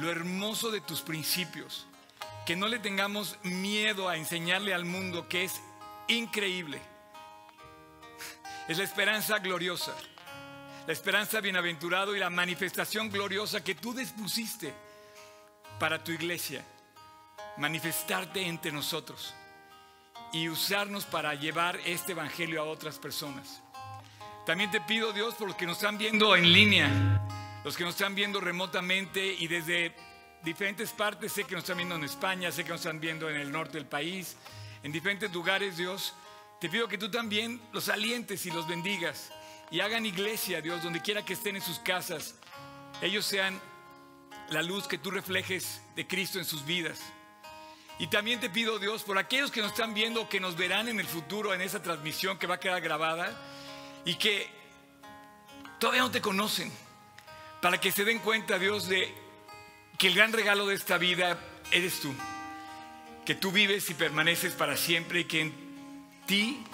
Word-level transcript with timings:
lo 0.00 0.10
hermoso 0.10 0.70
de 0.70 0.80
tus 0.80 1.02
principios, 1.02 1.86
que 2.46 2.56
no 2.56 2.68
le 2.68 2.78
tengamos 2.78 3.36
miedo 3.42 4.08
a 4.08 4.16
enseñarle 4.16 4.72
al 4.72 4.86
mundo 4.86 5.28
que 5.28 5.44
es 5.44 5.60
increíble. 6.08 6.80
Es 8.66 8.78
la 8.78 8.84
esperanza 8.84 9.38
gloriosa, 9.40 9.94
la 10.86 10.92
esperanza 10.92 11.40
bienaventurado 11.40 12.16
y 12.16 12.18
la 12.18 12.30
manifestación 12.30 13.10
gloriosa 13.10 13.62
que 13.62 13.74
tú 13.74 13.92
dispusiste 13.92 14.72
para 15.78 16.02
tu 16.02 16.12
iglesia, 16.12 16.64
manifestarte 17.58 18.46
entre 18.46 18.72
nosotros 18.72 19.34
y 20.32 20.48
usarnos 20.48 21.04
para 21.04 21.34
llevar 21.34 21.78
este 21.84 22.12
evangelio 22.12 22.62
a 22.62 22.64
otras 22.64 22.98
personas. 22.98 23.62
También 24.46 24.70
te 24.70 24.80
pido, 24.80 25.12
Dios, 25.12 25.34
por 25.34 25.48
los 25.48 25.56
que 25.56 25.66
nos 25.66 25.76
están 25.76 25.98
viendo 25.98 26.34
en 26.34 26.50
línea, 26.50 27.20
los 27.64 27.76
que 27.76 27.84
nos 27.84 27.94
están 27.94 28.14
viendo 28.14 28.40
remotamente 28.40 29.34
y 29.34 29.46
desde 29.46 29.94
diferentes 30.42 30.90
partes, 30.92 31.32
sé 31.32 31.44
que 31.44 31.54
nos 31.54 31.64
están 31.64 31.76
viendo 31.76 31.94
en 31.94 32.04
España, 32.04 32.50
sé 32.50 32.64
que 32.64 32.70
nos 32.70 32.80
están 32.80 33.00
viendo 33.00 33.28
en 33.28 33.36
el 33.36 33.52
norte 33.52 33.78
del 33.78 33.86
país, 33.86 34.36
en 34.82 34.92
diferentes 34.92 35.32
lugares, 35.32 35.76
Dios, 35.76 36.14
te 36.60 36.68
pido 36.68 36.88
que 36.88 36.98
tú 36.98 37.10
también 37.10 37.60
los 37.72 37.88
alientes 37.88 38.46
y 38.46 38.50
los 38.50 38.66
bendigas 38.66 39.30
y 39.70 39.80
hagan 39.80 40.06
iglesia, 40.06 40.60
Dios, 40.60 40.82
donde 40.82 41.00
quiera 41.02 41.24
que 41.24 41.34
estén 41.34 41.56
en 41.56 41.62
sus 41.62 41.78
casas, 41.78 42.34
ellos 43.02 43.24
sean 43.24 43.60
la 44.50 44.62
luz 44.62 44.88
que 44.88 44.98
tú 44.98 45.10
reflejes 45.10 45.80
de 45.94 46.06
Cristo 46.06 46.38
en 46.38 46.44
sus 46.44 46.64
vidas. 46.64 47.00
Y 47.98 48.06
también 48.06 48.40
te 48.40 48.48
pido, 48.48 48.78
Dios, 48.78 49.02
por 49.02 49.18
aquellos 49.18 49.50
que 49.50 49.60
nos 49.60 49.72
están 49.72 49.92
viendo, 49.92 50.28
que 50.28 50.40
nos 50.40 50.56
verán 50.56 50.88
en 50.88 50.98
el 50.98 51.06
futuro 51.06 51.52
en 51.52 51.60
esa 51.60 51.82
transmisión 51.82 52.38
que 52.38 52.46
va 52.46 52.54
a 52.54 52.60
quedar 52.60 52.80
grabada 52.80 53.38
y 54.06 54.14
que 54.14 54.48
todavía 55.78 56.00
no 56.00 56.10
te 56.10 56.22
conocen, 56.22 56.72
para 57.60 57.80
que 57.80 57.92
se 57.92 58.04
den 58.04 58.18
cuenta, 58.20 58.58
Dios, 58.58 58.88
de 58.88 59.12
que 59.98 60.08
el 60.08 60.14
gran 60.14 60.32
regalo 60.32 60.66
de 60.66 60.74
esta 60.74 60.96
vida 60.98 61.38
eres 61.70 62.00
tú, 62.00 62.14
que 63.24 63.34
tú 63.34 63.52
vives 63.52 63.90
y 63.90 63.94
permaneces 63.94 64.54
para 64.54 64.76
siempre 64.76 65.20
y 65.20 65.24
que 65.24 65.40
en 65.42 65.54
ti 66.26 66.64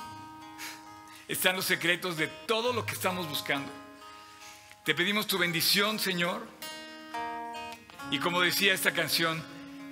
están 1.28 1.56
los 1.56 1.64
secretos 1.64 2.16
de 2.16 2.28
todo 2.28 2.72
lo 2.72 2.86
que 2.86 2.94
estamos 2.94 3.28
buscando. 3.28 3.70
Te 4.84 4.94
pedimos 4.94 5.26
tu 5.26 5.38
bendición, 5.38 5.98
Señor, 5.98 6.46
y 8.12 8.20
como 8.20 8.40
decía 8.40 8.72
esta 8.72 8.92
canción, 8.92 9.44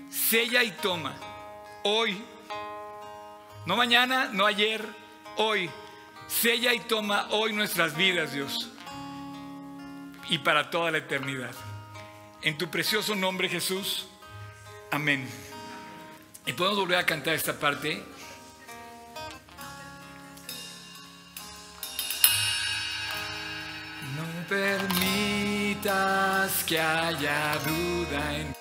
sella 0.08 0.62
y 0.62 0.70
toma, 0.70 1.16
hoy, 1.82 2.22
no 3.66 3.74
mañana, 3.74 4.30
no 4.32 4.46
ayer, 4.46 4.86
hoy, 5.36 5.68
sella 6.28 6.72
y 6.72 6.78
toma 6.78 7.26
hoy 7.30 7.52
nuestras 7.52 7.96
vidas, 7.96 8.32
Dios, 8.32 8.70
y 10.28 10.38
para 10.38 10.70
toda 10.70 10.90
la 10.90 10.98
eternidad. 10.98 11.54
En 12.42 12.58
tu 12.58 12.68
precioso 12.70 13.14
nombre, 13.14 13.48
Jesús, 13.48 14.06
amén. 14.90 15.28
Y 16.46 16.52
podemos 16.52 16.78
volver 16.78 16.98
a 16.98 17.06
cantar 17.06 17.34
esta 17.34 17.54
parte. 17.54 18.02
No 24.14 24.24
permitas 24.48 25.84
que 26.64 26.78
haya 26.78 27.58
duda 27.64 28.36
en 28.36 28.54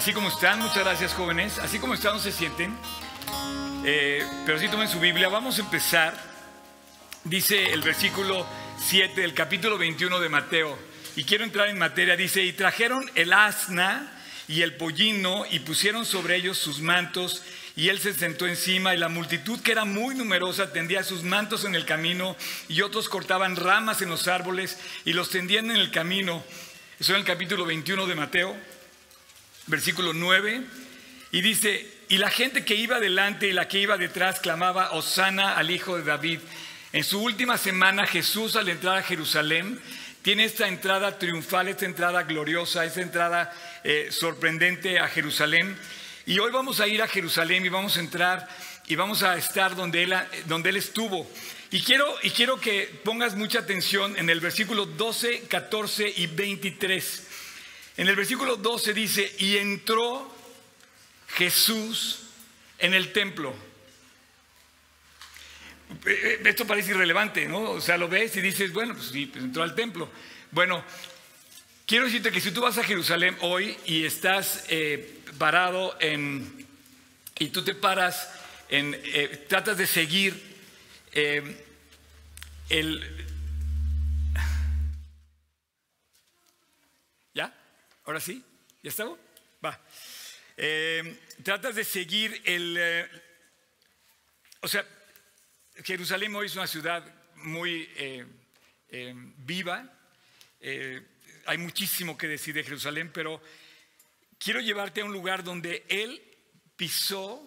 Así 0.00 0.14
como 0.14 0.28
están, 0.30 0.60
muchas 0.60 0.78
gracias 0.78 1.12
jóvenes. 1.12 1.58
Así 1.58 1.78
como 1.78 1.92
están, 1.92 2.14
no 2.14 2.20
se 2.20 2.32
sienten. 2.32 2.74
Eh, 3.84 4.26
pero 4.46 4.58
sí 4.58 4.66
tomen 4.68 4.88
su 4.88 4.98
Biblia. 4.98 5.28
Vamos 5.28 5.58
a 5.58 5.60
empezar. 5.60 6.18
Dice 7.24 7.70
el 7.70 7.82
versículo 7.82 8.46
7 8.78 9.20
del 9.20 9.34
capítulo 9.34 9.76
21 9.76 10.18
de 10.18 10.28
Mateo. 10.30 10.78
Y 11.16 11.24
quiero 11.24 11.44
entrar 11.44 11.68
en 11.68 11.76
materia. 11.76 12.16
Dice, 12.16 12.42
y 12.42 12.54
trajeron 12.54 13.10
el 13.14 13.30
asna 13.34 14.10
y 14.48 14.62
el 14.62 14.74
pollino 14.76 15.44
y 15.50 15.58
pusieron 15.58 16.06
sobre 16.06 16.36
ellos 16.36 16.56
sus 16.56 16.80
mantos 16.80 17.42
y 17.76 17.90
él 17.90 17.98
se 17.98 18.14
sentó 18.14 18.46
encima 18.46 18.94
y 18.94 18.96
la 18.96 19.10
multitud 19.10 19.60
que 19.60 19.72
era 19.72 19.84
muy 19.84 20.14
numerosa 20.14 20.72
tendía 20.72 21.02
sus 21.02 21.24
mantos 21.24 21.66
en 21.66 21.74
el 21.74 21.84
camino 21.84 22.38
y 22.70 22.80
otros 22.80 23.10
cortaban 23.10 23.54
ramas 23.54 24.00
en 24.00 24.08
los 24.08 24.28
árboles 24.28 24.78
y 25.04 25.12
los 25.12 25.28
tendían 25.28 25.70
en 25.70 25.76
el 25.76 25.90
camino. 25.90 26.42
Eso 26.98 27.12
en 27.12 27.18
el 27.18 27.26
capítulo 27.26 27.66
21 27.66 28.06
de 28.06 28.14
Mateo 28.14 28.69
versículo 29.66 30.12
9, 30.12 30.62
y 31.32 31.40
dice, 31.42 31.86
y 32.08 32.18
la 32.18 32.30
gente 32.30 32.64
que 32.64 32.74
iba 32.74 32.98
delante 32.98 33.46
y 33.46 33.52
la 33.52 33.68
que 33.68 33.78
iba 33.78 33.96
detrás 33.96 34.40
clamaba, 34.40 34.92
Osana 34.92 35.56
al 35.56 35.70
Hijo 35.70 35.96
de 35.96 36.02
David. 36.02 36.40
En 36.92 37.04
su 37.04 37.22
última 37.22 37.56
semana 37.56 38.06
Jesús 38.06 38.56
al 38.56 38.68
entrar 38.68 38.98
a 38.98 39.02
Jerusalén 39.02 39.80
tiene 40.22 40.44
esta 40.44 40.66
entrada 40.66 41.18
triunfal, 41.18 41.68
esta 41.68 41.86
entrada 41.86 42.24
gloriosa, 42.24 42.84
esta 42.84 43.00
entrada 43.00 43.52
eh, 43.84 44.08
sorprendente 44.10 44.98
a 44.98 45.08
Jerusalén. 45.08 45.76
Y 46.26 46.38
hoy 46.40 46.50
vamos 46.50 46.80
a 46.80 46.88
ir 46.88 47.00
a 47.00 47.08
Jerusalén 47.08 47.64
y 47.64 47.68
vamos 47.68 47.96
a 47.96 48.00
entrar 48.00 48.48
y 48.86 48.96
vamos 48.96 49.22
a 49.22 49.36
estar 49.36 49.76
donde 49.76 50.02
él, 50.02 50.14
donde 50.46 50.70
él 50.70 50.76
estuvo. 50.76 51.30
Y 51.70 51.80
quiero, 51.82 52.12
y 52.22 52.30
quiero 52.30 52.60
que 52.60 53.00
pongas 53.04 53.36
mucha 53.36 53.60
atención 53.60 54.18
en 54.18 54.28
el 54.28 54.40
versículo 54.40 54.84
12, 54.84 55.42
14 55.42 56.12
y 56.16 56.26
23. 56.26 57.29
En 58.00 58.08
el 58.08 58.16
versículo 58.16 58.56
12 58.56 58.94
dice, 58.94 59.30
y 59.40 59.58
entró 59.58 60.34
Jesús 61.34 62.20
en 62.78 62.94
el 62.94 63.12
templo. 63.12 63.54
Eh, 66.06 66.40
eh, 66.40 66.40
esto 66.46 66.66
parece 66.66 66.92
irrelevante, 66.92 67.46
¿no? 67.46 67.72
O 67.72 67.80
sea, 67.82 67.98
lo 67.98 68.08
ves 68.08 68.34
y 68.36 68.40
dices, 68.40 68.72
bueno, 68.72 68.94
pues 68.94 69.08
sí, 69.08 69.26
pues 69.26 69.44
entró 69.44 69.62
al 69.62 69.74
templo. 69.74 70.08
Bueno, 70.50 70.82
quiero 71.84 72.06
decirte 72.06 72.32
que 72.32 72.40
si 72.40 72.52
tú 72.52 72.62
vas 72.62 72.78
a 72.78 72.84
Jerusalén 72.84 73.36
hoy 73.42 73.76
y 73.84 74.06
estás 74.06 74.64
eh, 74.70 75.20
parado 75.36 75.94
en, 76.00 76.66
y 77.38 77.48
tú 77.48 77.62
te 77.62 77.74
paras 77.74 78.30
en, 78.70 78.98
tratas 79.46 79.76
de 79.76 79.86
seguir 79.86 80.42
el, 82.70 83.26
¿Ahora 88.04 88.20
sí? 88.20 88.42
¿Ya 88.82 88.88
estamos? 88.88 89.18
Va. 89.64 89.78
Eh, 90.56 91.20
tratas 91.42 91.74
de 91.74 91.84
seguir 91.84 92.40
el... 92.44 92.76
Eh, 92.78 93.10
o 94.62 94.68
sea, 94.68 94.86
Jerusalén 95.84 96.34
hoy 96.34 96.46
es 96.46 96.56
una 96.56 96.66
ciudad 96.66 97.04
muy 97.36 97.88
eh, 97.96 98.24
viva. 99.38 99.90
hay 101.46 101.58
muchísimo 101.58 102.16
que 102.16 102.28
decir 102.28 102.54
de 102.54 102.64
Jerusalén, 102.64 103.10
pero 103.12 103.42
quiero 104.38 104.60
llevarte 104.60 105.02
a 105.02 105.04
un 105.04 105.12
lugar 105.12 105.44
donde 105.44 105.84
Él 105.88 106.22
pisó 106.76 107.46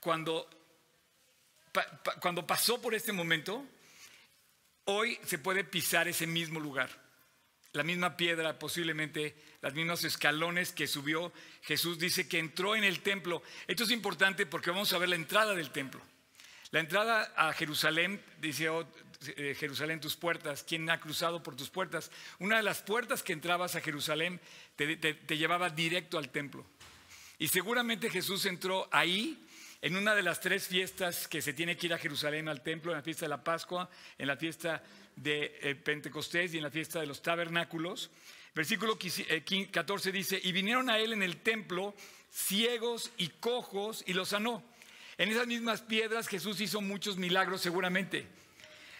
cuando, 0.00 0.48
cuando 2.20 2.46
pasó 2.46 2.80
por 2.80 2.94
este 2.94 3.12
momento. 3.12 3.64
Hoy 4.84 5.18
se 5.24 5.38
puede 5.38 5.64
pisar 5.64 6.06
ese 6.06 6.26
mismo 6.26 6.60
lugar. 6.60 7.05
La 7.76 7.82
misma 7.82 8.16
piedra 8.16 8.58
posiblemente 8.58 9.36
los 9.60 9.74
mismos 9.74 10.02
escalones 10.04 10.72
que 10.72 10.86
subió 10.86 11.30
Jesús, 11.60 11.98
dice 11.98 12.26
que 12.26 12.38
entró 12.38 12.74
en 12.74 12.84
el 12.84 13.00
templo. 13.00 13.42
Esto 13.66 13.84
es 13.84 13.90
importante 13.90 14.46
porque 14.46 14.70
vamos 14.70 14.94
a 14.94 14.98
ver 14.98 15.10
la 15.10 15.16
entrada 15.16 15.54
del 15.54 15.70
templo. 15.70 16.00
La 16.70 16.80
entrada 16.80 17.34
a 17.36 17.52
Jerusalén, 17.52 18.22
dice 18.40 18.70
oh, 18.70 18.88
eh, 19.36 19.54
Jerusalén 19.58 20.00
tus 20.00 20.16
puertas, 20.16 20.64
¿quién 20.66 20.88
ha 20.88 21.00
cruzado 21.00 21.42
por 21.42 21.54
tus 21.54 21.68
puertas? 21.68 22.10
Una 22.38 22.56
de 22.56 22.62
las 22.62 22.80
puertas 22.80 23.22
que 23.22 23.34
entrabas 23.34 23.76
a 23.76 23.82
Jerusalén 23.82 24.40
te 24.76 25.36
llevaba 25.36 25.68
directo 25.68 26.16
al 26.16 26.30
templo. 26.30 26.64
Y 27.38 27.48
seguramente 27.48 28.08
Jesús 28.08 28.46
entró 28.46 28.88
ahí 28.90 29.45
en 29.82 29.96
una 29.96 30.14
de 30.14 30.22
las 30.22 30.40
tres 30.40 30.66
fiestas 30.66 31.28
que 31.28 31.42
se 31.42 31.52
tiene 31.52 31.76
que 31.76 31.86
ir 31.86 31.94
a 31.94 31.98
Jerusalén 31.98 32.48
al 32.48 32.62
templo, 32.62 32.92
en 32.92 32.98
la 32.98 33.02
fiesta 33.02 33.26
de 33.26 33.30
la 33.30 33.44
Pascua, 33.44 33.88
en 34.18 34.26
la 34.26 34.36
fiesta 34.36 34.82
de 35.16 35.58
eh, 35.62 35.74
Pentecostés 35.74 36.54
y 36.54 36.58
en 36.58 36.62
la 36.62 36.70
fiesta 36.70 37.00
de 37.00 37.06
los 37.06 37.22
tabernáculos. 37.22 38.10
Versículo 38.54 38.98
14 38.98 40.08
eh, 40.08 40.12
dice, 40.12 40.40
y 40.42 40.52
vinieron 40.52 40.88
a 40.88 40.98
él 40.98 41.12
en 41.12 41.22
el 41.22 41.38
templo 41.38 41.94
ciegos 42.32 43.10
y 43.18 43.28
cojos 43.28 44.02
y 44.06 44.12
los 44.12 44.30
sanó. 44.30 44.62
En 45.18 45.30
esas 45.30 45.46
mismas 45.46 45.82
piedras 45.82 46.28
Jesús 46.28 46.60
hizo 46.60 46.80
muchos 46.80 47.16
milagros 47.16 47.60
seguramente. 47.60 48.26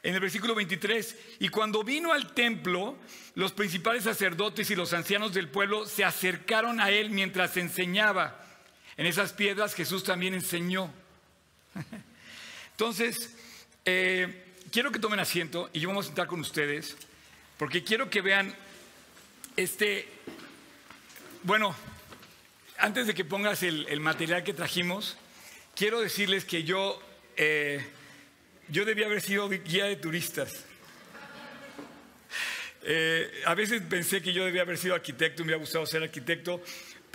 En 0.02 0.14
el 0.14 0.20
versículo 0.20 0.54
23, 0.54 1.16
y 1.40 1.48
cuando 1.48 1.82
vino 1.82 2.12
al 2.12 2.32
templo, 2.32 2.96
los 3.34 3.52
principales 3.52 4.04
sacerdotes 4.04 4.70
y 4.70 4.76
los 4.76 4.92
ancianos 4.92 5.34
del 5.34 5.48
pueblo 5.48 5.84
se 5.84 6.04
acercaron 6.04 6.80
a 6.80 6.90
él 6.90 7.10
mientras 7.10 7.56
enseñaba. 7.56 8.45
En 8.96 9.06
esas 9.06 9.32
piedras 9.32 9.74
Jesús 9.74 10.04
también 10.04 10.34
enseñó. 10.34 10.90
Entonces, 12.72 13.34
eh, 13.84 14.44
quiero 14.70 14.90
que 14.90 14.98
tomen 14.98 15.20
asiento 15.20 15.70
y 15.72 15.80
yo 15.80 15.88
vamos 15.88 16.06
a 16.06 16.08
sentar 16.08 16.26
con 16.26 16.40
ustedes, 16.40 16.96
porque 17.58 17.84
quiero 17.84 18.10
que 18.10 18.20
vean 18.20 18.54
este, 19.56 20.08
bueno, 21.42 21.74
antes 22.78 23.06
de 23.06 23.14
que 23.14 23.24
pongas 23.24 23.62
el, 23.62 24.00
material 24.00 24.44
que 24.44 24.52
trajimos, 24.52 25.16
quiero 25.74 26.00
decirles 26.00 26.44
que 26.44 26.64
yo, 26.64 27.00
eh, 27.36 27.84
yo 28.68 28.84
debía 28.84 29.06
haber 29.06 29.22
sido 29.22 29.48
guía 29.48 29.86
de 29.86 29.96
turistas. 29.96 30.64
Eh, 32.82 33.42
a 33.46 33.54
veces 33.54 33.82
pensé 33.88 34.22
que 34.22 34.32
yo 34.32 34.44
debía 34.44 34.62
haber 34.62 34.78
sido 34.78 34.94
arquitecto, 34.94 35.42
me 35.42 35.46
hubiera 35.46 35.60
gustado 35.60 35.86
ser 35.86 36.02
arquitecto, 36.02 36.62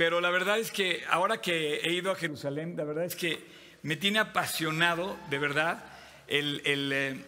pero 0.01 0.19
la 0.19 0.31
verdad 0.31 0.57
es 0.57 0.71
que 0.71 1.03
ahora 1.11 1.41
que 1.41 1.75
he 1.75 1.93
ido 1.93 2.09
a 2.09 2.15
Jerusalén, 2.15 2.73
la 2.75 2.85
verdad 2.85 3.05
es 3.05 3.15
que 3.15 3.37
me 3.83 3.97
tiene 3.97 4.17
apasionado, 4.17 5.15
de 5.29 5.37
verdad, 5.37 5.85
eh, 6.27 7.19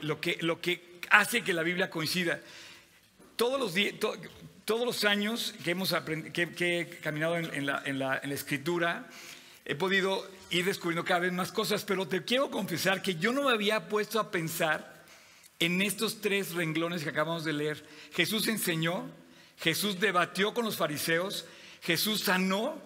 lo, 0.00 0.18
que, 0.18 0.38
lo 0.40 0.58
que 0.58 0.98
hace 1.10 1.42
que 1.42 1.52
la 1.52 1.62
Biblia 1.62 1.90
coincida. 1.90 2.40
Todos 3.36 3.60
los, 3.60 3.74
días, 3.74 3.96
todos 4.64 4.86
los 4.86 5.04
años 5.04 5.54
que, 5.62 5.72
hemos 5.72 5.94
que, 6.32 6.80
he 6.80 6.88
caminado 7.00 7.36
en, 7.36 7.66
la, 7.66 7.82
en, 7.84 7.98
la, 7.98 8.16
escritura, 8.16 9.10
he 9.66 9.74
podido 9.74 10.26
ir 10.48 10.64
descubriendo 10.64 11.04
cada 11.04 11.20
vez 11.20 11.34
más 11.34 11.52
cosas, 11.52 11.84
pero 11.84 12.08
te 12.08 12.24
quiero 12.24 12.50
confesar 12.50 13.02
que 13.02 13.16
yo 13.16 13.30
no 13.30 13.42
me 13.42 13.50
había 13.50 13.88
puesto 13.90 14.18
a 14.20 14.30
pensar 14.30 15.04
en 15.58 15.82
estos 15.82 16.22
tres 16.22 16.54
renglones 16.54 17.02
que 17.02 17.10
acabamos 17.10 17.44
de 17.44 17.52
leer. 17.52 17.86
Jesús 18.14 18.48
enseñó, 18.48 19.04
Jesús 19.58 20.00
debatió 20.00 20.54
con 20.54 20.64
los 20.64 20.78
fariseos, 20.78 21.44
Jesús 21.82 22.22
sanó 22.22 22.80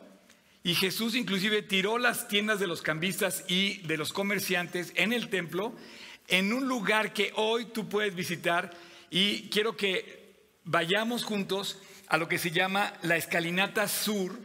y 0.62 0.74
Jesús 0.74 1.14
inclusive 1.14 1.62
tiró 1.62 1.98
las 1.98 2.28
tiendas 2.28 2.60
de 2.60 2.66
los 2.66 2.82
cambistas 2.82 3.44
y 3.48 3.78
de 3.86 3.96
los 3.96 4.12
comerciantes 4.12 4.92
en 4.96 5.12
el 5.12 5.30
templo, 5.30 5.74
en 6.28 6.52
un 6.52 6.68
lugar 6.68 7.12
que 7.12 7.32
hoy 7.36 7.66
tú 7.66 7.88
puedes 7.88 8.14
visitar 8.14 8.70
y 9.10 9.48
quiero 9.48 9.76
que 9.76 10.34
vayamos 10.64 11.24
juntos 11.24 11.78
a 12.08 12.18
lo 12.18 12.28
que 12.28 12.38
se 12.38 12.50
llama 12.50 12.92
la 13.02 13.16
escalinata 13.16 13.88
sur 13.88 14.38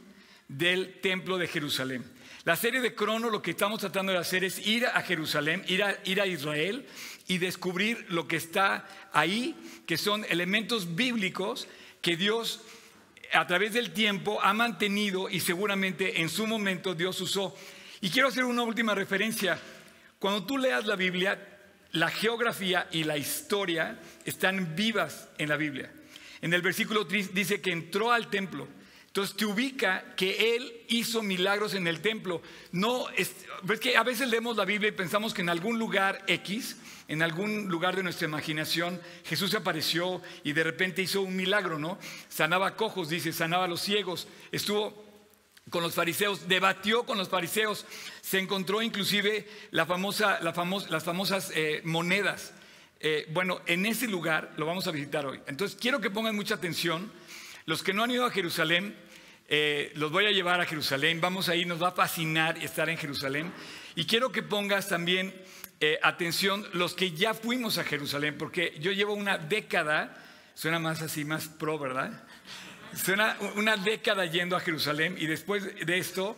del 0.48 1.02
templo 1.02 1.38
de 1.38 1.48
Jerusalén. 1.48 2.04
La 2.46 2.56
serie 2.56 2.80
de 2.80 2.94
Crono 2.94 3.32
lo 3.32 3.42
que 3.42 3.52
estamos 3.52 3.80
tratando 3.80 4.12
de 4.12 4.20
hacer 4.20 4.44
es 4.44 4.66
ir 4.66 4.86
a 4.86 5.02
Jerusalén, 5.02 5.64
ir 5.68 5.84
a, 5.84 5.98
ir 6.06 6.22
a 6.22 6.28
Israel 6.28 6.86
y 7.28 7.40
descubrir 7.40 8.06
lo 8.10 8.28
que 8.28 8.36
está 8.36 8.88
ahí, 9.12 9.56
que 9.88 9.98
son 9.98 10.26
elementos 10.30 10.96
bíblicos 10.96 11.68
que 12.02 12.16
Dios 12.16 12.62
a 13.36 13.46
través 13.46 13.74
del 13.74 13.92
tiempo 13.92 14.42
ha 14.42 14.54
mantenido 14.54 15.30
y 15.30 15.40
seguramente 15.40 16.22
en 16.22 16.30
su 16.30 16.48
momento 16.48 16.96
Dios 16.96 17.20
usó. 17.22 17.56
Y 18.02 18.10
quiero 18.10 18.30
hacer 18.30 18.46
una 18.46 18.64
última 18.64 18.96
referencia. 18.96 19.60
Cuando 20.20 20.46
tú 20.46 20.58
leas 20.58 20.86
la 20.86 20.96
Biblia, 20.96 21.40
la 21.92 22.10
geografía 22.10 22.88
y 22.92 23.04
la 23.04 23.18
historia 23.18 24.00
están 24.26 24.76
vivas 24.76 25.30
en 25.38 25.50
la 25.50 25.58
Biblia. 25.58 25.92
En 26.42 26.54
el 26.54 26.62
versículo 26.62 27.08
3 27.08 27.34
dice 27.34 27.62
que 27.62 27.72
entró 27.72 28.12
al 28.12 28.30
templo. 28.30 28.68
Entonces 29.16 29.38
te 29.38 29.46
ubica 29.46 30.14
que 30.18 30.58
él 30.58 30.74
hizo 30.90 31.24
milagros 31.24 31.74
en 31.74 31.88
el 31.88 32.02
templo. 32.02 32.42
No, 32.74 33.08
es, 33.12 33.34
que 33.80 33.96
a 33.96 34.04
veces 34.04 34.28
leemos 34.28 34.58
la 34.58 34.66
Biblia 34.66 34.90
y 34.90 34.92
pensamos 34.92 35.34
que 35.34 35.42
en 35.42 35.48
algún 35.48 35.80
lugar 35.80 36.22
X, 36.28 36.76
en 37.08 37.22
algún 37.22 37.70
lugar 37.70 37.96
de 37.96 38.04
nuestra 38.04 38.28
imaginación, 38.28 39.00
Jesús 39.24 39.56
apareció 39.56 40.22
y 40.44 40.52
de 40.52 40.66
repente 40.66 41.02
hizo 41.02 41.22
un 41.22 41.34
milagro, 41.34 41.80
¿no? 41.80 41.98
Sanaba 42.28 42.76
cojos, 42.76 43.08
dice, 43.08 43.32
sanaba 43.32 43.64
a 43.64 43.68
los 43.70 43.80
ciegos, 43.80 44.28
estuvo 44.52 45.06
con 45.70 45.82
los 45.82 45.96
fariseos, 45.96 46.50
debatió 46.50 47.06
con 47.06 47.18
los 47.18 47.30
fariseos, 47.30 47.86
se 48.20 48.40
encontró 48.40 48.82
inclusive 48.82 49.48
las 49.72 49.88
famosas 49.88 51.52
eh, 51.56 51.80
monedas 51.86 52.54
eh, 53.00 53.28
bueno, 53.32 53.62
en 53.66 53.86
ese 53.86 54.08
lugar 54.08 54.54
lo 54.58 54.66
vamos 54.66 54.88
a 54.88 54.92
visitar 54.92 55.26
hoy. 55.26 55.40
Entonces 55.48 55.78
quiero 55.80 56.02
que 56.02 56.10
pongan 56.10 56.36
mucha 56.36 56.56
atención. 56.56 57.12
Los 57.66 57.82
que 57.82 57.94
no 57.94 58.04
han 58.04 58.12
ido 58.12 58.26
a 58.26 58.32
Jerusalén, 58.32 58.96
eh, 59.48 59.92
los 59.96 60.12
voy 60.12 60.26
a 60.26 60.32
llevar 60.32 60.60
a 60.62 60.66
Jerusalén. 60.66 61.22
Vamos 61.22 61.50
a 61.50 61.56
ir, 61.56 61.68
nos 61.68 61.82
va 61.82 61.90
a 61.90 61.92
fascinar 61.92 62.58
estar 62.58 62.90
en 62.90 62.98
Jerusalén. 62.98 63.54
Y 63.96 64.06
quiero 64.06 64.32
que 64.32 64.44
pongas 64.44 64.88
también 64.88 65.34
eh, 65.80 66.00
atención 66.02 66.68
los 66.74 66.94
que 66.94 67.12
ya 67.12 67.34
fuimos 67.34 67.78
a 67.78 67.84
Jerusalén, 67.84 68.38
porque 68.38 68.76
yo 68.80 68.92
llevo 68.92 69.14
una 69.14 69.38
década, 69.38 70.18
suena 70.54 70.80
más 70.80 71.02
así, 71.02 71.26
más 71.26 71.48
pro, 71.48 71.78
¿verdad? 71.78 72.24
Suena 72.96 73.38
una 73.56 73.76
década 73.78 74.26
yendo 74.26 74.56
a 74.56 74.62
Jerusalén 74.62 75.16
y 75.20 75.26
después 75.26 75.64
de 75.86 75.98
esto, 75.98 76.38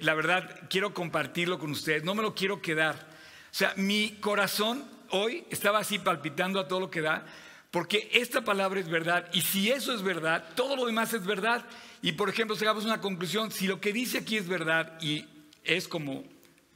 la 0.00 0.14
verdad, 0.14 0.62
quiero 0.68 0.92
compartirlo 0.92 1.60
con 1.60 1.70
ustedes, 1.70 2.02
no 2.02 2.16
me 2.16 2.22
lo 2.22 2.34
quiero 2.34 2.60
quedar. 2.60 2.96
O 2.96 3.54
sea, 3.54 3.74
mi 3.76 4.16
corazón 4.20 4.84
hoy 5.10 5.44
estaba 5.50 5.78
así 5.78 5.98
palpitando 5.98 6.60
a 6.60 6.68
todo 6.68 6.80
lo 6.80 6.90
que 6.90 7.00
da, 7.00 7.24
porque 7.70 8.08
esta 8.12 8.42
palabra 8.42 8.80
es 8.80 8.88
verdad, 8.88 9.28
y 9.32 9.42
si 9.42 9.70
eso 9.70 9.94
es 9.94 10.02
verdad, 10.02 10.44
todo 10.54 10.76
lo 10.76 10.86
demás 10.86 11.12
es 11.12 11.24
verdad. 11.24 11.64
Y 12.02 12.12
por 12.12 12.28
ejemplo, 12.28 12.56
si 12.56 12.64
hagamos 12.64 12.84
una 12.84 13.00
conclusión, 13.00 13.50
si 13.50 13.66
lo 13.66 13.80
que 13.80 13.92
dice 13.92 14.18
aquí 14.18 14.36
es 14.36 14.48
verdad 14.48 14.98
y 15.00 15.24
es 15.64 15.88
como 15.88 16.24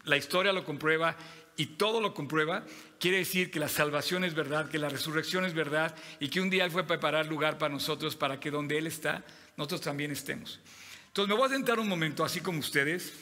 la 0.05 0.17
historia 0.17 0.53
lo 0.53 0.65
comprueba 0.65 1.17
y 1.57 1.67
todo 1.67 2.01
lo 2.01 2.15
comprueba, 2.15 2.65
quiere 2.99 3.19
decir 3.19 3.51
que 3.51 3.61
la 3.61 3.69
salvación 3.69 4.25
es 4.25 4.35
verdad, 4.35 4.69
que 4.69 4.79
la 4.79 4.89
resurrección 4.89 5.45
es 5.45 5.55
verdad 5.55 5.95
y 6.19 6.29
que 6.29 6.41
un 6.41 6.51
día 6.51 6.65
Él 6.65 6.71
fue 6.71 6.83
a 6.83 6.87
preparar 6.87 7.27
lugar 7.27 7.59
para 7.59 7.73
nosotros 7.73 8.17
para 8.17 8.41
que 8.41 8.51
donde 8.51 8.79
Él 8.79 8.87
está, 8.87 9.25
nosotros 9.57 9.83
también 9.83 10.11
estemos. 10.11 10.61
Entonces 11.09 11.29
me 11.29 11.39
voy 11.39 11.47
a 11.47 11.55
sentar 11.55 11.79
un 11.79 11.89
momento, 11.89 12.25
así 12.25 12.41
como 12.41 12.59
ustedes, 12.59 13.13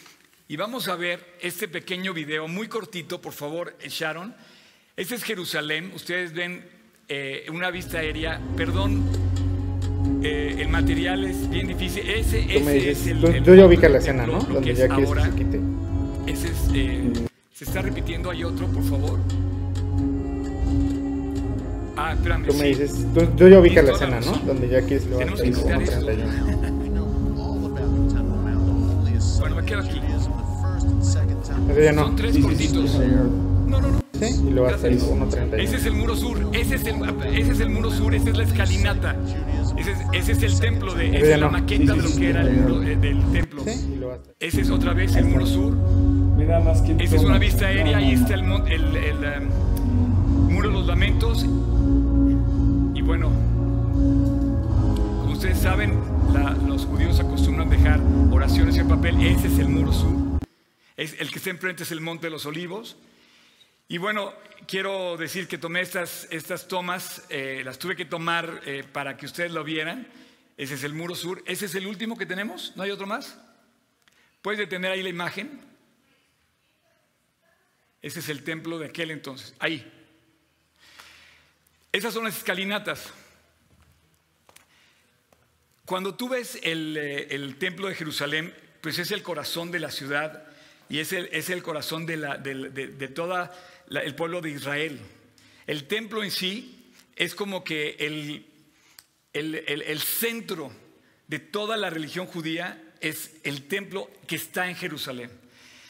y 0.49 0.57
vamos 0.57 0.89
a 0.89 0.97
ver 0.97 1.37
este 1.41 1.69
pequeño 1.69 2.15
video, 2.15 2.49
muy 2.49 2.69
cortito, 2.69 3.21
por 3.21 3.33
favor, 3.33 3.77
Sharon 3.81 4.35
este 5.01 5.15
es 5.15 5.25
Jerusalén. 5.25 5.93
Ustedes 5.95 6.35
ven 6.35 6.63
eh, 7.09 7.47
una 7.51 7.71
vista 7.71 8.01
aérea. 8.01 8.39
Perdón, 8.55 9.20
eh, 10.23 10.57
el 10.59 10.69
material 10.69 11.25
es 11.25 11.49
bien 11.49 11.67
difícil. 11.69 12.09
Ese, 12.09 12.41
ese 12.57 12.91
es 12.91 13.07
el, 13.07 13.43
Yo 13.43 13.55
ya 13.55 13.67
ubica 13.67 13.89
la 13.89 13.99
escena, 13.99 14.27
¿no? 14.27 14.41
Donde 14.41 14.75
ya 14.75 14.87
ahora. 14.93 15.25
Se, 15.25 15.31
quite. 15.31 15.61
Ese 16.27 16.49
es, 16.49 16.71
eh, 16.75 17.11
se 17.53 17.65
está 17.65 17.83
repitiendo. 17.83 18.31
Hay 18.31 18.45
otro, 18.45 18.67
por 18.67 18.83
favor. 18.85 19.19
Ah, 21.97 22.13
espérame. 22.15 22.47
Tú 22.47 22.55
me 22.55 22.65
dices, 22.69 23.07
yo 23.37 23.49
ya 23.49 23.59
ubica 23.61 23.83
la 23.83 23.93
escena, 23.93 24.21
¿no? 24.21 24.33
Donde 24.47 24.69
ya 24.69 24.81
quieres 24.83 25.07
lo 25.07 25.19
que 25.19 25.53
quitar 25.53 25.83
esto. 25.83 26.07
bueno, 29.41 29.57
me 29.57 29.65
quedo 29.65 29.81
aquí. 29.81 30.01
no. 31.95 32.05
Son 32.05 32.17
tres 32.17 32.39
cortitos. 32.39 33.01
No, 33.67 33.81
no, 33.81 33.89
no. 33.89 34.10
Y 34.21 34.59
hasta 34.59 34.89
el 34.89 35.01
1.31. 35.01 35.59
Ese 35.59 35.77
es 35.77 35.87
el 35.87 35.95
muro 35.95 36.17
sur, 36.17 36.39
ese 36.53 36.75
es 36.75 36.87
el, 36.87 36.97
ese 37.33 37.53
es 37.53 37.61
el 37.61 37.71
muro 37.71 37.91
sur, 37.91 38.15
esa 38.15 38.31
es 38.31 38.37
la 38.37 38.45
escalinata. 38.45 39.17
Ese 39.79 39.93
es, 39.93 39.99
ese 40.13 40.33
es 40.33 40.43
el 40.43 40.61
templo, 40.61 40.95
de, 40.95 41.17
esa 41.17 41.35
es 41.35 41.41
la 41.41 41.49
maqueta 41.49 41.95
de 41.95 42.03
lo 42.03 42.15
que 42.15 42.31
era 42.31 42.43
el 42.43 42.53
muro 42.53 42.83
eh, 42.83 42.97
del 42.97 43.25
templo. 43.33 43.65
Ese 44.39 44.61
es 44.61 44.71
otra 44.71 44.93
vez 44.93 45.17
el 45.17 45.25
muro 45.25 45.47
sur. 45.47 45.77
Esa 46.99 47.17
es 47.17 47.23
una 47.23 47.39
vista 47.39 47.67
aérea, 47.67 47.99
ahí 47.99 48.13
está 48.13 48.35
el, 48.35 48.45
el, 48.67 48.97
el 48.97 49.17
um, 49.43 50.53
muro 50.53 50.69
de 50.69 50.75
los 50.75 50.87
lamentos. 50.87 51.45
Y 52.95 53.03
bueno, 53.03 53.31
como 55.21 55.33
ustedes 55.33 55.59
saben, 55.59 55.99
la, 56.33 56.51
los 56.67 56.87
judíos 56.87 57.21
acostumbran 57.21 57.71
dejar 57.71 58.01
oraciones 58.31 58.77
en 58.77 58.89
papel. 58.89 59.21
Ese 59.21 59.47
es 59.47 59.59
el 59.59 59.69
muro 59.69 59.93
sur. 59.93 60.41
Es, 60.97 61.15
el 61.21 61.31
que 61.31 61.39
está 61.39 61.51
enfrente 61.51 61.85
es 61.85 61.93
el 61.93 62.01
monte 62.01 62.27
de 62.27 62.31
los 62.31 62.45
olivos. 62.47 62.97
Y 63.91 63.99
bueno, 63.99 64.33
quiero 64.69 65.17
decir 65.17 65.49
que 65.49 65.59
tomé 65.59 65.81
estas, 65.81 66.29
estas 66.31 66.69
tomas, 66.69 67.25
eh, 67.29 67.63
las 67.65 67.77
tuve 67.77 67.97
que 67.97 68.05
tomar 68.05 68.61
eh, 68.65 68.85
para 68.85 69.17
que 69.17 69.27
ustedes 69.27 69.51
lo 69.51 69.65
vieran. 69.65 70.07
Ese 70.57 70.75
es 70.75 70.85
el 70.85 70.95
muro 70.95 71.17
sur. 71.17 71.43
Ese 71.45 71.67
es 71.67 71.75
el 71.75 71.89
último 71.89 72.17
que 72.17 72.25
tenemos. 72.25 72.73
¿No 72.77 72.85
hay 72.85 72.93
otro 72.93 73.09
más? 73.09 73.37
¿Puedes 74.43 74.61
detener 74.61 74.93
ahí 74.93 75.03
la 75.03 75.09
imagen? 75.09 75.61
Ese 78.01 78.21
es 78.21 78.29
el 78.29 78.45
templo 78.45 78.79
de 78.79 78.87
aquel 78.87 79.11
entonces. 79.11 79.57
Ahí. 79.59 79.93
Esas 81.91 82.15
son 82.15 82.23
las 82.23 82.37
escalinatas. 82.37 83.13
Cuando 85.85 86.15
tú 86.15 86.29
ves 86.29 86.61
el, 86.63 86.97
eh, 86.97 87.55
templo 87.59 87.89
de 87.89 87.97
Jerusalén, 87.97 88.55
pues 88.83 89.01
es 89.01 89.11
el 89.11 89.25
corazón 89.25 89.73
de 89.73 89.81
la 89.81 89.91
ciudad 89.91 90.47
y 90.89 91.01
es 91.01 91.13
el, 91.13 91.29
es 91.33 91.51
el 91.51 91.65
corazón 91.65 92.07
de, 92.07 92.19
la, 92.19 92.37
de, 92.37 92.55
de 92.71 93.09
toda 93.09 93.53
el 93.91 94.15
pueblo 94.15 94.41
de 94.41 94.51
Israel. 94.51 95.01
El 95.67 95.87
templo 95.87 96.23
en 96.23 96.31
sí 96.31 96.93
es 97.17 97.35
como 97.35 97.65
que 97.65 97.97
el, 97.99 98.47
el, 99.33 100.01
centro 100.01 100.73
de 101.27 101.39
toda 101.39 101.77
la 101.77 101.91
religión 101.91 102.27
judía 102.27 102.83
es 103.01 103.33
el 103.45 103.69
templo 103.69 104.11
que 104.27 104.37
está 104.37 104.69
en 104.69 104.77
Jerusalén. 104.77 105.31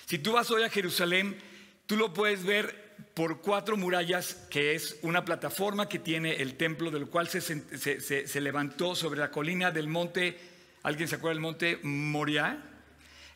Si 0.07 0.19
tú 0.19 0.33
vas 0.33 0.51
hoy 0.51 0.65
a 0.65 0.71
Jerusalén, 0.71 1.39
tú 1.87 1.97
lo 1.97 2.13
puedes 2.13 2.45
ver 2.45 2.91
por 3.15 3.41
cuatro 3.41 3.77
murallas, 3.77 4.35
que 4.51 4.75
es 4.75 4.99
una 5.03 5.25
plataforma 5.25 5.89
que 5.89 5.99
tiene 5.99 6.37
el 6.37 6.57
templo, 6.57 6.91
del 6.91 7.07
cual 7.07 7.29
se, 7.29 7.41
se, 7.41 8.41
levantó 8.41 8.95
sobre 8.95 9.21
la 9.21 9.31
colina 9.31 9.71
del 9.71 9.89
monte, 9.89 10.37
¿alguien 10.83 11.09
se 11.09 11.17
acuerda 11.17 11.35
del 11.35 11.43
monte 11.43 11.79
Moriah? 11.83 12.71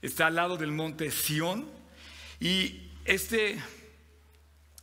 está 0.04 0.26
al 0.26 0.34
lado 0.34 0.58
del 0.58 0.70
monte 0.70 1.10
Sión 1.10 1.66
y 2.38 2.90
este, 3.06 3.58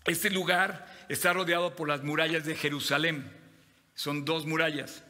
este 0.06 0.30
lugar 0.30 1.06
está 1.10 1.34
rodeado 1.34 1.76
por 1.76 1.88
las 1.88 2.04
murallas 2.04 2.46
de 2.46 2.56
Jerusalén. 2.56 3.32
Son 3.94 4.26
dos 4.26 4.46
murallas. 4.46 5.04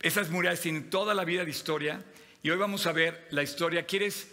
Esas 0.00 0.30
murallas 0.30 0.60
tienen 0.60 0.88
toda 0.88 1.12
la 1.14 1.24
vida 1.24 1.44
de 1.44 1.50
historia 1.50 2.02
y 2.42 2.50
hoy 2.50 2.56
vamos 2.56 2.86
a 2.86 2.92
ver 2.92 3.26
la 3.30 3.42
historia. 3.42 3.84
¿Quieres, 3.84 4.28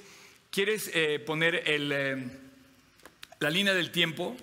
quieres 0.49 0.89
eh, 0.93 1.19
poner 1.19 1.63
eh, 1.65 2.29
la 3.39 3.49
línea 3.49 3.73
del 3.73 3.91
tiempo? 3.91 4.37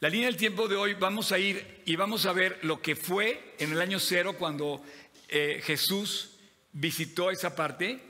La 0.00 0.10
línea 0.10 0.26
del 0.26 0.36
tiempo 0.36 0.68
de 0.68 0.76
hoy 0.76 0.94
vamos 0.94 1.32
a 1.32 1.38
ir 1.38 1.82
y 1.86 1.96
vamos 1.96 2.26
a 2.26 2.32
ver 2.32 2.58
lo 2.62 2.82
que 2.82 2.96
fue 2.96 3.54
en 3.58 3.72
el 3.72 3.80
año 3.80 3.98
cero 3.98 4.34
cuando 4.38 4.84
eh, 5.28 5.62
Jesús 5.64 6.32
visitó 6.72 7.30
esa 7.30 7.56
parte. 7.56 8.02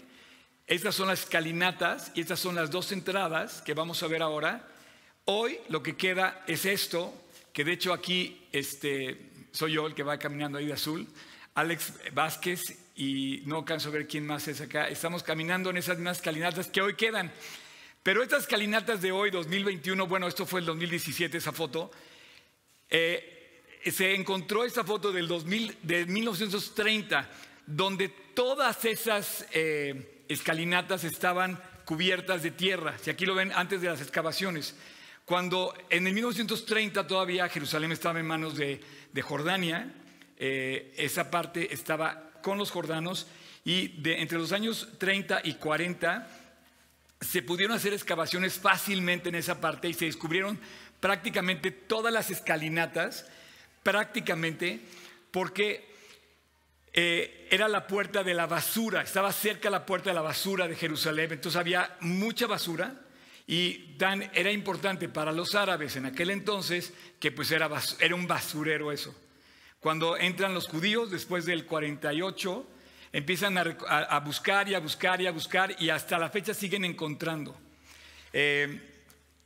Estas 0.67 0.95
son 0.95 1.09
las 1.09 1.21
escalinatas 1.21 2.11
y 2.15 2.23
estas 2.23 2.41
son 2.41 2.55
las 2.55 2.71
dos 2.71 2.91
entradas 2.91 3.63
que 3.63 3.75
vamos 3.75 4.03
a 4.03 4.09
ver 4.09 4.23
ahora. 4.23 4.67
Hoy 5.25 5.59
lo 5.69 5.83
que 5.83 5.97
queda 5.97 6.43
es 6.49 6.67
esto, 6.67 7.15
que 7.53 7.63
de 7.65 7.73
hecho 7.73 7.93
aquí 7.93 8.49
este, 8.51 9.31
soy 9.53 9.73
yo 9.73 9.87
el 9.87 9.95
que 9.95 10.03
va 10.03 10.19
caminando 10.19 10.59
ahí 10.59 10.67
de 10.67 10.73
azul, 10.73 11.07
Alex 11.55 11.93
Vázquez 12.13 12.61
y 12.97 13.43
no 13.47 13.59
alcanzo 13.59 13.91
a 13.91 13.93
ver 13.93 14.09
quién 14.09 14.27
más 14.27 14.49
es 14.49 14.61
acá. 14.61 14.89
Estamos 14.89 15.23
caminando 15.23 15.71
en 15.71 15.77
esas 15.77 15.97
mismas 15.97 16.17
escalinatas 16.17 16.67
que 16.67 16.81
hoy 16.81 16.95
quedan. 16.95 17.33
Pero 18.03 18.21
estas 18.21 18.49
calinatas 18.49 19.01
de 19.01 19.13
hoy, 19.13 19.31
2021, 19.31 20.09
bueno, 20.09 20.27
esto 20.27 20.45
fue 20.45 20.59
el 20.59 20.67
2017, 20.67 21.39
esa 21.39 21.53
foto, 21.53 21.93
eh, 22.91 23.63
se 23.85 24.17
encontró 24.17 24.65
esta 24.65 24.83
foto 24.83 25.13
del 25.13 25.29
2000, 25.29 25.79
de 25.83 26.07
1930, 26.07 27.31
donde 27.65 28.09
todas 28.09 28.85
esas 28.85 29.47
eh, 29.53 30.25
escalinatas 30.29 31.05
estaban 31.05 31.63
cubiertas 31.85 32.43
de 32.43 32.51
tierra. 32.51 32.99
Si 33.01 33.09
aquí 33.09 33.25
lo 33.25 33.37
ven 33.37 33.53
antes 33.55 33.81
de 33.81 33.89
las 33.89 34.01
excavaciones. 34.01 34.75
Cuando 35.33 35.73
en 35.89 36.07
el 36.07 36.13
1930 36.13 37.07
todavía 37.07 37.49
Jerusalén 37.49 37.91
estaba 37.91 38.21
en 38.21 38.27
manos 38.27 38.55
de, 38.55 38.83
Jordania, 39.23 39.91
eh, 40.37 40.93
esa 40.99 41.31
parte 41.31 41.73
estaba 41.73 42.33
con 42.43 42.59
los 42.59 42.71
jordanos 42.71 43.27
y 43.65 43.95
entre 44.11 44.37
los 44.37 44.53
años 44.53 44.91
30 44.99 45.41
y 45.45 45.55
40 45.55 46.29
se 47.19 47.41
pudieron 47.41 47.75
hacer 47.75 47.95
excavaciones 47.95 48.59
fácilmente 48.59 49.31
en 49.31 49.37
esa 49.37 49.59
parte 49.59 49.89
y 49.89 49.95
se 49.95 50.05
descubrieron 50.05 50.61
prácticamente 51.01 51.71
todas 51.71 52.13
las 52.13 52.31
escalinatas, 52.31 53.27
prácticamente 53.83 54.83
porque 55.31 55.95
eh, 56.93 57.49
era 57.51 57.69
la 57.69 57.87
puerta 57.87 58.23
de 58.23 58.35
la 58.35 58.47
basura, 58.47 59.01
estaba 59.01 59.33
cerca 59.33 59.71
la 59.71 59.87
puerta 59.87 60.11
de 60.11 60.15
la 60.15 60.21
basura 60.21 60.69
de 60.69 60.77
Jerusalén, 60.77 61.33
entonces 61.33 61.59
había 61.59 61.97
mucha 62.01 62.47
basura 62.47 62.97
y 63.47 63.97
tan, 63.99 64.23
era 64.35 64.51
importante 64.51 65.09
para 65.09 65.33
los 65.33 65.55
árabes 65.55 65.97
en 65.97 66.07
aquel 66.07 66.31
entonces 66.31 66.93
que 67.19 67.33
pues 67.33 67.51
era, 67.51 67.69
era 68.01 68.15
un 68.15 68.27
basurero 68.27 68.93
eso. 68.93 69.15
Cuando 69.81 70.17
entran 70.17 70.55
los 70.55 70.69
judíos 70.69 71.11
después 71.11 71.45
del 71.45 71.67
48, 71.67 72.67
empiezan 73.13 73.59
a, 73.59 74.21
buscar 74.21 74.69
y 74.69 74.75
a 74.75 74.79
buscar 74.79 75.21
y 75.21 75.27
a 75.27 75.33
buscar 75.33 75.77
y 75.81 75.91
hasta 75.91 76.19
la 76.19 76.31
fecha 76.31 76.55
siguen 76.55 76.85
encontrando. 76.85 77.59
Eh, 78.33 78.81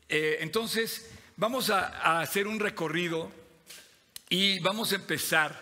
eh, 0.08 0.36
entonces, 0.40 1.10
vamos 1.36 1.70
a, 1.70 2.20
hacer 2.20 2.46
un 2.46 2.60
recorrido 2.60 3.32
y 4.28 4.60
vamos 4.60 4.92
a 4.92 4.96
empezar 4.96 5.58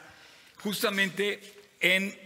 justamente 0.57 1.41
en 1.81 2.19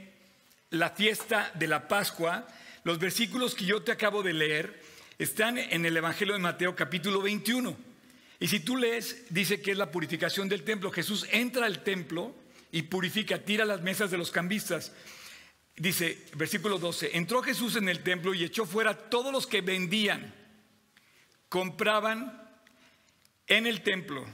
la 0.71 0.91
fiesta 0.91 1.53
de 1.55 1.69
la 1.69 1.87
Pascua. 1.87 2.47
Los 2.83 2.99
versículos 2.99 3.55
que 3.55 3.67
yo 3.67 3.83
te 3.83 3.93
acabo 3.93 4.23
de 4.23 4.33
leer 4.33 4.83
están 5.19 5.59
en 5.59 5.85
el 5.85 5.97
Evangelio 5.97 6.35
de 6.35 6.41
Mateo 6.41 6.77
capítulo 6.77 7.21
21. 7.21 7.77
Y 8.39 8.47
si 8.47 8.61
tú 8.61 8.77
lees, 8.77 9.25
dice 9.31 9.61
que 9.61 9.73
es 9.73 9.77
la 9.77 9.91
purificación 9.91 10.49
del 10.49 10.63
templo. 10.63 10.93
Jesús 10.93 11.27
entra 11.33 11.67
al 11.67 11.83
templo 11.83 12.35
y 12.71 12.83
purifica, 12.83 13.43
tira 13.43 13.65
las 13.65 13.83
mesas 13.83 14.13
de 14.13 14.19
los 14.19 14.31
cambistas. 14.31 14.93
Dice, 15.77 16.25
versículo 16.37 16.79
12, 16.79 17.17
entró 17.17 17.43
Jesús 17.43 17.75
en 17.77 17.89
el 17.89 18.03
templo 18.05 18.33
y 18.33 18.45
echó 18.45 18.65
fuera 18.65 18.97
todos 18.97 19.33
los 19.33 19.47
que 19.47 19.61
vendían, 19.61 20.35
compraban 21.49 22.49
en 23.49 23.67
el 23.67 23.83
templo 23.83 24.25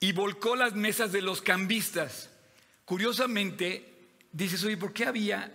y 0.00 0.12
volcó 0.12 0.56
las 0.56 0.74
mesas 0.74 1.12
de 1.12 1.22
los 1.22 1.42
cambistas. 1.42 2.30
Curiosamente, 2.84 3.84
dices, 4.32 4.64
oye, 4.64 4.76
¿por 4.76 4.92
qué 4.92 5.04
había 5.04 5.52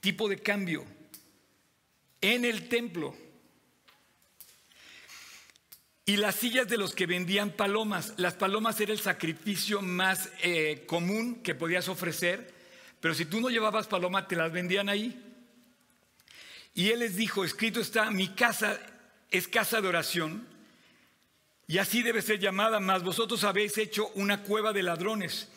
tipo 0.00 0.28
de 0.28 0.38
cambio 0.38 0.84
en 2.20 2.44
el 2.44 2.68
templo? 2.68 3.23
Y 6.06 6.16
las 6.16 6.34
sillas 6.34 6.68
de 6.68 6.76
los 6.76 6.94
que 6.94 7.06
vendían 7.06 7.50
palomas. 7.50 8.12
Las 8.18 8.34
palomas 8.34 8.80
era 8.80 8.92
el 8.92 9.00
sacrificio 9.00 9.80
más 9.80 10.28
eh, 10.42 10.84
común 10.86 11.42
que 11.42 11.54
podías 11.54 11.88
ofrecer 11.88 12.54
pero 13.04 13.12
si 13.12 13.26
tú 13.26 13.38
no 13.38 13.50
llevabas 13.50 13.86
paloma, 13.86 14.26
te 14.26 14.34
las 14.34 14.50
vendían 14.50 14.88
ahí. 14.88 15.22
Y 16.72 16.88
él 16.88 17.00
les 17.00 17.16
dijo, 17.16 17.44
escrito 17.44 17.78
está, 17.78 18.10
mi 18.10 18.28
casa 18.28 18.80
es 19.30 19.46
casa 19.46 19.82
de 19.82 19.88
oración, 19.88 20.48
y 21.66 21.76
así 21.76 22.02
debe 22.02 22.22
ser 22.22 22.38
llamada, 22.38 22.80
mas 22.80 23.02
vosotros 23.02 23.44
habéis 23.44 23.76
hecho 23.76 24.08
una 24.14 24.40
cueva 24.40 24.72
de 24.72 24.82
ladrones. 24.82 25.48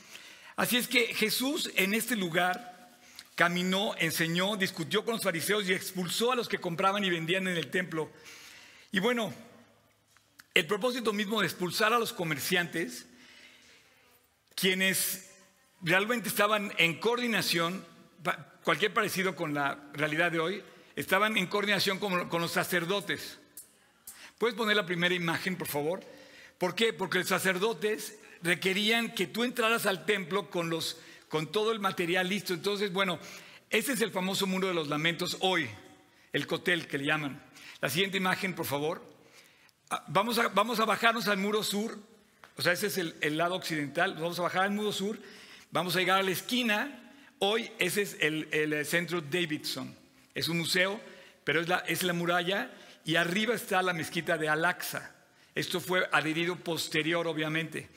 Así 0.58 0.75
es 0.75 0.89
que 0.89 1.13
Jesús 1.13 1.72
en 1.77 1.94
este 1.94 2.18
lugar 2.18 3.00
caminó, 3.36 3.96
enseñó, 3.98 4.58
discutió 4.58 5.06
con 5.06 5.13
los 5.13 5.24
fariseos 5.24 5.70
y 5.70 5.74
expulsó 5.74 6.34
a 6.34 6.36
los 6.36 6.50
que 6.50 6.60
compraban 6.60 7.06
y 7.06 7.10
vendían 7.10 7.48
en 7.48 7.56
el 7.56 7.72
templo. 7.72 8.12
Y 8.92 9.00
bueno, 9.00 9.34
el 10.58 10.66
propósito 10.66 11.14
mismo 11.14 11.40
de 11.40 11.46
expulsar 11.46 11.94
a 11.94 12.00
los 12.00 12.14
comerciantes, 12.14 13.06
quienes 14.56 15.30
realmente 15.82 16.30
estaban 16.30 16.74
en 16.80 17.00
coordinación, 17.00 17.86
cualquier 18.64 18.92
parecido 18.92 19.36
con 19.36 19.54
la 19.54 19.80
realidad 19.94 20.32
de 20.32 20.40
hoy, 20.40 20.64
estaban 20.96 21.38
en 21.38 21.46
coordinación 21.46 22.00
con, 22.00 22.42
los 22.42 22.52
sacerdotes. 22.52 23.38
¿Puedes 24.40 24.56
poner 24.56 24.76
la 24.76 24.88
primera 24.88 25.14
imagen, 25.14 25.58
por 25.58 25.68
favor? 25.68 26.04
¿Por 26.58 26.74
qué? 26.74 26.92
Porque 26.92 27.20
los 27.20 27.28
sacerdotes 27.28 28.18
requerían 28.42 29.14
que 29.14 29.28
tú 29.28 29.44
entraras 29.44 29.86
al 29.86 30.06
templo 30.06 30.50
con, 30.50 30.72
los, 30.72 30.98
con 31.30 31.52
todo 31.52 31.72
el 31.72 31.80
material 31.80 32.30
listo. 32.30 32.56
Entonces, 32.56 32.92
bueno, 32.92 33.20
ese 33.70 33.94
es 33.94 34.02
el 34.02 34.10
famoso 34.10 34.48
muro 34.48 34.70
de 34.70 34.74
los 34.74 34.88
lamentos 34.88 35.38
hoy, 35.42 35.70
el 36.34 36.48
cotel 36.48 36.88
que 36.88 36.98
le 36.98 37.06
llaman. 37.06 37.44
La 37.80 37.92
siguiente 37.92 38.18
imagen, 38.18 38.56
por 38.56 38.66
favor. 38.66 39.16
Vamos 40.08 40.38
a, 40.38 40.50
vamos 40.50 40.79
a 40.79 40.86
bajarnos 40.86 41.27
al 41.27 41.38
muro 41.38 41.63
sur, 41.63 41.98
o 42.56 42.62
sea, 42.62 42.74
ese 42.74 42.88
es 42.88 42.98
el, 42.98 43.15
el 43.22 43.38
lado 43.38 43.56
occidental, 43.56 44.15
vamos 44.15 44.38
a 44.39 44.44
bajar 44.44 44.63
al 44.63 44.72
muro 44.72 44.91
sur 44.91 45.17
Vamos 45.72 45.96
a 45.96 46.00
llegar 46.00 46.20
a 46.20 46.24
la 46.24 46.32
esquina. 46.32 47.12
Hoy 47.39 47.70
ese 47.77 48.01
es 48.03 48.17
el, 48.22 48.86
centro 48.86 49.22
Davidson. 49.22 49.94
Es 50.34 50.48
un 50.48 50.60
museo, 50.60 51.01
pero 51.44 51.60
es 51.60 51.67
la, 51.67 51.79
es 51.79 52.03
la 52.03 52.13
muralla 52.13 52.72
y 53.03 53.15
arriba 53.15 53.53
está 53.53 53.82
la 53.82 53.94
mezquita 53.94 54.38
de 54.38 54.48
Al-Aqsa. 54.48 55.13
Esto 55.53 55.82
fue 55.82 56.08
adherido 56.12 56.56
posterior, 56.56 57.27
obviamente. 57.27 57.89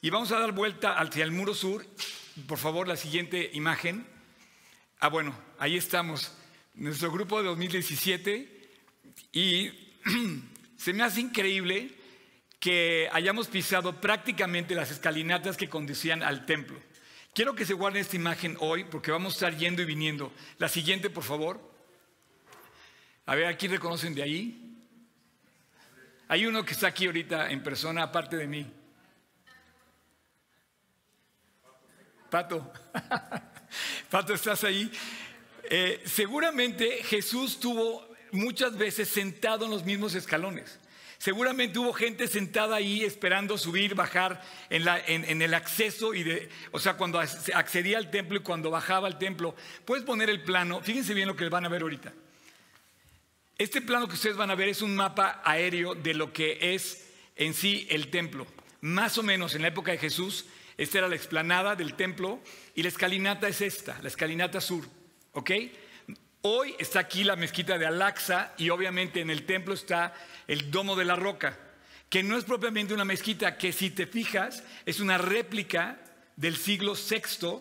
Y 0.00 0.10
vamos 0.10 0.32
a 0.32 0.38
dar 0.38 0.52
vuelta 0.52 0.98
hacia 0.98 1.24
el 1.24 1.32
muro 1.32 1.54
sur. 1.54 1.84
Por 2.46 2.58
favor, 2.58 2.88
la 2.88 2.96
siguiente 2.96 3.50
imagen. 3.52 4.06
Ah, 5.00 5.08
bueno, 5.08 5.38
ahí 5.58 5.76
estamos. 5.76 6.32
Nuestro 6.74 7.12
grupo 7.12 7.38
de 7.38 7.48
2017. 7.48 8.70
Y 9.32 9.70
se 10.78 10.92
me 10.92 11.02
hace 11.02 11.20
increíble 11.20 11.90
que 12.60 13.08
hayamos 13.12 13.48
pisado 13.48 14.00
prácticamente 14.00 14.76
las 14.76 14.92
escalinatas 14.92 15.56
que 15.56 15.68
conducían 15.68 16.22
al 16.22 16.46
templo. 16.46 16.80
Quiero 17.34 17.54
que 17.56 17.66
se 17.66 17.74
guarde 17.74 17.98
esta 17.98 18.14
imagen 18.14 18.56
hoy 18.60 18.84
porque 18.84 19.10
vamos 19.10 19.34
a 19.34 19.36
estar 19.36 19.56
yendo 19.58 19.82
y 19.82 19.86
viniendo. 19.86 20.32
La 20.58 20.68
siguiente, 20.68 21.10
por 21.10 21.24
favor. 21.24 21.60
A 23.26 23.34
ver, 23.34 23.46
¿aquí 23.46 23.66
reconocen 23.66 24.14
de 24.14 24.22
ahí? 24.22 24.84
Hay 26.28 26.46
uno 26.46 26.64
que 26.64 26.72
está 26.72 26.86
aquí 26.86 27.06
ahorita 27.06 27.50
en 27.50 27.60
persona, 27.62 28.04
aparte 28.04 28.36
de 28.36 28.46
mí. 28.46 28.72
Pato. 32.30 32.72
Pato, 34.10 34.32
¿estás 34.32 34.62
ahí? 34.62 34.90
Eh, 35.64 36.02
seguramente 36.06 37.02
Jesús 37.02 37.58
tuvo 37.58 38.07
muchas 38.32 38.76
veces 38.76 39.08
sentado 39.08 39.64
en 39.64 39.70
los 39.70 39.84
mismos 39.84 40.14
escalones. 40.14 40.78
Seguramente 41.18 41.80
hubo 41.80 41.92
gente 41.92 42.28
sentada 42.28 42.76
ahí 42.76 43.02
esperando 43.02 43.58
subir, 43.58 43.96
bajar 43.96 44.40
en, 44.70 45.42
el 45.42 45.54
acceso, 45.54 46.14
y 46.14 46.22
de, 46.22 46.48
o 46.70 46.78
sea, 46.78 46.94
cuando 46.94 47.18
accedía 47.18 47.98
al 47.98 48.10
templo 48.10 48.38
y 48.38 48.42
cuando 48.42 48.70
bajaba 48.70 49.08
al 49.08 49.18
templo. 49.18 49.56
Puedes 49.84 50.04
poner 50.04 50.30
el 50.30 50.42
plano, 50.42 50.80
fíjense 50.80 51.14
bien 51.14 51.26
lo 51.26 51.34
que 51.34 51.48
van 51.48 51.64
a 51.64 51.68
ver 51.68 51.82
ahorita. 51.82 52.12
Este 53.58 53.82
plano 53.82 54.06
que 54.06 54.14
ustedes 54.14 54.36
van 54.36 54.52
a 54.52 54.54
ver 54.54 54.68
es 54.68 54.80
un 54.80 54.94
mapa 54.94 55.42
aéreo 55.44 55.96
de 55.96 56.14
lo 56.14 56.32
que 56.32 56.74
es 56.74 57.08
en 57.34 57.52
sí 57.52 57.88
el 57.90 58.10
templo. 58.10 58.46
Más 58.80 59.18
o 59.18 59.24
menos 59.24 59.56
en 59.56 59.62
la 59.62 59.68
época 59.68 59.90
de 59.90 59.98
Jesús, 59.98 60.46
esta 60.76 60.98
era 60.98 61.08
la 61.08 61.16
explanada 61.16 61.74
del 61.74 61.94
templo 61.94 62.38
y 62.76 62.84
la 62.84 62.88
escalinata 62.88 63.48
es 63.48 63.60
esta, 63.60 64.00
la 64.00 64.08
escalinata 64.08 64.60
sur. 64.60 64.84
¿Ok? 65.32 65.50
Hoy 66.42 66.74
está 66.78 67.00
aquí 67.00 67.24
la 67.24 67.34
mezquita 67.34 67.78
de 67.78 67.86
Al-Aqsa 67.86 68.54
y 68.58 68.70
obviamente 68.70 69.20
en 69.20 69.30
el 69.30 69.44
templo 69.44 69.74
está 69.74 70.14
el 70.46 70.70
Domo 70.70 70.94
de 70.94 71.04
la 71.04 71.16
Roca, 71.16 71.58
que 72.08 72.22
no 72.22 72.36
es 72.36 72.44
propiamente 72.44 72.94
una 72.94 73.04
mezquita, 73.04 73.58
que 73.58 73.72
si 73.72 73.90
te 73.90 74.06
fijas 74.06 74.62
es 74.86 75.00
una 75.00 75.18
réplica 75.18 75.98
del 76.36 76.56
siglo 76.56 76.94
VI 76.94 77.58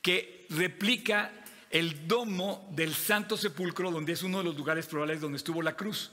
que 0.00 0.46
replica 0.50 1.30
el 1.70 2.08
domo 2.08 2.66
del 2.72 2.94
Santo 2.94 3.36
Sepulcro, 3.36 3.90
donde 3.90 4.12
es 4.12 4.22
uno 4.22 4.38
de 4.38 4.44
los 4.44 4.56
lugares 4.56 4.86
probables 4.86 5.20
donde 5.20 5.36
estuvo 5.36 5.60
la 5.60 5.76
cruz. 5.76 6.10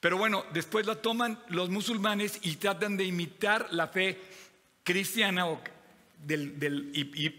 Pero 0.00 0.16
bueno, 0.16 0.46
después 0.54 0.86
la 0.86 0.94
toman 0.96 1.38
los 1.48 1.68
musulmanes 1.68 2.38
y 2.42 2.56
tratan 2.56 2.96
de 2.96 3.04
imitar 3.04 3.68
la 3.72 3.88
fe 3.88 4.18
cristiana 4.84 5.46
o 5.46 5.60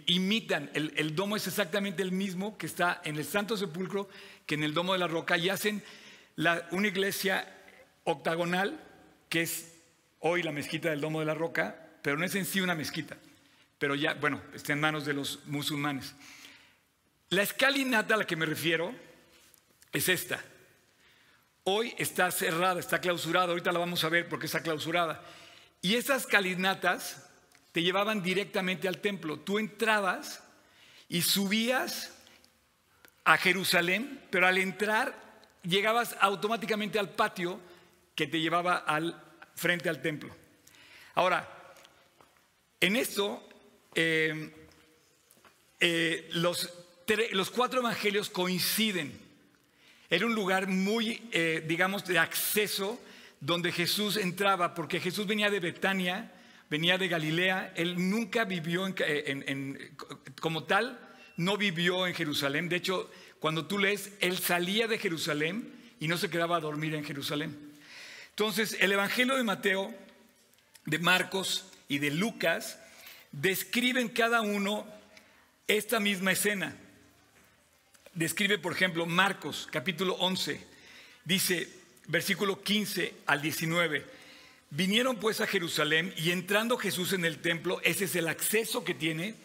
imitan. 0.06 0.70
El, 0.74 1.16
domo 1.16 1.36
es 1.36 1.48
exactamente 1.48 2.02
el 2.04 2.12
mismo 2.12 2.58
que 2.58 2.66
está 2.66 3.02
en 3.04 3.18
el 3.18 3.26
Santo 3.26 3.58
Sepulcro 3.58 4.10
que 4.46 4.56
en 4.56 4.64
el 4.64 4.74
Domo 4.74 4.94
de 4.94 5.00
la 5.00 5.08
Roca 5.08 5.38
y 5.38 5.50
hacen 5.50 5.84
una 6.72 6.88
iglesia 6.88 7.54
octagonal 8.06 8.80
que 9.30 9.42
es 9.42 9.74
hoy 10.20 10.44
la 10.44 10.52
mezquita 10.52 10.90
del 10.90 11.02
Domo 11.02 11.20
de 11.20 11.26
la 11.26 11.34
Roca, 11.34 11.90
pero 12.02 12.18
no 12.18 12.26
es 12.26 12.34
en 12.36 12.46
sí 12.46 12.62
una 12.62 12.76
mezquita. 12.76 13.18
Pero 13.78 13.96
ya, 13.96 14.14
bueno, 14.14 14.42
está 14.54 14.74
en 14.74 14.80
manos 14.80 15.06
de 15.06 15.14
los 15.14 15.46
musulmanes. 15.46 16.16
La 17.30 17.44
escalinata 17.44 18.16
a 18.16 18.18
la 18.18 18.26
que 18.26 18.36
me 18.36 18.46
refiero 18.46 18.96
es 19.92 20.08
esta. 20.08 20.42
Hoy 21.64 21.94
está 21.98 22.32
cerrada, 22.32 22.80
está 22.80 23.02
clausurada, 23.02 23.50
ahorita 23.50 23.74
la 23.74 23.80
vamos 23.80 24.04
a 24.06 24.10
ver 24.10 24.30
porque 24.30 24.46
está 24.46 24.62
clausurada. 24.62 25.22
Y 25.82 25.96
esas 25.96 26.22
escalinatas 26.22 27.27
te 27.78 27.84
llevaban 27.84 28.24
directamente 28.24 28.88
al 28.88 29.02
templo. 29.02 29.42
Tú 29.42 29.60
entrabas 29.60 30.44
y 31.10 31.22
subías 31.22 32.12
a 33.24 33.38
Jerusalén, 33.38 34.20
pero 34.32 34.48
al 34.48 34.58
entrar 34.58 35.14
llegabas 35.62 36.18
automáticamente 36.20 36.98
al 36.98 37.12
patio 37.12 37.60
que 38.16 38.26
te 38.26 38.42
llevaba 38.42 38.78
al 38.78 39.24
frente 39.54 39.90
al 39.90 40.02
templo. 40.02 40.36
Ahora, 41.14 41.48
en 42.82 42.96
esto, 42.96 43.48
eh, 43.94 44.52
eh, 45.80 46.30
los, 46.32 46.74
los 47.30 47.52
cuatro 47.52 47.82
evangelios 47.82 48.32
coinciden. 48.32 49.22
Era 50.10 50.26
un 50.26 50.34
lugar 50.34 50.66
muy, 50.66 51.30
eh, 51.32 51.64
digamos, 51.68 52.06
de 52.06 52.18
acceso 52.18 53.00
donde 53.40 53.72
Jesús 53.72 54.18
entraba, 54.18 54.74
porque 54.74 55.00
Jesús 55.00 55.28
venía 55.28 55.52
de 55.52 55.60
Betania, 55.60 56.34
venía 56.70 56.98
de 56.98 57.08
Galilea, 57.08 57.74
él 57.76 58.10
nunca 58.10 58.46
vivió 58.46 58.86
en, 58.88 59.96
como 60.40 60.64
tal, 60.64 61.00
no 61.38 61.58
vivió 61.58 62.08
en 62.08 62.14
Jerusalén. 62.14 62.70
De 62.70 62.78
hecho, 62.78 63.10
cuando 63.40 63.66
tú 63.68 63.78
lees, 63.78 64.12
él 64.20 64.38
salía 64.38 64.88
de 64.88 64.98
Jerusalén 64.98 65.74
y 66.00 66.08
no 66.08 66.18
se 66.18 66.30
quedaba 66.30 66.58
a 66.58 66.62
dormir 66.62 66.96
en 66.96 67.04
Jerusalén. 67.04 67.58
Entonces, 68.30 68.78
el 68.80 68.92
Evangelio 68.92 69.36
de 69.36 69.44
Mateo, 69.44 69.94
de 70.86 71.00
Marcos 71.00 71.66
y 71.88 72.00
de 72.00 72.12
Lucas 72.12 72.80
describen 73.32 74.10
cada 74.10 74.42
uno 74.42 74.88
esta 75.68 76.00
misma 76.00 76.32
escena 76.32 76.76
describe, 78.18 78.58
por 78.58 78.74
ejemplo, 78.74 79.06
Marcos 79.06 79.68
capítulo 79.72 80.16
11, 80.16 80.60
dice, 81.24 81.70
versículo 82.08 82.64
15 82.64 83.14
al 83.28 83.42
19, 83.42 84.06
vinieron 84.70 85.18
pues 85.18 85.42
a 85.42 85.48
Jerusalén 85.48 86.14
y 86.18 86.32
entrando 86.32 86.78
Jesús 86.78 87.14
en 87.14 87.26
el 87.26 87.40
templo, 87.40 87.82
ese 87.84 88.06
es 88.06 88.16
el 88.16 88.28
acceso 88.28 88.84
que 88.84 88.94
tiene, 88.94 89.36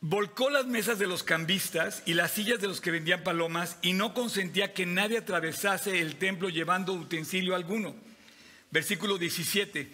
volcó 0.00 0.50
las 0.50 0.66
mesas 0.66 0.98
de 0.98 1.06
los 1.06 1.22
cambistas 1.22 2.02
y 2.06 2.14
las 2.14 2.32
sillas 2.32 2.60
de 2.60 2.68
los 2.68 2.80
que 2.80 2.90
vendían 2.90 3.24
palomas 3.24 3.78
y 3.82 3.92
no 3.92 4.14
consentía 4.14 4.72
que 4.72 4.86
nadie 4.86 5.18
atravesase 5.18 6.00
el 6.00 6.16
templo 6.16 6.48
llevando 6.48 6.92
utensilio 6.92 7.54
alguno. 7.54 7.96
Versículo 8.70 9.18
17. 9.18 9.88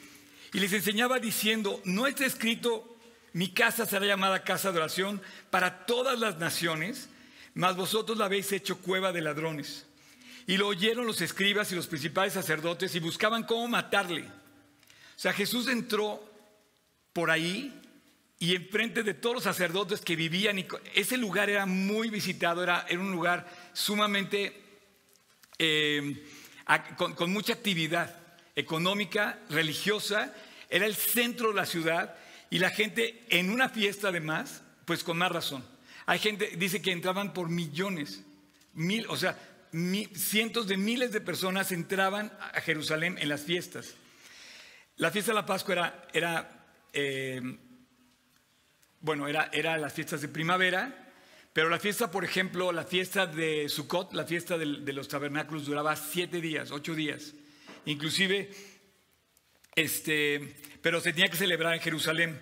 Y 0.52 0.58
les 0.60 0.72
enseñaba 0.72 1.18
diciendo, 1.18 1.80
no 1.84 2.06
está 2.06 2.26
escrito 2.26 2.94
mi 3.34 3.48
casa 3.48 3.84
será 3.84 4.06
llamada 4.06 4.44
casa 4.44 4.70
de 4.70 4.78
oración 4.78 5.20
para 5.50 5.86
todas 5.86 6.16
las 6.20 6.38
naciones, 6.38 7.08
mas 7.52 7.74
vosotros 7.74 8.16
la 8.16 8.26
habéis 8.26 8.52
hecho 8.52 8.78
cueva 8.78 9.10
de 9.10 9.22
ladrones. 9.22 9.86
Y 10.46 10.56
lo 10.56 10.68
oyeron 10.68 11.06
los 11.06 11.20
escribas 11.20 11.72
y 11.72 11.74
los 11.74 11.86
principales 11.86 12.34
sacerdotes 12.34 12.94
y 12.94 13.00
buscaban 13.00 13.44
cómo 13.44 13.66
matarle. 13.68 14.22
O 14.22 15.18
sea, 15.18 15.32
Jesús 15.32 15.68
entró 15.68 16.22
por 17.12 17.30
ahí 17.30 17.80
y 18.38 18.54
enfrente 18.54 19.02
de 19.02 19.14
todos 19.14 19.36
los 19.36 19.44
sacerdotes 19.44 20.00
que 20.00 20.16
vivían, 20.16 20.58
y 20.58 20.66
ese 20.94 21.16
lugar 21.16 21.48
era 21.48 21.64
muy 21.66 22.10
visitado, 22.10 22.62
era, 22.62 22.84
un 22.92 23.12
lugar 23.12 23.48
sumamente 23.72 24.60
eh, 25.58 26.26
con 27.16 27.32
mucha 27.32 27.54
actividad 27.54 28.14
económica, 28.56 29.38
religiosa, 29.48 30.34
era 30.68 30.86
el 30.86 30.94
centro 30.94 31.48
de 31.48 31.54
la 31.54 31.66
ciudad 31.66 32.16
y 32.50 32.58
la 32.58 32.70
gente 32.70 33.24
en 33.28 33.50
una 33.50 33.68
fiesta 33.68 34.08
además, 34.08 34.62
pues 34.84 35.04
con 35.04 35.18
más 35.18 35.32
razón. 35.32 35.64
Hay 36.06 36.18
gente, 36.18 36.52
dice 36.56 36.82
que 36.82 36.92
entraban 36.92 37.32
por 37.32 37.48
millones, 37.48 38.22
mil, 38.74 39.06
o 39.08 39.16
sea, 39.16 39.38
cientos 40.14 40.68
de 40.68 40.76
miles 40.76 41.12
de 41.12 41.20
personas 41.20 41.72
entraban 41.72 42.32
a 42.40 42.60
Jerusalén 42.60 43.18
en 43.18 43.28
las 43.28 43.42
fiestas. 43.42 43.94
La 44.96 45.10
fiesta 45.10 45.32
de 45.32 45.36
la 45.36 45.46
Pascua 45.46 45.72
era, 45.72 46.08
era 46.12 46.66
eh, 46.92 47.42
bueno, 49.00 49.26
era, 49.28 49.78
las 49.78 49.92
fiestas 49.92 50.20
de 50.20 50.28
primavera, 50.28 51.12
pero 51.52 51.68
la 51.68 51.78
fiesta, 51.78 52.10
por 52.10 52.24
ejemplo, 52.24 52.72
la 52.72 52.84
fiesta 52.84 53.26
de 53.26 53.68
Sukkot, 53.68 54.12
la 54.12 54.24
fiesta 54.24 54.56
de, 54.56 54.80
de 54.80 54.92
los 54.92 55.08
tabernáculos 55.08 55.66
duraba 55.66 55.96
siete 55.96 56.40
días, 56.40 56.70
ocho 56.70 56.94
días. 56.94 57.34
Inclusive 57.86 58.50
este, 59.74 60.54
pero 60.82 61.00
se 61.00 61.12
tenía 61.12 61.28
que 61.28 61.36
celebrar 61.36 61.74
en 61.74 61.80
Jerusalén. 61.80 62.40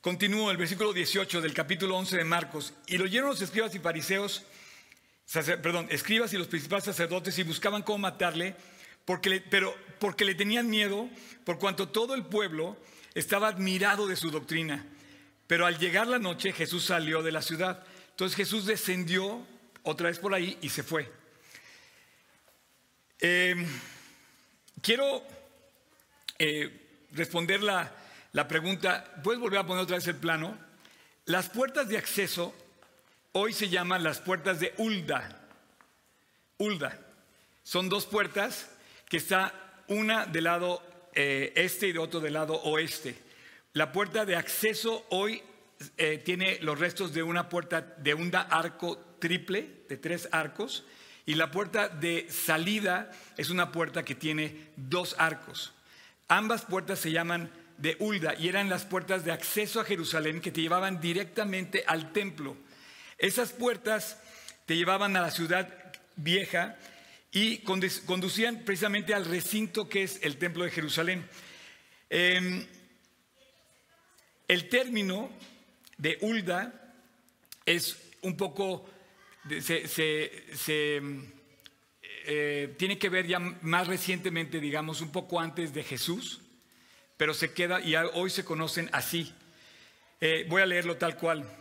Continúo 0.00 0.50
el 0.50 0.56
versículo 0.56 0.92
18 0.92 1.40
del 1.40 1.52
capítulo 1.52 1.96
11 1.96 2.18
de 2.18 2.24
Marcos. 2.24 2.72
Y 2.86 2.98
lo 2.98 3.04
oyeron 3.04 3.30
los 3.30 3.42
escribas 3.42 3.74
y 3.74 3.80
fariseos, 3.80 4.44
perdón, 5.32 5.88
escribas 5.90 6.32
y 6.32 6.38
los 6.38 6.46
principales 6.46 6.84
sacerdotes 6.84 7.38
y 7.38 7.42
buscaban 7.42 7.82
cómo 7.82 7.98
matarle, 7.98 8.56
porque 9.04 9.42
pero 9.50 9.74
porque 9.98 10.24
le 10.24 10.34
tenían 10.34 10.68
miedo, 10.68 11.08
por 11.44 11.58
cuanto 11.58 11.88
todo 11.88 12.14
el 12.14 12.24
pueblo 12.24 12.76
estaba 13.14 13.48
admirado 13.48 14.06
de 14.06 14.16
su 14.16 14.30
doctrina. 14.30 14.86
Pero 15.46 15.66
al 15.66 15.78
llegar 15.78 16.06
la 16.06 16.18
noche 16.18 16.52
Jesús 16.52 16.84
salió 16.84 17.22
de 17.22 17.32
la 17.32 17.42
ciudad. 17.42 17.82
Entonces 18.10 18.36
Jesús 18.36 18.66
descendió 18.66 19.46
otra 19.82 20.08
vez 20.08 20.18
por 20.18 20.34
ahí 20.34 20.58
y 20.60 20.68
se 20.68 20.82
fue. 20.82 21.10
Em, 23.20 23.66
quiero 24.80 25.24
eh, 26.38 27.06
responder 27.12 27.62
la, 27.62 27.92
pregunta, 28.46 29.04
¿puedes 29.24 29.40
volver 29.40 29.58
a 29.58 29.66
poner 29.66 29.82
otra 29.82 29.96
vez 29.96 30.06
el 30.06 30.16
plano? 30.16 30.56
Las 31.24 31.48
puertas 31.48 31.88
de 31.88 31.98
acceso 31.98 32.54
hoy 33.32 33.52
se 33.52 33.68
llaman 33.68 34.02
las 34.02 34.20
puertas 34.20 34.60
de 34.60 34.74
Ulda. 34.78 35.48
Ulda. 36.58 36.98
Son 37.62 37.88
dos 37.88 38.06
puertas 38.06 38.70
que 39.08 39.18
está 39.18 39.54
una 39.88 40.26
del 40.26 40.44
lado 40.44 40.82
eh, 41.14 41.52
este 41.56 41.88
y 41.88 41.92
de 41.92 41.98
otro 41.98 42.20
del 42.20 42.34
lado 42.34 42.54
oeste. 42.54 43.16
La 43.72 43.92
puerta 43.92 44.24
de 44.24 44.36
acceso 44.36 45.06
hoy 45.10 45.42
eh, 45.96 46.18
tiene 46.18 46.58
los 46.62 46.78
restos 46.78 47.12
de 47.12 47.22
una 47.22 47.48
puerta 47.48 47.80
de 47.80 48.14
un 48.14 48.34
arco 48.34 48.98
triple, 49.18 49.84
de 49.88 49.96
tres 49.96 50.28
arcos, 50.32 50.84
y 51.26 51.34
la 51.34 51.50
puerta 51.50 51.88
de 51.88 52.26
salida 52.30 53.10
es 53.36 53.50
una 53.50 53.70
puerta 53.70 54.04
que 54.04 54.14
tiene 54.14 54.70
dos 54.76 55.14
arcos. 55.18 55.74
Ambas 56.28 56.64
puertas 56.64 56.98
se 56.98 57.12
llaman 57.12 57.50
de 57.76 57.96
Ulda 58.00 58.34
y 58.34 58.48
eran 58.48 58.68
las 58.68 58.84
puertas 58.84 59.24
de 59.24 59.32
acceso 59.32 59.80
a 59.80 59.84
Jerusalén 59.84 60.40
que 60.40 60.50
te 60.50 60.60
llevaban 60.60 61.00
directamente 61.00 61.84
al 61.86 62.12
templo. 62.12 62.56
Esas 63.18 63.52
puertas 63.52 64.18
te 64.64 64.76
llevaban 64.76 65.16
a 65.16 65.20
la 65.20 65.30
ciudad 65.30 65.68
vieja 66.16 66.76
y 67.32 67.58
conducían 67.58 68.64
precisamente 68.64 69.12
al 69.12 69.24
recinto 69.24 69.88
que 69.88 70.04
es 70.04 70.20
el 70.22 70.38
templo 70.38 70.64
de 70.64 70.70
Jerusalén. 70.70 71.28
Em, 72.08 72.66
el 74.46 74.68
término 74.68 75.30
de 75.98 76.18
Ulda 76.22 76.94
es 77.66 77.98
un 78.22 78.36
poco, 78.36 78.88
se 79.60 79.84
eh, 82.30 82.74
tiene 82.76 82.98
que 82.98 83.08
ver 83.08 83.26
ya 83.26 83.38
más 83.38 83.86
recientemente, 83.86 84.60
digamos, 84.60 85.00
un 85.00 85.10
poco 85.10 85.40
antes 85.40 85.72
de 85.72 85.82
Jesús, 85.82 86.40
pero 87.16 87.32
se 87.34 87.52
queda 87.52 87.80
y 87.80 87.96
hoy 87.96 88.30
se 88.30 88.44
conocen 88.44 88.90
así. 88.92 89.34
Eh, 90.20 90.46
voy 90.48 90.62
a 90.62 90.66
leerlo 90.66 90.98
tal 90.98 91.16
cual. 91.16 91.57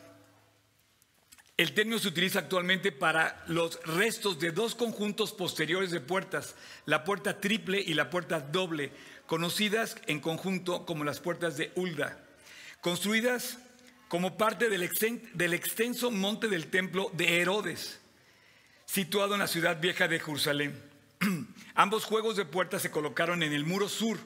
El 1.57 1.73
término 1.73 1.97
se 1.97 2.09
utiliza 2.09 2.37
actualmente 2.37 2.91
para 2.91 3.43
los 3.47 3.83
restos 3.83 4.39
de 4.39 4.51
dos 4.51 4.75
conjuntos 4.75 5.31
posteriores 5.33 5.89
de 5.89 5.99
puertas, 5.99 6.55
la 6.85 7.03
puerta 7.03 7.41
triple 7.41 7.81
y 7.81 7.95
la 7.95 8.11
puerta 8.11 8.39
doble, 8.39 8.91
conocidas 9.25 9.97
en 10.05 10.19
conjunto 10.19 10.85
como 10.85 11.03
las 11.03 11.19
puertas 11.19 11.57
de 11.57 11.71
Ulda, 11.73 12.23
construidas 12.79 13.57
como 14.07 14.37
parte 14.37 14.69
del, 14.69 14.83
extenso 14.83 16.11
monte 16.11 16.47
del 16.47 16.67
templo 16.67 17.09
de 17.13 17.41
Herodes, 17.41 18.01
situado 18.85 19.33
en 19.33 19.39
la 19.39 19.47
ciudad 19.47 19.81
vieja 19.81 20.07
de 20.07 20.19
Jerusalén. 20.19 20.79
Ambos 21.73 22.05
juegos 22.05 22.37
de 22.37 22.45
puertas 22.45 22.83
se 22.83 22.91
colocaron 22.91 23.41
en 23.41 23.53
el 23.53 23.65
muro 23.65 23.89
sur 23.89 24.19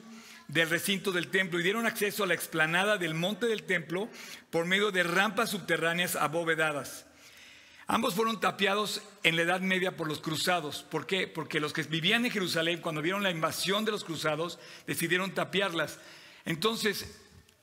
del 0.48 0.68
recinto 0.68 1.12
del 1.12 1.28
templo 1.28 1.58
y 1.58 1.62
dieron 1.62 1.86
acceso 1.86 2.24
a 2.24 2.26
la 2.26 2.34
explanada 2.34 2.98
del 2.98 3.14
monte 3.14 3.46
del 3.46 3.62
templo 3.62 4.10
por 4.50 4.66
medio 4.66 4.90
de 4.90 5.02
rampas 5.02 5.48
subterráneas 5.48 6.14
abovedadas. 6.14 7.06
Ambos 7.86 8.14
fueron 8.14 8.40
tapiados 8.40 9.02
en 9.22 9.36
la 9.36 9.42
Edad 9.42 9.60
Media 9.60 9.96
por 9.96 10.08
los 10.08 10.20
cruzados. 10.20 10.82
¿Por 10.82 11.06
qué? 11.06 11.26
Porque 11.26 11.60
los 11.60 11.72
que 11.72 11.82
vivían 11.82 12.24
en 12.24 12.30
Jerusalén, 12.30 12.80
cuando 12.80 13.02
vieron 13.02 13.22
la 13.22 13.30
invasión 13.30 13.84
de 13.84 13.90
los 13.90 14.04
cruzados, 14.04 14.58
decidieron 14.86 15.34
tapiarlas. 15.34 15.98
Entonces, 16.44 17.20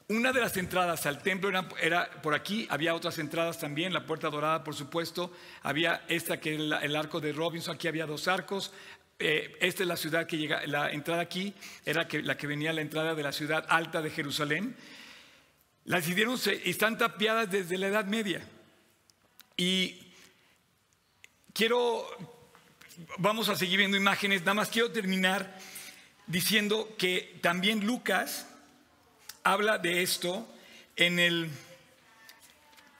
una 0.10 0.34
de 0.34 0.41
las 0.41 0.58
entradas 0.58 1.05
al 1.05 1.21
templo 1.21 1.51
era, 1.79 2.10
por 2.21 2.34
aquí, 2.34 2.67
había 2.71 2.95
otras 2.95 3.19
entradas 3.19 3.60
también, 3.60 3.93
la 3.93 4.05
puerta 4.05 4.29
dorada, 4.29 4.63
por 4.63 4.75
supuesto, 4.75 5.32
había 5.62 6.03
esta 6.08 6.39
que 6.39 6.55
es 6.55 6.60
el, 6.60 6.95
arco 6.95 7.21
de 7.21 7.32
Robinson, 7.32 7.75
aquí 7.75 7.88
había 7.88 8.08
dos 8.08 8.27
arcos. 8.27 8.73
Eh, 9.19 9.58
esta 9.62 9.84
es 9.84 9.88
la 9.88 9.97
ciudad 9.97 10.25
que 10.25 10.38
llega, 10.38 10.65
la 10.65 10.91
entrada 10.91 11.21
aquí 11.21 11.53
era 11.86 12.08
la 12.23 12.38
que 12.38 12.47
venía 12.47 12.73
la 12.73 12.82
entrada 12.82 13.13
de 13.13 13.21
la 13.21 13.32
ciudad 13.32 13.65
alta 13.69 14.01
de 14.01 14.10
Jerusalén. 14.10 14.75
Las 15.86 16.08
hicieron, 16.08 16.39
están 16.65 16.97
tapiadas 16.97 17.51
desde 17.51 17.77
la 17.77 17.88
Edad 17.88 18.05
Media. 18.05 18.41
Y 19.58 20.09
quiero, 21.60 22.08
vamos 23.17 23.50
a 23.50 23.56
seguir 23.58 23.80
viendo 23.80 23.98
imágenes, 23.98 24.39
nada 24.43 24.54
más 24.54 24.69
quiero 24.69 24.93
terminar 24.93 25.60
diciendo 26.26 26.95
que 26.98 27.38
también 27.41 27.86
Lucas 27.86 28.48
habla 29.43 29.78
de 29.78 30.02
esto 30.02 30.48
en 30.95 31.19
el 31.19 31.50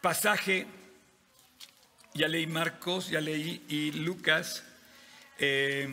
pasaje, 0.02 0.68
ya 2.14 2.28
leí 2.28 2.48
Marcos, 2.48 3.10
ya 3.10 3.22
leí 3.22 3.64
y 3.70 3.94
Lucas, 3.94 4.66
eh, 5.38 5.88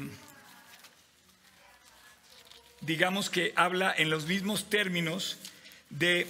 digamos 2.81 3.31
que 3.31 3.53
habla 3.55 3.95
en 3.97 4.11
los 4.11 4.27
mismos 4.27 4.69
términos 4.69 5.39
de 5.89 6.27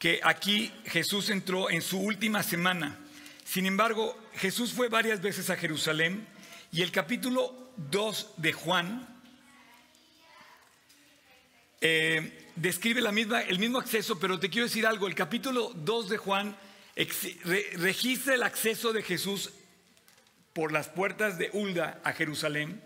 que 0.00 0.18
aquí 0.24 0.74
Jesús 0.86 1.30
entró 1.30 1.70
en 1.70 1.80
su 1.80 2.00
última 2.00 2.42
semana. 2.42 2.98
Sin 3.44 3.66
embargo, 3.66 4.19
Jesús 4.40 4.72
fue 4.72 4.88
varias 4.88 5.20
veces 5.20 5.50
a 5.50 5.56
Jerusalén 5.56 6.26
y 6.72 6.80
el 6.80 6.90
capítulo 6.90 7.72
2 7.76 8.34
de 8.38 8.54
Juan 8.54 9.06
eh, 11.82 12.48
describe 12.56 13.02
la 13.02 13.12
misma, 13.12 13.42
el 13.42 13.58
mismo 13.58 13.78
acceso, 13.78 14.18
pero 14.18 14.40
te 14.40 14.48
quiero 14.48 14.66
decir 14.66 14.86
algo, 14.86 15.06
el 15.06 15.14
capítulo 15.14 15.72
2 15.74 16.08
de 16.08 16.16
Juan 16.16 16.56
registra 17.74 18.34
el 18.34 18.42
acceso 18.42 18.94
de 18.94 19.02
Jesús 19.02 19.50
por 20.54 20.72
las 20.72 20.88
puertas 20.88 21.36
de 21.36 21.50
Hulda 21.52 22.00
a 22.02 22.14
Jerusalén, 22.14 22.82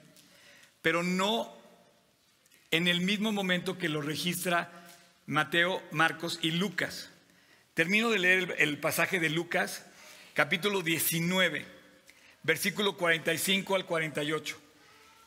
pero 0.82 1.04
no 1.04 1.56
en 2.72 2.88
el 2.88 3.00
mismo 3.00 3.30
momento 3.30 3.78
que 3.78 3.88
lo 3.88 4.02
registra 4.02 4.72
Mateo, 5.26 5.80
Marcos 5.92 6.40
y 6.42 6.50
Lucas. 6.50 7.10
Termino 7.74 8.10
de 8.10 8.18
leer 8.18 8.56
el 8.58 8.78
pasaje 8.78 9.20
de 9.20 9.30
Lucas 9.30 9.86
capítulo 10.34 10.82
19, 10.82 11.64
versículo 12.42 12.96
45 12.96 13.76
al 13.76 13.86
48. 13.86 14.58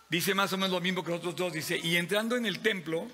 Dice 0.10 0.36
más 0.36 0.52
o 0.52 0.58
menos 0.58 0.72
lo 0.72 0.82
mismo 0.82 1.04
que 1.04 1.12
los 1.12 1.20
otros 1.20 1.36
dos. 1.36 1.54
Dice, 1.54 1.80
y 1.82 1.96
entrando 1.96 2.36
en 2.36 2.46
el 2.46 2.60
templo, 2.60 3.08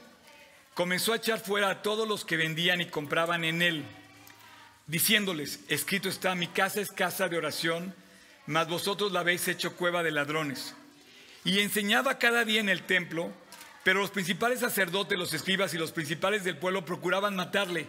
comenzó 0.74 1.14
a 1.14 1.18
echar 1.18 1.40
fuera 1.40 1.70
a 1.70 1.82
todos 1.84 2.08
los 2.08 2.26
que 2.26 2.36
vendían 2.36 2.82
y 2.82 2.88
compraban 2.88 3.44
en 3.44 3.62
él, 3.62 3.86
diciéndoles, 4.88 5.60
escrito 5.68 6.10
está, 6.10 6.34
mi 6.34 6.48
casa 6.48 6.82
es 6.82 6.92
casa 6.92 7.30
de 7.30 7.38
oración, 7.38 7.94
mas 8.48 8.68
vosotros 8.68 9.12
la 9.12 9.20
habéis 9.20 9.48
hecho 9.48 9.76
cueva 9.76 10.02
de 10.02 10.12
ladrones. 10.12 10.76
Y 11.46 11.60
enseñaba 11.60 12.18
cada 12.18 12.44
día 12.44 12.60
en 12.60 12.70
el 12.70 12.84
templo, 12.84 13.32
pero 13.84 14.00
los 14.00 14.10
principales 14.10 14.62
sacerdotes, 14.62 15.18
los 15.18 15.34
escribas 15.34 15.74
y 15.76 15.78
los 15.78 15.92
principales 15.92 16.44
del 16.44 16.58
pueblo 16.58 16.86
procuraban 16.86 17.36
matarle, 17.36 17.86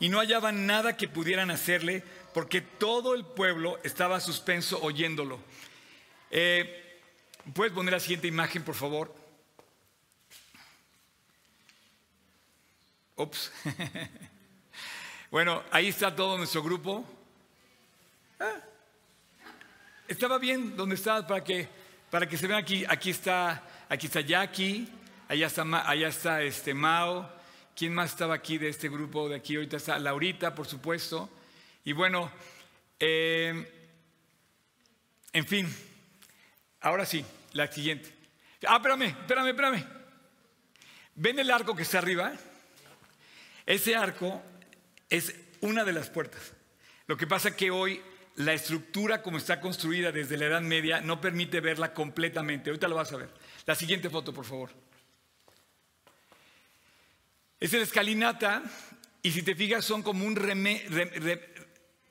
y 0.00 0.08
no 0.08 0.18
hallaban 0.18 0.66
nada 0.66 0.96
que 0.96 1.08
pudieran 1.08 1.50
hacerle, 1.50 2.02
porque 2.32 2.60
todo 2.60 3.14
el 3.14 3.24
pueblo 3.24 3.78
estaba 3.84 4.20
suspenso 4.20 4.80
oyéndolo. 4.82 5.38
Eh, 6.30 7.00
¿Puedes 7.52 7.72
poner 7.72 7.92
la 7.92 8.00
siguiente 8.00 8.26
imagen, 8.26 8.62
por 8.62 8.74
favor? 8.74 9.14
Ups. 13.16 13.52
bueno, 15.30 15.62
ahí 15.70 15.88
está 15.88 16.14
todo 16.14 16.36
nuestro 16.36 16.62
grupo. 16.62 17.04
Ah, 18.40 18.56
estaba 20.08 20.38
bien 20.38 20.76
donde 20.76 20.96
estaba 20.96 21.24
para 21.26 21.44
que, 21.44 21.68
para 22.10 22.28
que 22.28 22.36
se 22.36 22.48
vean 22.48 22.60
aquí. 22.60 22.84
Aquí 22.88 23.10
está, 23.10 23.62
aquí 23.88 24.06
está 24.06 24.20
Jackie, 24.20 24.88
allá 25.28 25.46
está, 25.46 25.88
allá 25.88 26.08
está 26.08 26.42
este 26.42 26.74
Mao. 26.74 27.43
¿Quién 27.74 27.92
más 27.92 28.10
estaba 28.10 28.34
aquí 28.34 28.56
de 28.58 28.68
este 28.68 28.88
grupo 28.88 29.28
de 29.28 29.36
aquí? 29.36 29.56
Ahorita 29.56 29.76
está 29.76 29.98
Laurita, 29.98 30.54
por 30.54 30.66
supuesto. 30.66 31.28
Y 31.84 31.92
bueno, 31.92 32.30
eh, 33.00 33.68
en 35.32 35.46
fin, 35.46 35.74
ahora 36.80 37.04
sí, 37.04 37.24
la 37.52 37.70
siguiente. 37.70 38.12
Ah, 38.66 38.76
espérame, 38.76 39.06
espérame, 39.06 39.48
espérame. 39.48 39.84
¿Ven 41.16 41.38
el 41.40 41.50
arco 41.50 41.74
que 41.74 41.82
está 41.82 41.98
arriba? 41.98 42.32
Ese 43.66 43.96
arco 43.96 44.40
es 45.10 45.34
una 45.60 45.84
de 45.84 45.92
las 45.92 46.10
puertas. 46.10 46.52
Lo 47.06 47.16
que 47.16 47.26
pasa 47.26 47.48
es 47.48 47.56
que 47.56 47.72
hoy 47.72 48.00
la 48.36 48.52
estructura 48.52 49.22
como 49.22 49.38
está 49.38 49.60
construida 49.60 50.12
desde 50.12 50.36
la 50.36 50.46
Edad 50.46 50.60
Media 50.60 51.00
no 51.00 51.20
permite 51.20 51.60
verla 51.60 51.92
completamente. 51.92 52.70
Ahorita 52.70 52.86
lo 52.86 52.94
vas 52.94 53.12
a 53.12 53.16
ver. 53.16 53.30
La 53.66 53.74
siguiente 53.74 54.10
foto, 54.10 54.32
por 54.32 54.44
favor. 54.44 54.83
Es 57.64 57.72
la 57.72 57.78
escalinata 57.80 58.62
y 59.22 59.30
si 59.32 59.42
te 59.42 59.54
fijas 59.54 59.86
son 59.86 60.02
como 60.02 60.26
un 60.26 60.36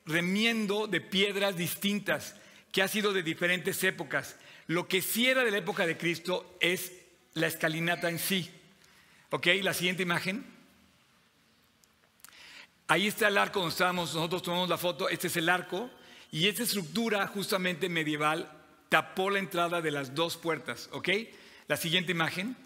remiendo 0.04 0.88
de 0.88 1.00
piedras 1.00 1.56
distintas 1.56 2.34
que 2.72 2.82
ha 2.82 2.88
sido 2.88 3.12
de 3.12 3.22
diferentes 3.22 3.84
épocas. 3.84 4.34
Lo 4.66 4.88
que 4.88 5.00
sí 5.00 5.28
era 5.28 5.44
de 5.44 5.52
la 5.52 5.58
época 5.58 5.86
de 5.86 5.96
Cristo 5.96 6.56
es 6.58 6.90
la 7.34 7.46
escalinata 7.46 8.10
en 8.10 8.18
sí. 8.18 8.50
¿Ok? 9.30 9.46
La 9.62 9.74
siguiente 9.74 10.02
imagen. 10.02 10.44
Ahí 12.88 13.06
está 13.06 13.28
el 13.28 13.38
arco 13.38 13.60
donde 13.60 13.74
estábamos, 13.74 14.12
nosotros 14.12 14.42
tomamos 14.42 14.68
la 14.68 14.76
foto, 14.76 15.08
este 15.08 15.28
es 15.28 15.36
el 15.36 15.48
arco, 15.48 15.88
y 16.32 16.48
esta 16.48 16.64
estructura 16.64 17.24
justamente 17.28 17.88
medieval 17.88 18.50
tapó 18.88 19.30
la 19.30 19.38
entrada 19.38 19.80
de 19.80 19.92
las 19.92 20.16
dos 20.16 20.36
puertas, 20.36 20.88
¿ok? 20.90 21.10
La 21.68 21.76
siguiente 21.76 22.10
imagen. 22.10 22.63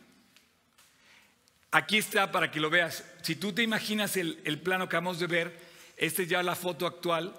Aquí 1.71 1.99
está 1.99 2.33
para 2.33 2.51
que 2.51 2.61
lo 2.61 2.71
veas. 2.71 3.05
Si 3.23 3.37
tú 3.37 3.53
te 3.53 3.63
imaginas 3.63 4.17
el, 4.17 4.41
el 4.45 4.59
plano 4.61 4.89
que 4.89 4.97
acabamos 4.97 5.19
de 5.19 5.27
ver, 5.27 5.59
esta 5.97 6.23
es 6.23 6.29
ya 6.29 6.43
la 6.43 6.55
foto 6.55 6.87
actual. 6.87 7.35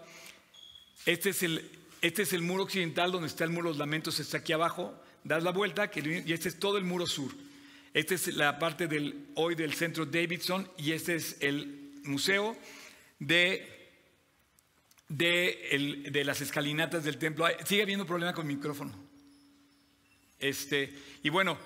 Este 1.06 1.30
es, 1.30 1.44
el, 1.44 1.70
este 2.02 2.22
es 2.22 2.34
el 2.34 2.42
muro 2.42 2.63
occidental 2.63 3.12
donde 3.12 3.28
está 3.28 3.44
el 3.44 3.50
muro 3.50 3.70
de 3.70 3.72
los 3.72 3.80
lamentos, 3.80 4.20
está 4.20 4.38
aquí 4.38 4.54
abajo. 4.54 4.94
Das 5.24 5.44
la 5.44 5.52
vuelta 5.52 5.92
y 5.94 6.32
este 6.32 6.48
es 6.48 6.60
todo 6.60 6.78
el 6.78 6.86
muro 6.86 7.06
sur. 7.06 7.32
Esta 7.94 8.15
es 8.15 8.28
la 8.36 8.60
parte 8.60 8.88
del, 8.88 9.28
hoy 9.36 9.56
del 9.56 9.74
centro 9.74 10.06
Davidson 10.06 10.70
y 10.78 10.92
este 10.92 11.15
es 11.15 11.38
el 11.42 12.00
museo 12.04 12.56
de, 13.18 13.89
de, 15.08 16.06
de 16.10 16.24
las 16.24 16.39
escalinatas 16.42 17.04
del 17.04 17.18
templo. 17.18 17.48
Sigue 17.65 17.82
habiendo 17.82 18.06
problema 18.06 18.34
con 18.34 18.48
el 18.50 18.56
micrófono. 18.56 18.94
Este, 20.39 20.94
y 21.24 21.30
bueno, 21.30 21.58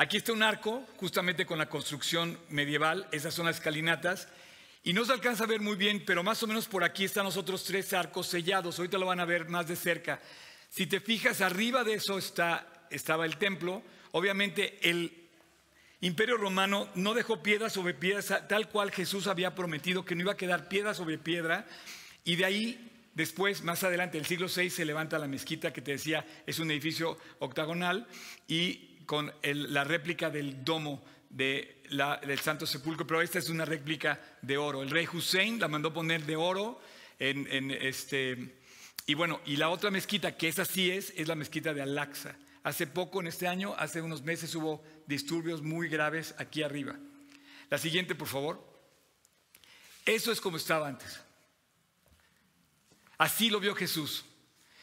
aquí 0.00 0.16
está 0.16 0.32
un 0.32 0.42
arco, 0.42 0.82
justamente 0.96 1.44
con 1.44 1.58
la 1.58 1.68
construcción 1.68 2.38
medieval. 2.48 3.06
Esas 3.12 3.34
son 3.34 3.44
las 3.44 3.56
escalinatas. 3.56 4.28
Y 4.82 4.94
no 4.94 5.04
se 5.04 5.12
alcanza 5.12 5.44
a 5.44 5.46
ver 5.46 5.60
muy 5.60 5.76
bien, 5.76 6.02
pero 6.06 6.22
más 6.22 6.42
o 6.42 6.46
menos 6.46 6.68
por 6.68 6.84
aquí 6.84 7.04
están 7.04 7.24
los 7.24 7.36
otros 7.36 7.64
tres 7.64 7.92
arcos 7.92 8.26
sellados. 8.26 8.78
Ahorita 8.78 8.96
lo 8.96 9.04
van 9.04 9.20
a 9.20 9.26
ver 9.26 9.50
más 9.50 9.68
de 9.68 9.76
cerca. 9.76 10.18
Si 10.70 10.86
te 10.86 11.00
fijas, 11.00 11.42
arriba 11.42 11.84
de 11.84 11.94
eso 11.94 12.16
está, 12.16 12.86
estaba 12.88 13.26
el 13.26 13.36
templo. 13.36 13.82
Obviamente 14.12 14.78
el 14.88 15.12
Imperio 16.00 16.38
Romano 16.38 16.88
no 16.94 17.12
dejó 17.12 17.42
piedra 17.42 17.68
sobre 17.68 17.92
piedra, 17.92 18.48
tal 18.48 18.70
cual 18.70 18.92
Jesús 18.92 19.26
había 19.26 19.54
prometido 19.54 20.06
que 20.06 20.14
no 20.14 20.22
iba 20.22 20.32
a 20.32 20.38
quedar 20.38 20.68
piedra 20.68 20.94
sobre 20.94 21.18
piedra. 21.18 21.66
Y 22.24 22.36
de 22.36 22.46
ahí, 22.46 22.90
después, 23.12 23.62
más 23.64 23.84
adelante, 23.84 24.16
el 24.16 24.24
siglo 24.24 24.46
VI, 24.46 24.70
se 24.70 24.86
levanta 24.86 25.18
la 25.18 25.28
mezquita 25.28 25.74
que 25.74 25.82
te 25.82 25.92
decía 25.92 26.24
es 26.46 26.58
un 26.58 26.70
edificio 26.70 27.18
octagonal 27.38 28.06
y 28.48 28.89
con 29.10 29.32
la 29.42 29.82
réplica 29.82 30.30
del 30.30 30.64
domo 30.64 31.02
del 31.28 32.38
Santo 32.40 32.64
Sepulcro, 32.64 33.04
pero 33.04 33.20
esta 33.20 33.40
es 33.40 33.48
una 33.48 33.64
réplica 33.64 34.20
de 34.40 34.56
oro. 34.56 34.84
El 34.84 34.90
rey 34.90 35.08
Hussein 35.12 35.58
la 35.58 35.66
mandó 35.66 35.92
poner 35.92 36.24
de 36.24 36.36
oro 36.36 36.80
este... 37.18 38.60
Y 39.06 39.14
bueno, 39.14 39.40
y 39.46 39.56
la 39.56 39.70
otra 39.70 39.90
mezquita, 39.90 40.36
que 40.36 40.46
esa 40.46 40.64
sí 40.64 40.92
es, 40.92 41.12
es 41.16 41.26
la 41.26 41.34
mezquita 41.34 41.74
de 41.74 41.82
Al-Aqsa. 41.82 42.36
Hace 42.62 42.86
poco, 42.86 43.20
en 43.20 43.26
este 43.26 43.48
año, 43.48 43.74
hace 43.76 44.00
unos 44.00 44.22
meses, 44.22 44.54
hubo 44.54 44.80
disturbios 45.08 45.60
muy 45.60 45.88
graves 45.88 46.36
aquí 46.38 46.62
arriba. 46.62 46.96
La 47.68 47.78
siguiente, 47.78 48.14
por 48.14 48.28
favor. 48.28 48.64
Eso 50.06 50.30
es 50.30 50.40
como 50.40 50.56
estaba 50.56 50.86
antes. 50.86 51.20
Así 53.18 53.50
lo 53.50 53.58
vio 53.58 53.74
Jesús. 53.74 54.24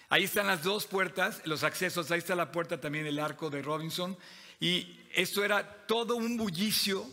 Ahí 0.10 0.24
están 0.24 0.48
las 0.48 0.63
dos 0.63 0.86
puertas, 0.86 1.41
los 1.46 1.63
accesos, 1.63 2.10
ahí 2.12 2.20
está 2.20 2.36
la 2.36 2.52
puerta 2.52 2.80
también 2.80 3.06
el 3.06 3.20
arco 3.20 3.50
de 3.50 3.62
Robinson. 3.62 4.17
Y 4.60 5.00
esto 5.13 5.43
era 5.43 5.86
todo 5.86 6.15
un 6.15 6.38
bullicio, 6.38 7.06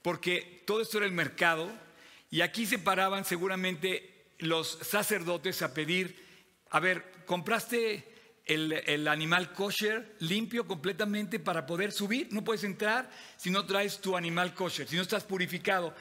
porque 0.00 0.62
todo 0.64 0.80
esto 0.80 0.98
era 0.98 1.06
el 1.06 1.12
mercado, 1.12 1.68
y 2.30 2.40
aquí 2.42 2.64
se 2.66 2.78
paraban 2.78 3.24
seguramente 3.24 4.26
los 4.38 4.78
sacerdotes 4.82 5.62
a 5.62 5.74
pedir, 5.74 6.24
a 6.70 6.80
ver, 6.80 7.04
¿compraste 7.26 8.16
el, 8.44 9.08
animal 9.08 9.52
kosher 9.52 10.14
limpio 10.20 10.66
completamente 10.66 11.40
para 11.40 11.66
poder 11.66 11.90
subir? 11.90 12.28
No 12.30 12.44
puedes 12.44 12.62
entrar 12.62 13.10
si 13.36 13.50
no 13.50 13.66
traes 13.66 14.00
tu 14.00 14.16
animal 14.16 14.54
kosher, 14.54 14.86
si 14.86 14.96
no 14.96 15.02
estás 15.02 15.24
purificado. 15.24 15.94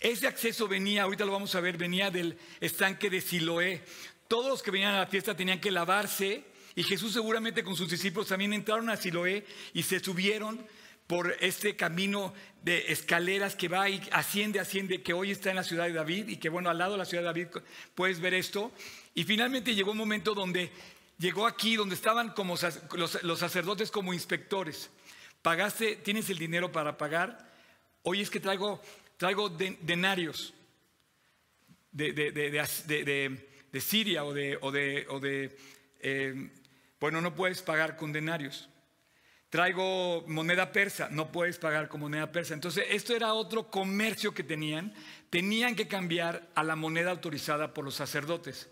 Ese 0.00 0.26
acceso 0.26 0.68
venía, 0.68 1.04
ahorita 1.04 1.24
lo 1.24 1.32
vamos 1.32 1.54
a 1.54 1.60
ver, 1.60 1.76
venía 1.76 2.10
del 2.10 2.38
estanque 2.60 3.10
de 3.10 3.20
Siloé. 3.20 3.82
Todos 4.28 4.48
los 4.48 4.62
que 4.62 4.70
venían 4.70 4.94
a 4.94 5.00
la 5.00 5.06
fiesta 5.06 5.34
tenían 5.34 5.60
que 5.60 5.70
lavarse 5.70 6.44
y 6.74 6.84
Jesús 6.84 7.14
seguramente 7.14 7.64
con 7.64 7.74
sus 7.74 7.90
discípulos 7.90 8.28
también 8.28 8.52
entraron 8.52 8.88
a 8.90 8.96
Siloé 8.96 9.44
y 9.72 9.82
se 9.82 9.98
subieron 9.98 10.64
por 11.08 11.34
este 11.40 11.74
camino 11.74 12.34
de 12.62 12.92
escaleras 12.92 13.56
que 13.56 13.68
va 13.68 13.88
y 13.88 14.00
asciende, 14.12 14.60
asciende, 14.60 15.02
que 15.02 15.14
hoy 15.14 15.30
está 15.30 15.48
en 15.48 15.56
la 15.56 15.64
ciudad 15.64 15.86
de 15.86 15.94
David 15.94 16.28
y 16.28 16.36
que 16.36 16.50
bueno, 16.50 16.68
al 16.68 16.76
lado 16.76 16.92
de 16.92 16.98
la 16.98 17.06
ciudad 17.06 17.22
de 17.22 17.26
David 17.28 17.46
puedes 17.94 18.20
ver 18.20 18.34
esto. 18.34 18.70
Y 19.14 19.24
finalmente 19.24 19.74
llegó 19.74 19.92
un 19.92 19.96
momento 19.96 20.34
donde 20.34 20.70
llegó 21.16 21.46
aquí, 21.46 21.76
donde 21.76 21.94
estaban 21.94 22.34
como 22.34 22.56
los, 22.92 23.38
sacerdotes 23.38 23.90
como 23.90 24.12
inspectores. 24.12 24.90
Pagaste, 25.40 25.96
tienes 25.96 26.28
el 26.28 26.38
dinero 26.38 26.70
para 26.70 26.98
pagar. 26.98 27.50
Hoy 28.02 28.20
es 28.20 28.28
que 28.28 28.38
traigo, 28.38 28.82
traigo 29.16 29.48
denarios 29.48 30.52
de, 31.90 32.12
de, 32.12 33.47
Siria 33.80 34.24
o 34.24 34.32
de, 34.32 34.58
o 34.60 34.70
de, 34.70 35.06
o 35.08 35.20
de 35.20 35.56
eh, 36.00 36.50
bueno, 37.00 37.20
no 37.20 37.34
puedes 37.34 37.62
pagar 37.62 37.96
con 37.96 38.12
denarios. 38.12 38.68
Traigo 39.50 40.24
moneda 40.26 40.72
persa, 40.72 41.08
no 41.10 41.32
puedes 41.32 41.58
pagar 41.58 41.88
con 41.88 42.00
moneda 42.00 42.30
persa. 42.30 42.54
Entonces, 42.54 42.84
esto 42.90 43.16
era 43.16 43.32
otro 43.32 43.70
comercio 43.70 44.34
que 44.34 44.42
tenían. 44.42 44.92
Tenían 45.30 45.74
que 45.74 45.88
cambiar 45.88 46.50
a 46.54 46.62
la 46.62 46.76
moneda 46.76 47.10
autorizada 47.10 47.72
por 47.72 47.84
los 47.84 47.94
sacerdotes. 47.94 48.68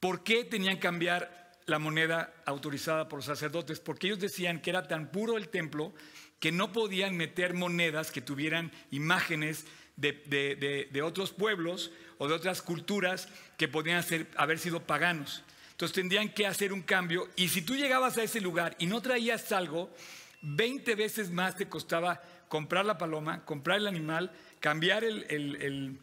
¿Por 0.00 0.24
qué 0.24 0.44
tenían 0.44 0.76
que 0.76 0.82
cambiar 0.82 1.52
la 1.66 1.78
moneda 1.78 2.32
autorizada 2.46 3.08
por 3.08 3.18
los 3.18 3.26
sacerdotes? 3.26 3.80
Porque 3.80 4.06
ellos 4.06 4.20
decían 4.20 4.62
que 4.62 4.70
era 4.70 4.88
tan 4.88 5.10
puro 5.10 5.36
el 5.36 5.48
templo 5.48 5.92
que 6.38 6.52
no 6.52 6.72
podían 6.72 7.16
meter 7.16 7.52
monedas 7.52 8.10
que 8.10 8.22
tuvieran 8.22 8.72
imágenes 8.90 9.66
de, 9.98 11.02
otros 11.02 11.32
pueblos 11.32 11.90
o 12.18 12.28
de 12.28 12.34
otras 12.34 12.62
culturas 12.62 13.28
que 13.56 13.68
podían 13.68 14.04
haber 14.36 14.58
sido 14.58 14.82
paganos. 14.84 15.42
Entonces 15.72 15.94
tendrían 15.94 16.30
que 16.30 16.46
hacer 16.46 16.72
un 16.72 16.82
cambio 16.82 17.28
y 17.36 17.48
si 17.48 17.62
tú 17.62 17.76
llegabas 17.76 18.16
a 18.18 18.22
ese 18.22 18.40
lugar 18.40 18.74
y 18.78 18.86
no 18.86 19.00
traías 19.00 19.52
algo, 19.52 19.90
20 20.42 20.94
veces 20.94 21.30
más 21.30 21.56
te 21.56 21.68
costaba 21.68 22.22
comprar 22.48 22.84
la 22.84 22.98
paloma, 22.98 23.44
comprar 23.44 23.78
el 23.78 23.86
animal, 23.86 24.32
cambiar 24.60 25.04
el, 25.04 25.98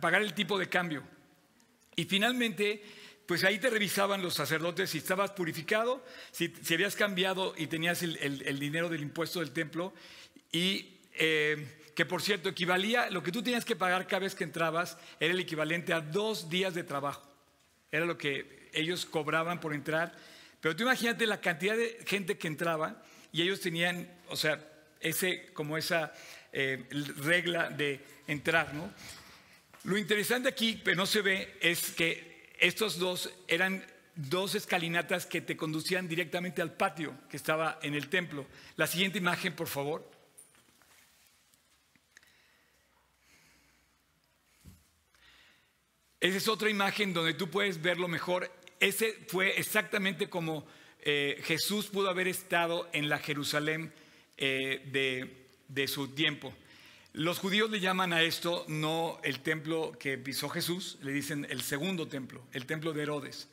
pagar 0.00 0.22
el 0.22 0.34
tipo 0.34 0.58
de 0.58 0.68
cambio. 0.68 1.02
Y 1.96 2.04
finalmente, 2.04 2.82
pues 3.26 3.44
ahí 3.44 3.58
te 3.58 3.70
revisaban 3.70 4.20
los 4.20 4.34
sacerdotes 4.34 4.90
si 4.90 4.98
estabas 4.98 5.30
purificado, 5.30 6.04
si, 6.32 6.52
habías 6.74 6.96
cambiado 6.96 7.54
y 7.56 7.66
tenías 7.68 8.02
el, 8.02 8.58
dinero 8.58 8.88
del 8.88 9.02
impuesto 9.02 9.40
del 9.40 9.52
templo 9.52 9.92
y... 10.52 10.90
Eh, 11.16 11.82
que 11.94 12.04
por 12.04 12.22
cierto 12.22 12.48
equivalía, 12.48 13.10
lo 13.10 13.22
que 13.22 13.32
tú 13.32 13.42
tenías 13.42 13.64
que 13.64 13.76
pagar 13.76 14.06
cada 14.06 14.20
vez 14.20 14.34
que 14.34 14.44
entrabas 14.44 14.98
era 15.20 15.32
el 15.32 15.40
equivalente 15.40 15.92
a 15.92 16.00
dos 16.00 16.48
días 16.50 16.74
de 16.74 16.82
trabajo. 16.82 17.22
Era 17.90 18.04
lo 18.04 18.18
que 18.18 18.68
ellos 18.72 19.06
cobraban 19.06 19.60
por 19.60 19.74
entrar. 19.74 20.12
Pero 20.60 20.74
tú 20.74 20.82
imagínate 20.82 21.26
la 21.26 21.40
cantidad 21.40 21.76
de 21.76 21.98
gente 22.06 22.36
que 22.36 22.48
entraba 22.48 23.02
y 23.32 23.42
ellos 23.42 23.60
tenían, 23.60 24.08
o 24.28 24.36
sea, 24.36 24.60
ese, 25.00 25.52
como 25.52 25.76
esa 25.76 26.12
eh, 26.52 26.84
regla 27.18 27.70
de 27.70 28.00
entrar, 28.26 28.74
¿no? 28.74 28.90
Lo 29.84 29.98
interesante 29.98 30.48
aquí, 30.48 30.80
pero 30.82 30.96
no 30.96 31.06
se 31.06 31.20
ve, 31.20 31.58
es 31.60 31.90
que 31.90 32.54
estos 32.58 32.98
dos 32.98 33.30
eran 33.46 33.84
dos 34.16 34.54
escalinatas 34.54 35.26
que 35.26 35.40
te 35.40 35.56
conducían 35.56 36.08
directamente 36.08 36.62
al 36.62 36.72
patio 36.72 37.14
que 37.28 37.36
estaba 37.36 37.78
en 37.82 37.94
el 37.94 38.08
templo. 38.08 38.46
La 38.76 38.86
siguiente 38.86 39.18
imagen, 39.18 39.54
por 39.54 39.66
favor. 39.66 40.10
Esa 46.24 46.38
es 46.38 46.48
otra 46.48 46.70
imagen 46.70 47.12
donde 47.12 47.34
tú 47.34 47.50
puedes 47.50 47.82
verlo 47.82 48.08
mejor. 48.08 48.50
Ese 48.80 49.12
fue 49.28 49.58
exactamente 49.58 50.30
como 50.30 50.66
eh, 51.02 51.38
Jesús 51.44 51.88
pudo 51.88 52.08
haber 52.08 52.28
estado 52.28 52.88
en 52.94 53.10
la 53.10 53.18
Jerusalén 53.18 53.92
eh, 54.38 55.28
de, 55.68 55.86
su 55.86 56.08
tiempo. 56.14 56.54
Los 57.12 57.40
judíos 57.40 57.70
le 57.70 57.78
llaman 57.78 58.14
a 58.14 58.22
esto 58.22 58.64
no 58.68 59.20
el 59.22 59.40
templo 59.40 59.92
que 60.00 60.16
pisó 60.16 60.48
Jesús, 60.48 60.96
le 61.02 61.12
dicen 61.12 61.46
el 61.50 61.60
segundo 61.60 62.08
templo, 62.08 62.42
el 62.52 62.64
templo 62.64 62.94
de 62.94 63.02
Herodes. 63.02 63.46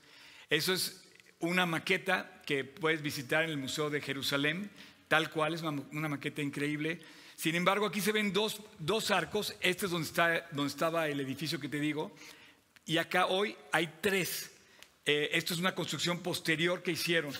Eso 0.50 0.74
es 0.74 1.04
una 1.40 1.66
maqueta 1.66 2.42
que 2.46 2.64
puedes 2.64 3.02
visitar 3.02 3.44
en 3.44 3.50
el 3.50 3.58
Museo 3.58 3.90
de 3.90 4.00
Jerusalén, 4.00 4.72
tal 5.10 5.30
cual, 5.30 5.56
es 5.56 5.62
una, 5.62 6.08
maqueta 6.08 6.42
increíble. 6.42 7.02
Sin 7.36 7.54
embargo, 7.56 7.86
aquí 7.86 8.00
se 8.00 8.14
ven 8.14 8.32
dos, 8.32 8.62
dos 8.80 9.12
arcos, 9.12 9.58
este 9.60 9.88
es 9.88 9.92
donde, 9.92 10.08
está, 10.08 10.48
donde 10.54 10.70
estaba 10.70 11.10
el 11.10 11.20
edificio 11.20 11.60
que 11.60 11.68
te 11.68 11.82
digo, 11.82 12.16
y 12.86 12.98
acá 12.98 13.28
hoy 13.28 13.56
hay 13.72 13.94
tres. 14.02 14.52
Eh, 15.06 15.30
esto 15.34 15.54
es 15.54 15.60
una 15.60 15.76
construcción 15.76 16.22
posterior 16.22 16.84
que 16.84 16.92
hicieron. 16.92 17.34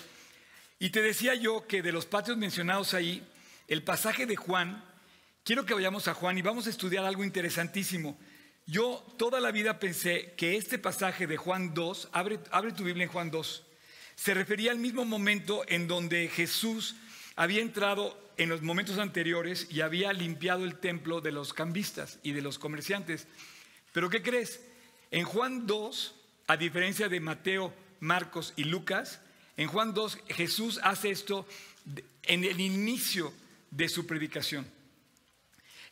Y 0.78 0.90
te 0.90 1.00
decía 1.00 1.34
yo 1.34 1.66
que 1.66 1.82
de 1.82 1.92
los 1.92 2.06
patios 2.06 2.36
mencionados 2.36 2.94
ahí, 2.94 3.22
el 3.68 3.82
pasaje 3.82 4.26
de 4.26 4.36
Juan, 4.36 4.84
quiero 5.44 5.64
que 5.64 5.74
vayamos 5.74 6.08
a 6.08 6.14
Juan 6.14 6.38
y 6.38 6.42
vamos 6.42 6.66
a 6.66 6.70
estudiar 6.70 7.04
algo 7.04 7.24
interesantísimo. 7.24 8.18
Yo 8.66 9.04
toda 9.18 9.40
la 9.40 9.50
vida 9.50 9.78
pensé 9.78 10.34
que 10.36 10.56
este 10.56 10.78
pasaje 10.78 11.26
de 11.26 11.36
Juan 11.36 11.74
2, 11.74 12.08
abre, 12.12 12.40
abre 12.50 12.72
tu 12.72 12.84
Biblia 12.84 13.04
en 13.04 13.10
Juan 13.10 13.30
2, 13.30 13.64
se 14.14 14.34
refería 14.34 14.70
al 14.70 14.78
mismo 14.78 15.04
momento 15.04 15.64
en 15.68 15.88
donde 15.88 16.28
Jesús 16.28 16.96
había 17.36 17.62
entrado 17.62 18.18
en 18.36 18.48
los 18.48 18.62
momentos 18.62 18.98
anteriores 18.98 19.66
y 19.70 19.80
había 19.80 20.12
limpiado 20.12 20.64
el 20.64 20.78
templo 20.78 21.20
de 21.20 21.32
los 21.32 21.52
cambistas 21.52 22.18
y 22.22 22.32
de 22.32 22.42
los 22.42 22.58
comerciantes. 22.58 23.26
Pero 23.92 24.10
¿qué 24.10 24.22
crees? 24.22 24.60
En 25.12 25.24
Juan 25.26 25.66
2, 25.66 26.14
a 26.46 26.56
diferencia 26.56 27.06
de 27.10 27.20
Mateo, 27.20 27.74
Marcos 28.00 28.54
y 28.56 28.64
Lucas, 28.64 29.20
en 29.58 29.68
Juan 29.68 29.92
2 29.92 30.18
Jesús 30.28 30.80
hace 30.82 31.10
esto 31.10 31.46
en 32.22 32.44
el 32.44 32.58
inicio 32.58 33.30
de 33.70 33.90
su 33.90 34.06
predicación. 34.06 34.66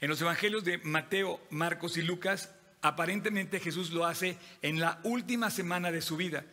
En 0.01 0.09
los 0.09 0.23
evangelios 0.23 0.65
de 0.65 0.79
Mateo, 0.79 1.39
Marcos 1.51 1.99
y 1.99 2.03
Lucas, 2.03 2.51
aparentemente 2.81 3.61
Jesús 3.61 3.91
lo 3.91 4.07
hace 4.07 4.39
en 4.63 4.81
la 4.81 4.99
última 5.03 5.51
semana 5.51 5.93
de 5.93 6.01
su 6.01 6.17
vida. 6.17 6.47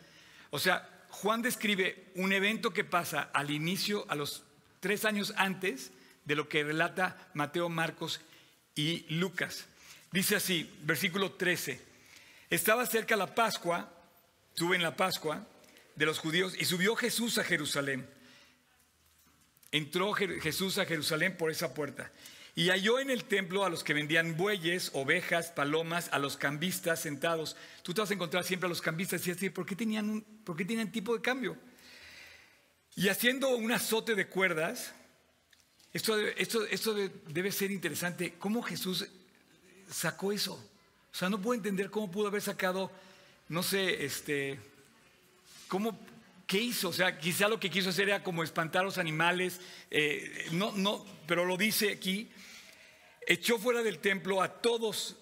O 0.50 0.58
sea, 0.58 1.06
Juan 1.08 1.40
describe 1.40 2.12
un 2.16 2.34
evento 2.34 2.74
que 2.74 2.84
pasa 2.84 3.30
al 3.32 3.50
inicio, 3.50 4.04
a 4.10 4.14
los 4.14 4.44
tres 4.80 5.06
años 5.06 5.32
antes 5.38 5.90
de 6.26 6.36
lo 6.36 6.50
que 6.50 6.64
relata 6.64 7.30
Mateo, 7.32 7.70
Marcos 7.70 8.20
y 8.74 9.06
Lucas. 9.08 9.64
Dice 10.12 10.36
así, 10.36 10.70
versículo 10.82 11.32
13. 11.32 11.87
Estaba 12.50 12.86
cerca 12.86 13.16
la 13.16 13.34
Pascua, 13.34 13.92
estuve 14.50 14.76
en 14.76 14.82
la 14.82 14.96
Pascua 14.96 15.46
de 15.96 16.06
los 16.06 16.18
judíos 16.18 16.54
y 16.58 16.64
subió 16.64 16.96
Jesús 16.96 17.36
a 17.38 17.44
Jerusalén. 17.44 18.08
Entró 19.70 20.14
Jesús 20.14 20.78
a 20.78 20.86
Jerusalén 20.86 21.36
por 21.36 21.50
esa 21.50 21.74
puerta 21.74 22.10
y 22.54 22.70
halló 22.70 22.98
en 23.00 23.10
el 23.10 23.24
templo 23.24 23.64
a 23.64 23.70
los 23.70 23.84
que 23.84 23.92
vendían 23.92 24.36
bueyes, 24.36 24.90
ovejas, 24.94 25.50
palomas, 25.50 26.08
a 26.10 26.18
los 26.18 26.38
cambistas 26.38 27.00
sentados. 27.00 27.54
Tú 27.82 27.92
te 27.92 28.00
vas 28.00 28.10
a 28.10 28.14
encontrar 28.14 28.44
siempre 28.44 28.66
a 28.66 28.70
los 28.70 28.80
cambistas 28.80 29.26
y 29.26 29.30
así, 29.30 29.50
¿por 29.50 29.66
qué 29.66 29.76
tenían, 29.76 30.08
un, 30.08 30.22
¿por 30.42 30.56
qué 30.56 30.64
tipo 30.64 31.14
de 31.14 31.20
cambio? 31.20 31.56
Y 32.96 33.08
haciendo 33.10 33.50
un 33.50 33.70
azote 33.70 34.14
de 34.14 34.26
cuerdas, 34.26 34.92
esto, 35.92 36.18
esto, 36.18 36.64
esto 36.64 36.94
debe 37.28 37.52
ser 37.52 37.70
interesante, 37.70 38.34
¿cómo 38.38 38.62
Jesús 38.62 39.06
sacó 39.90 40.32
eso? 40.32 40.58
Sea, 41.18 41.28
no 41.28 41.42
puedo 41.42 41.56
entender 41.56 41.90
cómo 41.90 42.08
pudo 42.08 42.28
haber 42.28 42.42
sacado, 42.42 42.92
no 43.48 43.64
sé, 43.64 44.04
este, 44.04 44.56
cómo, 45.66 45.98
qué 46.46 46.58
hizo. 46.58 46.90
O 46.90 46.92
sea, 46.92 47.18
quizá 47.18 47.48
lo 47.48 47.58
que 47.58 47.70
quiso 47.70 47.90
hacer 47.90 48.08
era 48.08 48.22
como 48.22 48.44
espantar 48.44 48.82
a 48.82 48.84
los 48.84 48.98
animales. 48.98 49.60
Eh, 49.90 50.46
no, 50.52 50.70
no, 50.76 51.04
pero 51.26 51.44
lo 51.44 51.56
dice 51.56 51.90
aquí. 51.90 52.28
Echó 53.26 53.58
fuera 53.58 53.82
del 53.82 53.98
templo 53.98 54.40
a 54.40 54.60
todos 54.60 55.16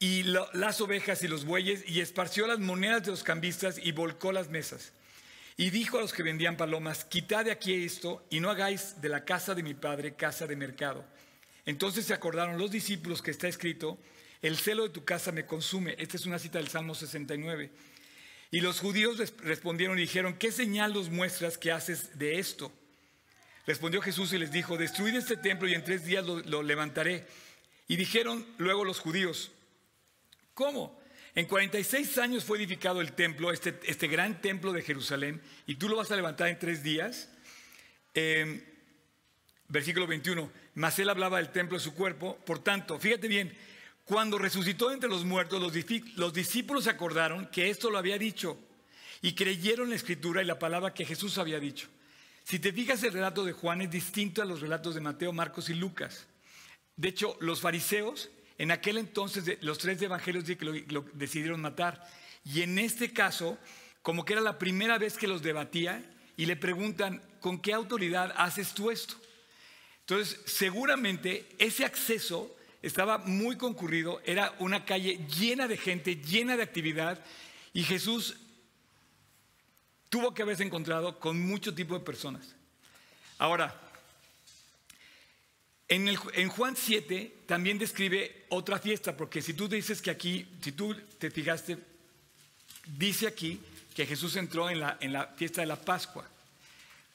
y 0.00 0.24
las 0.24 0.80
ovejas 0.80 1.22
y 1.22 1.28
los 1.28 1.44
bueyes 1.44 1.84
y 1.86 2.00
esparció 2.00 2.48
las 2.48 2.58
monedas 2.58 3.04
de 3.04 3.12
los 3.12 3.22
cambistas 3.22 3.78
y 3.78 3.92
volcó 3.92 4.32
las 4.32 4.48
mesas. 4.48 4.90
Y 5.56 5.70
dijo 5.70 5.98
a 5.98 6.00
los 6.00 6.12
que 6.12 6.24
vendían 6.24 6.56
palomas, 6.56 7.04
quitad 7.04 7.44
de 7.44 7.52
aquí 7.52 7.84
esto 7.84 8.26
y 8.30 8.40
no 8.40 8.50
hagáis 8.50 9.00
de 9.00 9.10
la 9.10 9.24
casa 9.24 9.54
de 9.54 9.62
mi 9.62 9.74
padre 9.74 10.14
casa 10.14 10.48
de 10.48 10.56
mercado. 10.56 11.04
Entonces 11.66 12.04
se 12.04 12.14
acordaron 12.14 12.58
los 12.58 12.72
discípulos 12.72 13.22
que 13.22 13.30
está 13.30 13.46
escrito, 13.46 13.96
el 14.42 14.56
celo 14.56 14.84
de 14.84 14.90
tu 14.90 15.04
casa 15.04 15.32
me 15.32 15.46
consume. 15.46 15.94
Esta 15.98 16.16
es 16.16 16.26
una 16.26 16.38
cita 16.38 16.58
del 16.58 16.68
Salmo 16.68 16.94
69. 16.94 17.70
Y 18.50 18.60
los 18.60 18.80
judíos 18.80 19.18
respondieron 19.38 19.98
y 19.98 20.02
dijeron, 20.02 20.34
¿qué 20.34 20.50
señal 20.50 20.92
nos 20.92 21.10
muestras 21.10 21.56
que 21.56 21.70
haces 21.70 22.18
de 22.18 22.38
esto? 22.38 22.72
Respondió 23.66 24.00
Jesús 24.00 24.32
y 24.32 24.38
les 24.38 24.50
dijo, 24.50 24.76
destruid 24.76 25.14
este 25.14 25.36
templo 25.36 25.68
y 25.68 25.74
en 25.74 25.84
tres 25.84 26.04
días 26.04 26.24
lo, 26.24 26.62
levantaré. 26.62 27.26
Y 27.86 27.96
dijeron 27.96 28.44
luego 28.58 28.84
los 28.84 28.98
judíos, 28.98 29.52
¿cómo? 30.54 31.00
En 31.36 31.46
46 31.46 32.18
años 32.18 32.44
fue 32.44 32.58
edificado 32.58 33.00
el 33.00 33.12
templo, 33.12 33.52
este, 33.52 33.78
este, 33.84 34.08
gran 34.08 34.40
templo 34.40 34.72
de 34.72 34.82
Jerusalén, 34.82 35.40
y 35.66 35.76
tú 35.76 35.88
lo 35.88 35.96
vas 35.96 36.10
a 36.10 36.16
levantar 36.16 36.48
en 36.48 36.58
tres 36.58 36.82
días. 36.82 37.28
Em, 38.14 38.60
versículo 39.68 40.08
21, 40.08 40.50
mas 40.74 40.98
él 40.98 41.08
hablaba 41.08 41.36
del 41.36 41.50
templo 41.50 41.78
de 41.78 41.84
su 41.84 41.94
cuerpo. 41.94 42.36
Por 42.44 42.64
tanto, 42.64 42.98
fíjate 42.98 43.28
bien, 43.28 43.56
cuando 44.04 44.38
resucitó 44.38 44.90
entre 44.92 45.08
los 45.08 45.24
muertos, 45.24 45.60
los, 45.60 46.32
discípulos 46.32 46.86
acordaron 46.86 47.46
que 47.46 47.70
esto 47.70 47.90
lo 47.90 47.98
había 47.98 48.18
dicho 48.18 48.58
y 49.22 49.34
creyeron 49.34 49.90
la 49.90 49.96
escritura 49.96 50.42
y 50.42 50.46
la 50.46 50.58
palabra 50.58 50.94
que 50.94 51.04
Jesús 51.04 51.38
había 51.38 51.60
dicho. 51.60 51.88
Si 52.42 52.58
te 52.58 52.72
fijas, 52.72 53.02
el 53.04 53.12
relato 53.12 53.44
de 53.44 53.52
Juan 53.52 53.82
es 53.82 53.90
distinto 53.90 54.42
a 54.42 54.44
los 54.44 54.60
relatos 54.60 54.94
de 54.94 55.00
Mateo, 55.00 55.32
Marcos 55.32 55.70
y 55.70 55.74
Lucas. 55.74 56.26
De 56.96 57.08
hecho, 57.08 57.36
los 57.40 57.60
fariseos, 57.60 58.30
en 58.58 58.72
aquel 58.72 58.98
entonces, 58.98 59.58
los 59.62 59.78
tres 59.78 60.02
evangelios 60.02 60.44
lo 60.88 61.02
decidieron 61.12 61.60
matar. 61.60 62.04
Y 62.44 62.62
en 62.62 62.78
este 62.78 63.12
caso, 63.12 63.58
como 64.02 64.24
que 64.24 64.32
era 64.32 64.42
la 64.42 64.58
primera 64.58 64.98
vez 64.98 65.16
que 65.16 65.28
los 65.28 65.42
debatía 65.42 66.02
y 66.36 66.46
le 66.46 66.56
preguntan, 66.56 67.22
¿con 67.40 67.60
qué 67.60 67.72
autoridad 67.72 68.34
haces 68.36 68.72
tú 68.72 68.90
esto? 68.90 69.14
Entonces, 70.00 70.40
seguramente 70.46 71.46
ese 71.58 71.84
acceso 71.84 72.56
estaba 72.82 73.18
muy 73.18 73.56
concurrido, 73.56 74.20
era 74.24 74.54
una 74.58 74.84
calle 74.84 75.20
llena 75.38 75.68
de 75.68 75.76
gente, 75.76 76.16
llena 76.16 76.56
de 76.56 76.62
actividad, 76.62 77.22
y 77.72 77.82
Jesús 77.82 78.36
tuvo 80.08 80.34
que 80.34 80.42
haberse 80.42 80.64
encontrado 80.64 81.18
con 81.18 81.40
mucho 81.40 81.74
tipo 81.74 81.94
de 81.94 82.04
personas. 82.04 82.54
Ahora, 83.38 83.74
en, 85.88 86.08
en, 86.08 86.48
Juan 86.48 86.76
7 86.76 87.34
también 87.46 87.78
describe 87.78 88.44
otra 88.48 88.78
fiesta, 88.78 89.16
porque 89.16 89.42
si 89.42 89.54
tú 89.54 89.68
dices 89.68 90.00
que 90.00 90.10
aquí, 90.10 90.46
si 90.62 90.72
tú 90.72 90.94
te 91.18 91.30
fijaste, 91.30 91.78
dice 92.98 93.26
aquí 93.26 93.60
que 93.94 94.06
Jesús 94.06 94.36
entró 94.36 94.70
en 94.70 94.80
la, 94.80 94.98
en 95.00 95.12
la 95.12 95.26
fiesta 95.26 95.60
de 95.60 95.66
la 95.66 95.80
Pascua. 95.80 96.28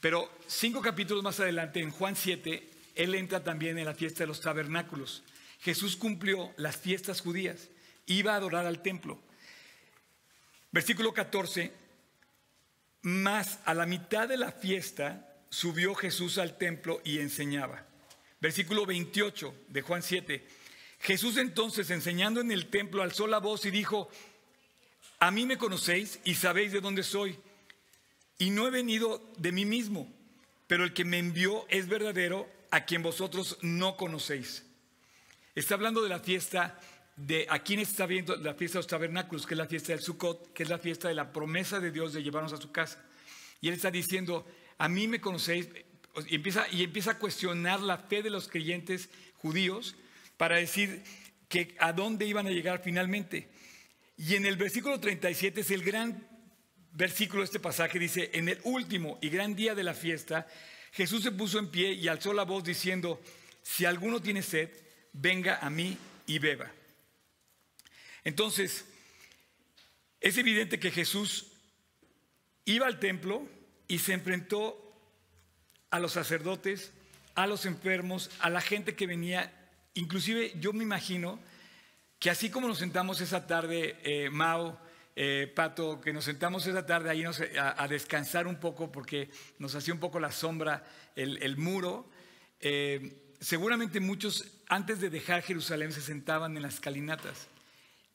Pero 0.01 0.29
cinco 0.47 0.81
capítulos 0.81 1.23
más 1.23 1.39
adelante, 1.39 1.79
en 1.79 1.91
Juan 1.91 2.15
7, 2.15 2.69
él 2.95 3.15
entra 3.15 3.43
también 3.43 3.77
en 3.77 3.85
la 3.85 3.93
fiesta 3.93 4.19
de 4.19 4.27
los 4.27 4.41
tabernáculos. 4.41 5.23
Jesús 5.65 5.95
cumplió 5.95 6.53
las 6.57 6.77
fiestas 6.77 7.21
judías, 7.21 7.69
iba 8.05 8.33
a 8.33 8.35
adorar 8.35 8.67
al 8.67 8.83
templo. 8.83 9.19
Versículo 10.71 11.11
14, 11.11 11.73
más 13.01 13.57
a 13.65 13.73
la 13.73 13.87
mitad 13.87 14.27
de 14.27 14.37
la 14.37 14.51
fiesta 14.51 15.27
subió 15.49 15.95
Jesús 15.95 16.37
al 16.37 16.59
templo 16.59 17.01
y 17.03 17.17
enseñaba. 17.17 17.83
Versículo 18.39 18.85
28 18.85 19.55
de 19.69 19.81
Juan 19.81 20.03
7, 20.03 20.47
Jesús 20.99 21.37
entonces 21.37 21.89
enseñando 21.89 22.41
en 22.41 22.51
el 22.51 22.67
templo 22.67 23.01
alzó 23.01 23.25
la 23.25 23.39
voz 23.39 23.65
y 23.65 23.71
dijo, 23.71 24.07
a 25.17 25.31
mí 25.31 25.47
me 25.47 25.57
conocéis 25.57 26.19
y 26.25 26.35
sabéis 26.35 26.73
de 26.73 26.81
dónde 26.81 27.01
soy, 27.01 27.39
y 28.37 28.51
no 28.51 28.67
he 28.67 28.69
venido 28.69 29.33
de 29.37 29.51
mí 29.51 29.65
mismo, 29.65 30.13
pero 30.67 30.83
el 30.83 30.93
que 30.93 31.05
me 31.05 31.17
envió 31.17 31.65
es 31.69 31.87
verdadero, 31.87 32.47
a 32.69 32.85
quien 32.85 33.01
vosotros 33.01 33.57
no 33.63 33.97
conocéis. 33.97 34.64
Está 35.55 35.75
hablando 35.75 36.03
de 36.03 36.09
la 36.09 36.19
fiesta 36.19 36.77
de, 37.15 37.47
a 37.49 37.59
quién 37.59 37.79
está 37.79 38.05
viendo 38.05 38.35
la 38.35 38.55
fiesta 38.55 38.77
de 38.77 38.79
los 38.79 38.87
tabernáculos, 38.87 39.47
que 39.47 39.53
es 39.53 39.57
la 39.57 39.67
fiesta 39.67 39.93
del 39.93 40.01
Sukkot, 40.01 40.51
que 40.51 40.63
es 40.63 40.69
la 40.69 40.79
fiesta 40.79 41.07
de 41.07 41.15
la 41.15 41.31
promesa 41.31 41.79
de 41.79 41.91
Dios 41.91 42.11
de 42.11 42.21
llevarnos 42.21 42.51
a 42.51 42.57
su 42.57 42.73
casa. 42.73 43.01
Y 43.61 43.69
él 43.69 43.75
está 43.75 43.89
diciendo, 43.89 44.45
a 44.77 44.89
mí 44.89 45.07
me 45.07 45.21
conocéis, 45.21 45.69
y 46.27 46.35
empieza, 46.35 46.67
y 46.69 46.83
empieza 46.83 47.11
a 47.11 47.19
cuestionar 47.19 47.79
la 47.79 47.97
fe 47.97 48.21
de 48.21 48.29
los 48.29 48.49
creyentes 48.49 49.09
judíos 49.35 49.95
para 50.35 50.57
decir 50.57 51.03
que 51.47 51.73
a 51.79 51.93
dónde 51.93 52.25
iban 52.25 52.47
a 52.47 52.51
llegar 52.51 52.81
finalmente. 52.83 53.47
Y 54.17 54.35
en 54.35 54.45
el 54.45 54.57
versículo 54.57 54.99
37 54.99 55.61
es 55.61 55.71
el 55.71 55.83
gran 55.83 56.27
versículo 56.91 57.43
de 57.43 57.45
este 57.45 57.61
pasaje, 57.61 57.97
dice, 57.97 58.29
en 58.33 58.49
el 58.49 58.59
último 58.63 59.19
y 59.21 59.29
gran 59.29 59.55
día 59.55 59.73
de 59.73 59.83
la 59.83 59.93
fiesta, 59.93 60.47
Jesús 60.91 61.23
se 61.23 61.31
puso 61.31 61.59
en 61.59 61.71
pie 61.71 61.93
y 61.93 62.09
alzó 62.09 62.33
la 62.33 62.43
voz 62.43 62.65
diciendo, 62.65 63.21
si 63.61 63.85
alguno 63.85 64.21
tiene 64.21 64.41
sed, 64.41 64.69
venga 65.21 65.59
a 65.61 65.69
mí 65.69 65.97
y 66.27 66.39
beba. 66.39 66.71
Entonces, 68.23 68.85
es 70.19 70.37
evidente 70.37 70.79
que 70.79 70.91
Jesús 70.91 71.51
iba 72.65 72.87
al 72.87 72.99
templo 72.99 73.47
y 73.87 73.99
se 73.99 74.13
enfrentó 74.13 74.81
a 75.91 75.99
los 75.99 76.13
sacerdotes, 76.13 76.91
a 77.35 77.47
los 77.47 77.65
enfermos, 77.65 78.31
a 78.39 78.49
la 78.49 78.61
gente 78.61 78.95
que 78.95 79.07
venía. 79.07 79.53
Inclusive 79.93 80.53
yo 80.59 80.73
me 80.73 80.83
imagino 80.83 81.39
que 82.19 82.29
así 82.29 82.49
como 82.49 82.67
nos 82.67 82.79
sentamos 82.79 83.21
esa 83.21 83.45
tarde, 83.45 83.97
eh, 84.03 84.29
Mao, 84.31 84.79
eh, 85.15 85.51
Pato, 85.55 86.01
que 86.01 86.11
nos 86.11 86.25
sentamos 86.25 86.65
esa 86.65 86.85
tarde 86.85 87.09
ahí 87.09 87.23
a, 87.23 87.87
descansar 87.87 88.47
un 88.47 88.59
poco 88.59 88.91
porque 88.91 89.29
nos 89.59 89.75
hacía 89.75 89.93
un 89.93 89.99
poco 89.99 90.19
la 90.19 90.31
sombra 90.31 90.83
el, 91.15 91.55
muro. 91.57 92.09
Eh, 92.59 93.24
seguramente 93.39 93.99
muchos 93.99 94.45
antes 94.67 94.99
de 94.99 95.09
dejar 95.09 95.41
Jerusalén 95.41 95.91
se 95.91 96.01
sentaban 96.01 96.55
en 96.57 96.63
las 96.63 96.79
calinatas. 96.79 97.47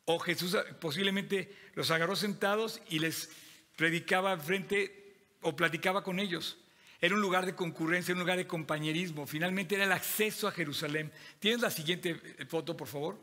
O 0.04 0.18
Jesús 0.18 0.56
posiblemente 0.80 1.54
los 1.74 1.90
agarró 1.90 2.16
sentados 2.16 2.80
y 2.88 2.98
les 2.98 3.30
predicaba 3.76 4.36
frente 4.38 5.14
o 5.42 5.54
platicaba 5.54 6.02
con 6.02 6.18
ellos. 6.18 6.58
Era 7.00 7.14
un 7.14 7.20
lugar 7.20 7.46
de 7.46 7.54
concurrencia, 7.54 8.12
un 8.12 8.20
lugar 8.20 8.36
de 8.36 8.46
compañerismo. 8.46 9.26
Finalmente 9.26 9.74
era 9.74 9.84
el 9.84 9.92
acceso 9.92 10.46
a 10.46 10.52
Jerusalén. 10.52 11.10
¿Tienes 11.38 11.60
la 11.60 11.70
siguiente 11.70 12.14
foto, 12.46 12.76
por 12.76 12.88
favor? 12.88 13.18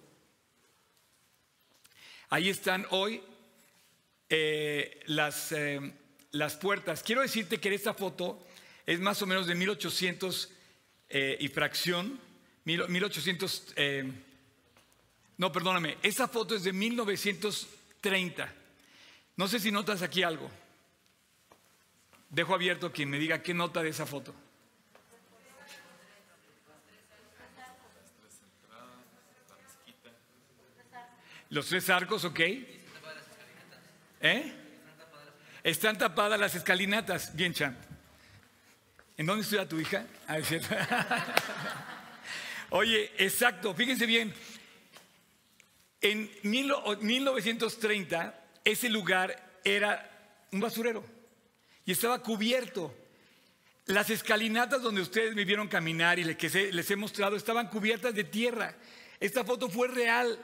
Ahí 2.29 2.49
están 2.49 2.85
hoy 2.89 3.21
eh, 4.29 5.01
las, 5.05 5.51
eh, 5.51 5.93
las 6.31 6.55
puertas. 6.55 7.03
Quiero 7.03 7.21
decirte 7.21 7.59
que 7.59 7.73
esta 7.73 7.93
foto 7.93 8.43
es 8.85 8.99
más 8.99 9.21
o 9.21 9.27
menos 9.27 9.45
de 9.45 9.55
1800 9.55 10.51
eh, 11.09 11.37
y 11.39 11.47
fracción, 11.47 12.19
1800, 12.65 13.73
eh, 13.75 14.11
no, 15.37 15.51
perdóname, 15.51 15.97
esa 16.03 16.27
foto 16.27 16.55
es 16.55 16.63
de 16.63 16.73
1930. 16.73 18.53
No 19.37 19.47
sé 19.47 19.59
si 19.59 19.71
notas 19.71 20.01
aquí 20.01 20.23
algo. 20.23 20.49
Dejo 22.29 22.53
abierto 22.53 22.91
quien 22.91 23.09
me 23.09 23.19
diga 23.19 23.41
qué 23.41 23.53
nota 23.53 23.81
de 23.81 23.89
esa 23.89 24.05
foto. 24.05 24.33
Los 31.49 31.67
tres 31.67 31.89
arcos, 31.89 32.25
¿ok? 32.25 32.39
¿Eh? 34.19 34.53
Están 35.63 35.97
tapadas 35.97 36.39
las 36.39 36.55
escalinatas. 36.55 37.35
Bien, 37.35 37.53
Chan. 37.53 37.86
¿En 39.17 39.25
dónde 39.25 39.41
estudia 39.41 39.67
tu 39.67 39.79
hija? 39.79 40.05
Ah, 40.27 40.37
Oye, 42.69 43.11
exacto, 43.17 43.73
fíjense 43.73 44.05
bien. 44.05 44.31
En 46.01 46.29
1930 46.43 48.43
ese 48.63 48.89
lugar 48.89 49.59
era 49.63 50.07
un 50.51 50.59
basurero 50.59 51.03
y 51.83 51.93
estaba 51.93 52.21
cubierto. 52.21 52.95
Las 53.87 54.11
escalinatas 54.11 54.83
donde 54.83 55.01
ustedes 55.01 55.33
me 55.33 55.45
vieron 55.45 55.67
caminar 55.67 56.19
y 56.19 56.35
que 56.35 56.71
les 56.71 56.91
he 56.91 56.95
mostrado 56.95 57.35
estaban 57.35 57.69
cubiertas 57.69 58.13
de 58.13 58.25
tierra. 58.25 58.75
Esta 59.19 59.43
foto 59.43 59.67
fue 59.67 59.87
real, 59.87 60.37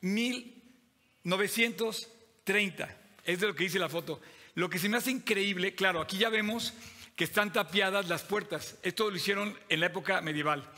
1930. 0.00 2.96
Es 3.24 3.40
de 3.40 3.48
lo 3.48 3.54
que 3.54 3.64
dice 3.64 3.78
la 3.78 3.90
foto. 3.90 4.22
Lo 4.54 4.70
que 4.70 4.78
se 4.78 4.88
me 4.88 4.96
hace 4.96 5.10
increíble, 5.10 5.74
claro, 5.74 6.00
aquí 6.00 6.16
ya 6.16 6.30
vemos 6.30 6.72
que 7.16 7.24
están 7.24 7.52
tapiadas 7.52 8.08
las 8.08 8.22
puertas. 8.22 8.76
Esto 8.82 9.10
lo 9.10 9.16
hicieron 9.16 9.56
en 9.68 9.80
la 9.80 9.86
época 9.86 10.20
medieval. 10.20 10.68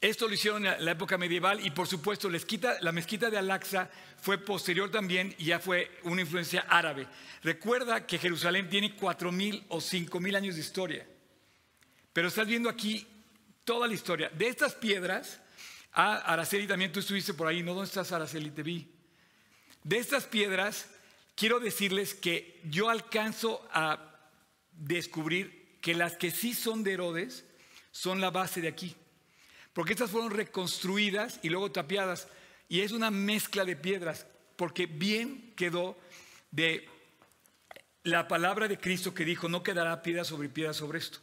Esto 0.00 0.28
lo 0.28 0.34
hicieron 0.34 0.64
en 0.64 0.84
la 0.84 0.92
época 0.92 1.18
medieval 1.18 1.64
y 1.64 1.70
por 1.70 1.88
supuesto 1.88 2.30
la 2.30 2.92
mezquita 2.92 3.30
de 3.30 3.38
Al-Aqsa 3.38 3.90
fue 4.20 4.38
posterior 4.38 4.90
también 4.90 5.34
y 5.38 5.46
ya 5.46 5.58
fue 5.58 5.90
una 6.04 6.20
influencia 6.20 6.66
árabe. 6.68 7.08
Recuerda 7.42 8.06
que 8.06 8.18
Jerusalén 8.18 8.68
tiene 8.68 8.94
cuatro 8.94 9.32
mil 9.32 9.64
o 9.68 9.80
cinco 9.80 10.20
mil 10.20 10.36
años 10.36 10.54
de 10.54 10.60
historia. 10.60 11.06
Pero 12.12 12.28
estás 12.28 12.46
viendo 12.46 12.68
aquí 12.68 13.06
toda 13.64 13.88
la 13.88 13.94
historia. 13.94 14.28
De 14.30 14.48
estas 14.48 14.74
piedras, 14.74 15.40
ah, 15.92 16.16
Araceli 16.26 16.66
también 16.66 16.92
tú 16.92 17.00
estuviste 17.00 17.34
por 17.34 17.48
ahí, 17.48 17.62
¿no? 17.62 17.74
¿Dónde 17.74 17.88
estás 17.88 18.12
Araceli? 18.12 18.50
Te 18.50 18.62
vi. 18.62 18.88
De 19.82 19.98
estas 19.98 20.26
piedras, 20.26 20.88
quiero 21.34 21.58
decirles 21.58 22.14
que 22.14 22.60
yo 22.64 22.88
alcanzo 22.88 23.68
a 23.72 24.30
descubrir 24.72 25.57
que 25.80 25.94
las 25.94 26.16
que 26.16 26.30
sí 26.30 26.54
son 26.54 26.82
de 26.82 26.92
Herodes 26.92 27.44
son 27.90 28.20
la 28.20 28.30
base 28.30 28.60
de 28.60 28.68
aquí. 28.68 28.94
Porque 29.72 29.92
estas 29.92 30.10
fueron 30.10 30.30
reconstruidas 30.30 31.40
y 31.42 31.48
luego 31.48 31.70
tapiadas. 31.70 32.28
Y 32.68 32.80
es 32.80 32.92
una 32.92 33.10
mezcla 33.10 33.64
de 33.64 33.76
piedras, 33.76 34.26
porque 34.56 34.86
bien 34.86 35.52
quedó 35.56 35.96
de 36.50 36.88
la 38.02 38.28
palabra 38.28 38.68
de 38.68 38.78
Cristo 38.78 39.14
que 39.14 39.24
dijo, 39.24 39.48
no 39.48 39.62
quedará 39.62 40.02
piedra 40.02 40.24
sobre 40.24 40.48
piedra 40.48 40.72
sobre 40.74 40.98
esto. 40.98 41.20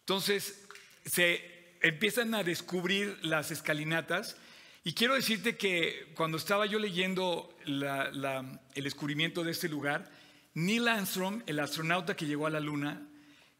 Entonces, 0.00 0.66
se 1.04 1.76
empiezan 1.80 2.34
a 2.34 2.42
descubrir 2.42 3.18
las 3.22 3.50
escalinatas 3.50 4.36
y 4.84 4.94
quiero 4.94 5.14
decirte 5.14 5.56
que 5.56 6.12
cuando 6.16 6.36
estaba 6.36 6.66
yo 6.66 6.78
leyendo 6.78 7.56
el 7.64 8.82
descubrimiento 8.82 9.44
de 9.44 9.52
este 9.52 9.68
lugar, 9.68 10.10
Neil 10.54 10.88
Armstrong, 10.88 11.42
el 11.46 11.58
astronauta 11.60 12.14
que 12.14 12.26
llegó 12.26 12.46
a 12.46 12.50
la 12.50 12.60
Luna, 12.60 13.08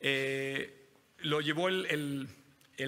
eh, 0.00 0.90
lo 1.18 1.40
llevó 1.40 1.68
el, 1.68 2.28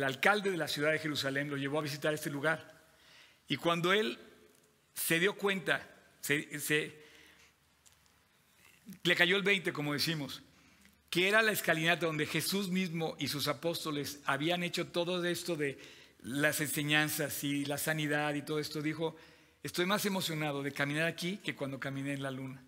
alcalde 0.03 0.51
de 0.51 0.57
la 0.57 0.69
ciudad 0.69 0.93
de 0.93 0.99
Jerusalén, 0.99 1.49
lo 1.49 1.57
llevó 1.57 1.79
a 1.79 1.83
visitar 1.83 2.13
este 2.13 2.31
lugar. 2.31 2.75
Y 3.49 3.57
cuando 3.57 3.93
él 3.93 4.19
se 4.95 5.19
dio 5.19 5.37
cuenta, 5.37 5.89
le 9.03 9.17
cayó 9.17 9.37
el 9.37 9.43
20, 9.43 9.73
como 9.73 9.93
decimos, 9.93 10.43
que 11.09 11.29
era 11.29 11.43
la 11.43 11.53
escalinata 11.53 12.07
donde 12.07 12.27
Jesús 12.27 12.69
mismo 12.71 13.17
y 13.19 13.29
sus 13.29 13.49
apóstoles 13.49 14.21
habían 14.25 14.65
hecho 14.65 14.89
todo 14.89 15.25
esto 15.25 15.57
de 15.57 15.79
las 16.21 16.61
enseñanzas 16.61 17.45
y 17.45 17.65
la 17.65 17.79
sanidad 17.79 18.35
y 18.35 18.43
todo 18.43 18.59
esto, 18.59 18.83
dijo, 18.83 19.17
estoy 19.63 19.87
más 19.87 20.05
emocionado 20.07 20.63
de 20.63 20.73
caminar 20.73 21.07
aquí 21.07 21.37
que 21.39 21.55
cuando 21.55 21.79
caminé 21.79 22.15
en 22.15 22.23
la 22.23 22.31
luna. 22.31 22.65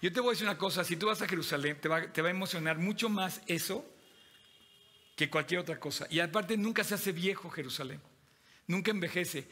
Yo 0.00 0.10
te 0.10 0.20
voy 0.20 0.30
a 0.30 0.32
decir 0.32 0.46
una 0.46 0.56
cosa, 0.56 0.82
si 0.82 0.96
tú 0.96 1.06
vas 1.06 1.20
a 1.20 1.28
Jerusalén, 1.28 1.78
te 1.80 1.88
va, 1.88 1.98
a 1.98 2.30
emocionar 2.30 2.78
mucho 2.78 3.10
más 3.10 3.42
eso 3.46 3.84
que 5.14 5.28
cualquier 5.28 5.60
otra 5.60 5.78
cosa. 5.78 6.06
Y 6.08 6.20
aparte 6.20 6.56
nunca 6.56 6.84
se 6.84 6.94
hace 6.94 7.12
viejo 7.12 7.50
Jerusalén, 7.50 8.00
nunca 8.66 8.90
envejece, 8.90 9.46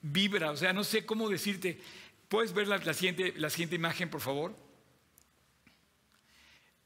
vibra, 0.00 0.50
o 0.50 0.56
sea, 0.56 0.72
no 0.72 0.82
sé 0.82 1.06
cómo 1.06 1.28
decirte. 1.28 1.80
¿Puedes 2.28 2.52
ver 2.52 2.66
la, 2.66 2.94
siguiente, 2.94 3.76
imagen, 3.76 4.10
por 4.10 4.20
favor? 4.20 4.56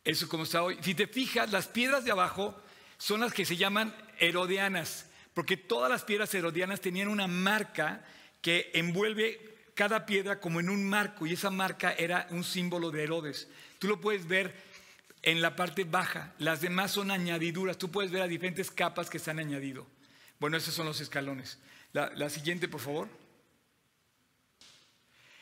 Eso 0.04 0.24
es 0.26 0.30
como 0.30 0.42
está 0.42 0.62
hoy. 0.62 0.76
Si 0.82 0.94
te 0.94 1.06
fijas, 1.06 1.50
las 1.52 1.68
piedras 1.68 2.04
de 2.04 2.10
abajo 2.10 2.60
son 2.98 3.20
las 3.20 3.32
que 3.32 3.46
se 3.46 3.56
llaman 3.56 3.96
herodianas, 4.18 5.08
porque 5.32 5.56
todas 5.56 5.90
las 5.90 6.04
piedras 6.04 6.34
herodianas 6.34 6.80
tenían 6.80 7.08
una 7.08 7.28
marca 7.28 8.04
que 8.42 8.70
envuelve 8.74 9.55
cada 9.76 10.06
piedra 10.06 10.40
como 10.40 10.58
en 10.58 10.70
un 10.70 10.88
marco, 10.88 11.26
y 11.26 11.34
esa 11.34 11.50
marca 11.50 11.92
era 11.92 12.26
un 12.30 12.42
símbolo 12.42 12.90
de 12.90 13.04
Herodes. 13.04 13.46
Tú 13.78 13.86
lo 13.86 14.00
puedes 14.00 14.26
ver 14.26 14.54
en 15.22 15.42
la 15.42 15.54
parte 15.54 15.84
baja, 15.84 16.32
las 16.38 16.62
demás 16.62 16.92
son 16.92 17.10
añadiduras, 17.10 17.76
tú 17.76 17.90
puedes 17.90 18.10
ver 18.10 18.22
a 18.22 18.26
diferentes 18.26 18.70
capas 18.70 19.10
que 19.10 19.18
se 19.18 19.30
han 19.30 19.38
añadido. 19.38 19.86
Bueno, 20.40 20.56
esos 20.56 20.74
son 20.74 20.86
los 20.86 21.00
escalones. 21.00 21.58
La, 21.92 22.10
la 22.14 22.30
siguiente, 22.30 22.68
por 22.68 22.80
favor. 22.80 23.08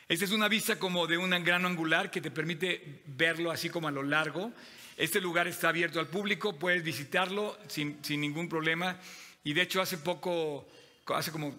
Esta 0.07 0.25
es 0.25 0.31
una 0.31 0.49
vista 0.49 0.77
como 0.77 1.07
de 1.07 1.17
un 1.17 1.31
gran 1.43 1.65
angular 1.65 2.11
que 2.11 2.21
te 2.21 2.29
permite 2.29 3.03
verlo 3.05 3.51
así 3.51 3.69
como 3.69 3.87
a 3.87 3.91
lo 3.91 4.03
largo. 4.03 4.51
Este 4.97 5.21
lugar 5.21 5.47
está 5.47 5.69
abierto 5.69 5.99
al 5.99 6.07
público, 6.07 6.59
puedes 6.59 6.83
visitarlo 6.83 7.57
sin, 7.67 7.99
ningún 8.09 8.49
problema. 8.49 8.99
Y 9.45 9.53
de 9.53 9.61
hecho 9.61 9.81
hace 9.81 9.97
poco, 9.97 10.67
hace 11.07 11.31
como 11.31 11.55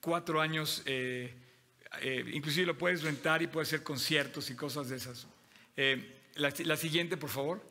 cuatro 0.00 0.40
años, 0.40 0.82
eh, 0.84 1.34
eh, 2.00 2.24
inclusive 2.32 2.66
lo 2.66 2.78
puedes 2.78 3.02
rentar 3.02 3.42
y 3.42 3.46
puedes 3.46 3.68
hacer 3.68 3.82
conciertos 3.82 4.50
y 4.50 4.54
cosas 4.54 4.88
de 4.88 4.96
esas. 4.96 5.26
Eh, 5.76 6.16
la, 6.36 6.76
siguiente, 6.76 7.16
por 7.16 7.30
favor. 7.30 7.62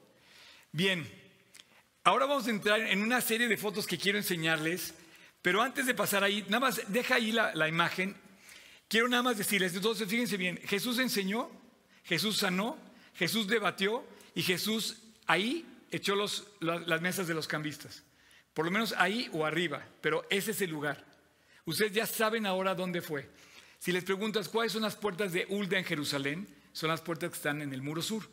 Bien, 0.71 1.07
ahora 2.03 2.25
vamos 2.25 2.47
a 2.47 2.49
entrar 2.49 2.79
en 2.81 3.01
una 3.01 3.21
serie 3.21 3.47
de 3.47 3.57
fotos 3.57 3.85
que 3.85 3.97
quiero 3.97 4.17
enseñarles, 4.17 4.93
pero 5.41 5.61
antes 5.61 5.85
de 5.85 5.93
pasar 5.93 6.23
ahí, 6.23 6.43
nada 6.43 6.59
más 6.59 6.81
deja 6.87 7.15
ahí 7.15 7.31
la, 7.31 7.67
imagen 7.67 8.15
Quiero 8.87 9.07
nada 9.07 9.23
más 9.23 9.37
decirles, 9.37 9.73
entonces 9.73 10.07
fíjense 10.07 10.37
bien, 10.37 10.59
Jesús 10.65 10.99
enseñó, 10.99 11.49
Jesús 12.03 12.37
sanó, 12.37 12.77
Jesús 13.15 13.47
debatió 13.47 14.05
y 14.35 14.43
Jesús 14.43 14.97
ahí 15.25 15.65
echó 15.89 16.15
las 16.59 17.01
mesas 17.01 17.25
de 17.25 17.33
los 17.33 17.47
cambistas. 17.47 18.03
Por 18.53 18.65
lo 18.65 18.71
menos 18.71 18.93
ahí 18.97 19.27
o 19.33 19.43
arriba, 19.43 19.83
pero 20.01 20.25
ese 20.29 20.51
es 20.51 20.61
el 20.61 20.69
lugar. 20.69 21.03
Ustedes 21.65 21.93
ya 21.93 22.05
saben 22.05 22.45
ahora 22.45 22.75
dónde 22.75 23.01
fue. 23.01 23.27
Si 23.85 23.91
les 23.91 24.03
preguntas 24.03 24.49
cuáles 24.49 24.71
son 24.71 24.81
las 24.81 24.95
puertas 24.95 25.31
de 25.31 25.45
Ulda 25.47 25.77
en 25.77 25.85
Jerusalén, 25.85 26.47
son 26.73 26.89
las 26.89 27.01
puertas 27.01 27.29
que 27.29 27.35
están 27.35 27.61
en 27.61 27.71
el 27.71 27.83
muro 27.83 28.01
sur. 28.01 28.27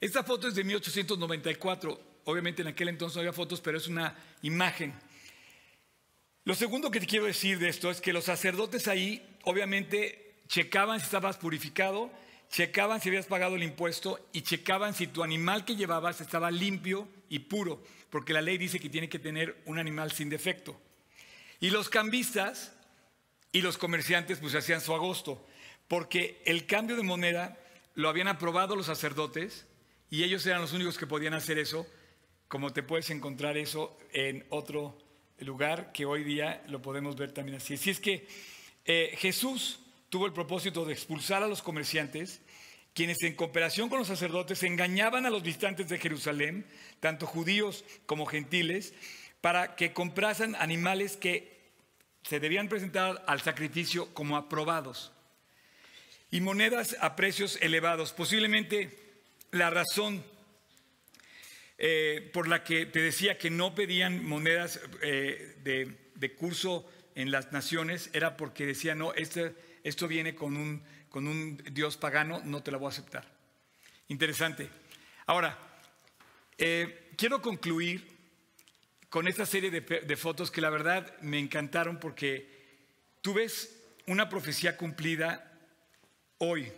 Esta 0.00 0.24
foto 0.24 0.48
es 0.48 0.56
de 0.56 0.64
1894. 0.64 2.20
Obviamente 2.24 2.62
en 2.62 2.66
aquel 2.66 2.88
entonces 2.88 3.14
no 3.14 3.20
había 3.20 3.32
fotos, 3.32 3.60
pero 3.60 3.78
es 3.78 3.86
una 3.86 4.16
imagen. 4.42 4.92
Lo 6.42 6.56
segundo 6.56 6.90
que 6.90 6.98
te 6.98 7.06
quiero 7.06 7.26
decir 7.26 7.60
de 7.60 7.68
esto 7.68 7.88
es 7.88 8.00
que 8.00 8.12
los 8.12 8.24
sacerdotes 8.24 8.88
ahí 8.88 9.24
obviamente 9.44 10.40
checaban 10.48 10.98
si 10.98 11.04
estabas 11.04 11.36
purificado, 11.36 12.10
checaban 12.50 13.00
si 13.00 13.10
habías 13.10 13.26
pagado 13.26 13.54
el 13.54 13.62
impuesto 13.62 14.28
y 14.32 14.42
checaban 14.42 14.92
si 14.92 15.06
tu 15.06 15.22
animal 15.22 15.64
que 15.64 15.76
llevabas 15.76 16.20
estaba 16.20 16.50
limpio 16.50 17.06
y 17.28 17.38
puro, 17.38 17.80
porque 18.10 18.32
la 18.32 18.42
ley 18.42 18.58
dice 18.58 18.80
que 18.80 18.90
tiene 18.90 19.08
que 19.08 19.20
tener 19.20 19.62
un 19.66 19.78
animal 19.78 20.10
sin 20.10 20.28
defecto. 20.30 20.80
Y 21.60 21.70
los 21.70 21.88
cambistas 21.88 22.72
y 23.52 23.62
los 23.62 23.78
comerciantes 23.78 24.38
pues 24.38 24.54
hacían 24.54 24.80
su 24.80 24.94
agosto, 24.94 25.44
porque 25.88 26.42
el 26.44 26.66
cambio 26.66 26.96
de 26.96 27.02
moneda 27.02 27.58
lo 27.94 28.08
habían 28.08 28.28
aprobado 28.28 28.76
los 28.76 28.86
sacerdotes 28.86 29.66
y 30.10 30.22
ellos 30.22 30.44
eran 30.46 30.60
los 30.60 30.72
únicos 30.72 30.98
que 30.98 31.06
podían 31.06 31.34
hacer 31.34 31.58
eso, 31.58 31.86
como 32.48 32.72
te 32.72 32.82
puedes 32.82 33.10
encontrar 33.10 33.56
eso 33.56 33.98
en 34.12 34.46
otro 34.50 34.96
lugar 35.38 35.92
que 35.92 36.06
hoy 36.06 36.24
día 36.24 36.62
lo 36.68 36.80
podemos 36.80 37.16
ver 37.16 37.32
también 37.32 37.56
así. 37.56 37.74
Así 37.74 37.90
es 37.90 38.00
que 38.00 38.26
eh, 38.84 39.14
Jesús 39.18 39.80
tuvo 40.10 40.26
el 40.26 40.32
propósito 40.32 40.84
de 40.84 40.92
expulsar 40.92 41.42
a 41.42 41.48
los 41.48 41.62
comerciantes, 41.62 42.40
quienes 42.94 43.22
en 43.22 43.34
cooperación 43.34 43.88
con 43.88 43.98
los 43.98 44.08
sacerdotes 44.08 44.62
engañaban 44.62 45.26
a 45.26 45.30
los 45.30 45.42
visitantes 45.42 45.88
de 45.88 45.98
Jerusalén, 45.98 46.66
tanto 47.00 47.26
judíos 47.26 47.84
como 48.06 48.26
gentiles, 48.26 48.94
para 49.40 49.76
que 49.76 49.92
comprasen 49.92 50.54
animales 50.54 51.16
que 51.16 51.55
se 52.28 52.40
debían 52.40 52.68
presentar 52.68 53.24
al 53.26 53.40
sacrificio 53.40 54.12
como 54.12 54.36
aprobados. 54.36 55.12
Y 56.30 56.40
monedas 56.40 56.96
a 57.00 57.14
precios 57.14 57.56
elevados. 57.60 58.12
Posiblemente 58.12 59.22
la 59.52 59.70
razón 59.70 60.24
eh, 61.78 62.30
por 62.32 62.48
la 62.48 62.64
que 62.64 62.86
te 62.86 63.00
decía 63.00 63.38
que 63.38 63.50
no 63.50 63.74
pedían 63.74 64.24
monedas 64.24 64.80
eh, 65.02 65.56
de, 65.62 66.34
curso 66.34 66.90
en 67.14 67.30
las 67.30 67.52
naciones, 67.52 68.10
era 68.12 68.36
porque 68.36 68.66
decían, 68.66 68.98
no, 68.98 69.14
este, 69.14 69.54
esto 69.84 70.08
viene 70.08 70.34
con 70.34 70.56
un, 70.56 70.82
con 71.08 71.28
un 71.28 71.62
Dios 71.70 71.96
pagano, 71.96 72.40
no 72.44 72.62
te 72.62 72.72
la 72.72 72.78
voy 72.78 72.86
a 72.86 72.90
aceptar. 72.90 73.24
Interesante. 74.08 74.68
Ahora, 75.26 75.58
eh, 76.58 77.10
quiero 77.16 77.40
concluir 77.40 78.15
con 79.16 79.28
esta 79.28 79.46
serie 79.46 79.70
de, 79.70 80.16
fotos 80.18 80.50
que 80.50 80.60
la 80.60 80.68
verdad 80.68 81.18
me 81.22 81.38
encantaron 81.38 81.98
porque 81.98 82.50
tú 83.22 83.32
ves 83.32 83.82
una 84.06 84.28
profecía 84.28 84.76
cumplida 84.76 85.58
hoy. 86.36 86.70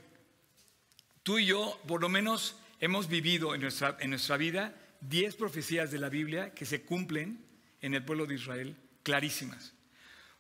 Tú 1.25 1.41
y 1.41 1.47
yo, 1.47 1.83
por 1.89 2.01
lo 2.01 2.09
menos, 2.09 2.57
hemos 2.79 3.09
vivido 3.09 3.57
en 3.57 3.63
nuestra, 3.63 3.97
en 3.99 4.11
nuestra 4.11 4.37
vida 4.37 4.73
diez 5.01 5.35
profecías 5.35 5.91
de 5.91 5.99
la 5.99 6.11
Biblia 6.11 6.55
que 6.55 6.65
se 6.65 6.83
cumplen 6.83 7.45
en 7.81 7.95
el 7.95 8.05
pueblo 8.05 8.25
de 8.25 8.37
Israel, 8.37 8.77
clarísimas. 9.03 9.75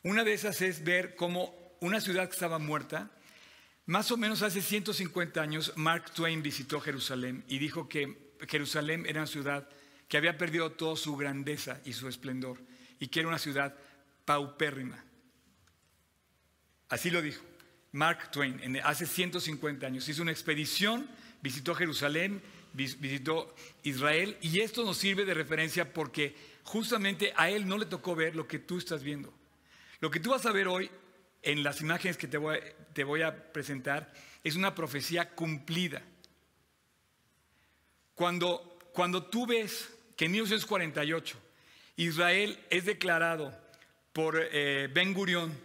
Una 0.04 0.22
de 0.22 0.34
esas 0.34 0.62
es 0.62 0.84
ver 0.84 1.16
cómo 1.16 1.52
una 1.80 2.00
ciudad 2.00 2.28
que 2.28 2.34
estaba 2.34 2.60
muerta, 2.60 3.10
más 3.86 4.12
o 4.12 4.16
menos 4.16 4.42
hace 4.42 4.62
150 4.62 5.42
años, 5.42 5.72
Mark 5.74 6.12
Twain 6.12 6.44
visitó 6.44 6.80
Jerusalén 6.80 7.42
y 7.48 7.58
dijo 7.58 7.88
que 7.88 8.36
Jerusalén 8.46 9.04
era 9.04 9.22
una 9.22 9.26
ciudad 9.26 9.68
que 10.08 10.16
había 10.16 10.36
perdido 10.38 10.72
toda 10.72 10.96
su 10.96 11.16
grandeza 11.16 11.80
y 11.84 11.92
su 11.92 12.08
esplendor 12.08 12.58
y 12.98 13.08
que 13.08 13.20
era 13.20 13.28
una 13.28 13.38
ciudad 13.38 13.74
paupérrima. 14.24 15.04
Así 16.88 17.10
lo 17.10 17.22
dijo 17.22 17.44
Mark 17.92 18.30
Twain 18.30 18.80
hace 18.82 19.06
150 19.06 19.86
años. 19.86 20.08
Hizo 20.08 20.22
una 20.22 20.32
expedición, 20.32 21.08
visitó 21.42 21.74
Jerusalén 21.74 22.42
visitó 22.72 23.54
Israel 23.82 24.36
y 24.40 24.60
esto 24.60 24.84
nos 24.84 24.98
sirve 24.98 25.24
de 25.24 25.34
referencia 25.34 25.92
porque 25.92 26.34
justamente 26.62 27.32
a 27.36 27.50
él 27.50 27.66
no 27.66 27.78
le 27.78 27.86
tocó 27.86 28.14
ver 28.14 28.36
lo 28.36 28.46
que 28.46 28.58
tú 28.58 28.78
estás 28.78 29.02
viendo. 29.02 29.32
Lo 30.00 30.10
que 30.10 30.20
tú 30.20 30.30
vas 30.30 30.46
a 30.46 30.52
ver 30.52 30.68
hoy 30.68 30.90
en 31.42 31.62
las 31.62 31.80
imágenes 31.80 32.16
que 32.16 32.28
te 32.28 32.38
voy, 32.38 32.58
te 32.92 33.04
voy 33.04 33.22
a 33.22 33.52
presentar 33.52 34.12
es 34.44 34.56
una 34.56 34.74
profecía 34.74 35.30
cumplida. 35.30 36.02
Cuando, 38.14 38.78
cuando 38.92 39.24
tú 39.24 39.46
ves 39.46 39.90
que 40.18 40.26
en 40.26 40.32
1948 40.32 41.38
Israel 41.96 42.58
es 42.68 42.84
declarado 42.84 43.58
por 44.12 44.38
eh, 44.38 44.90
Ben 44.92 45.14
Gurión 45.14 45.58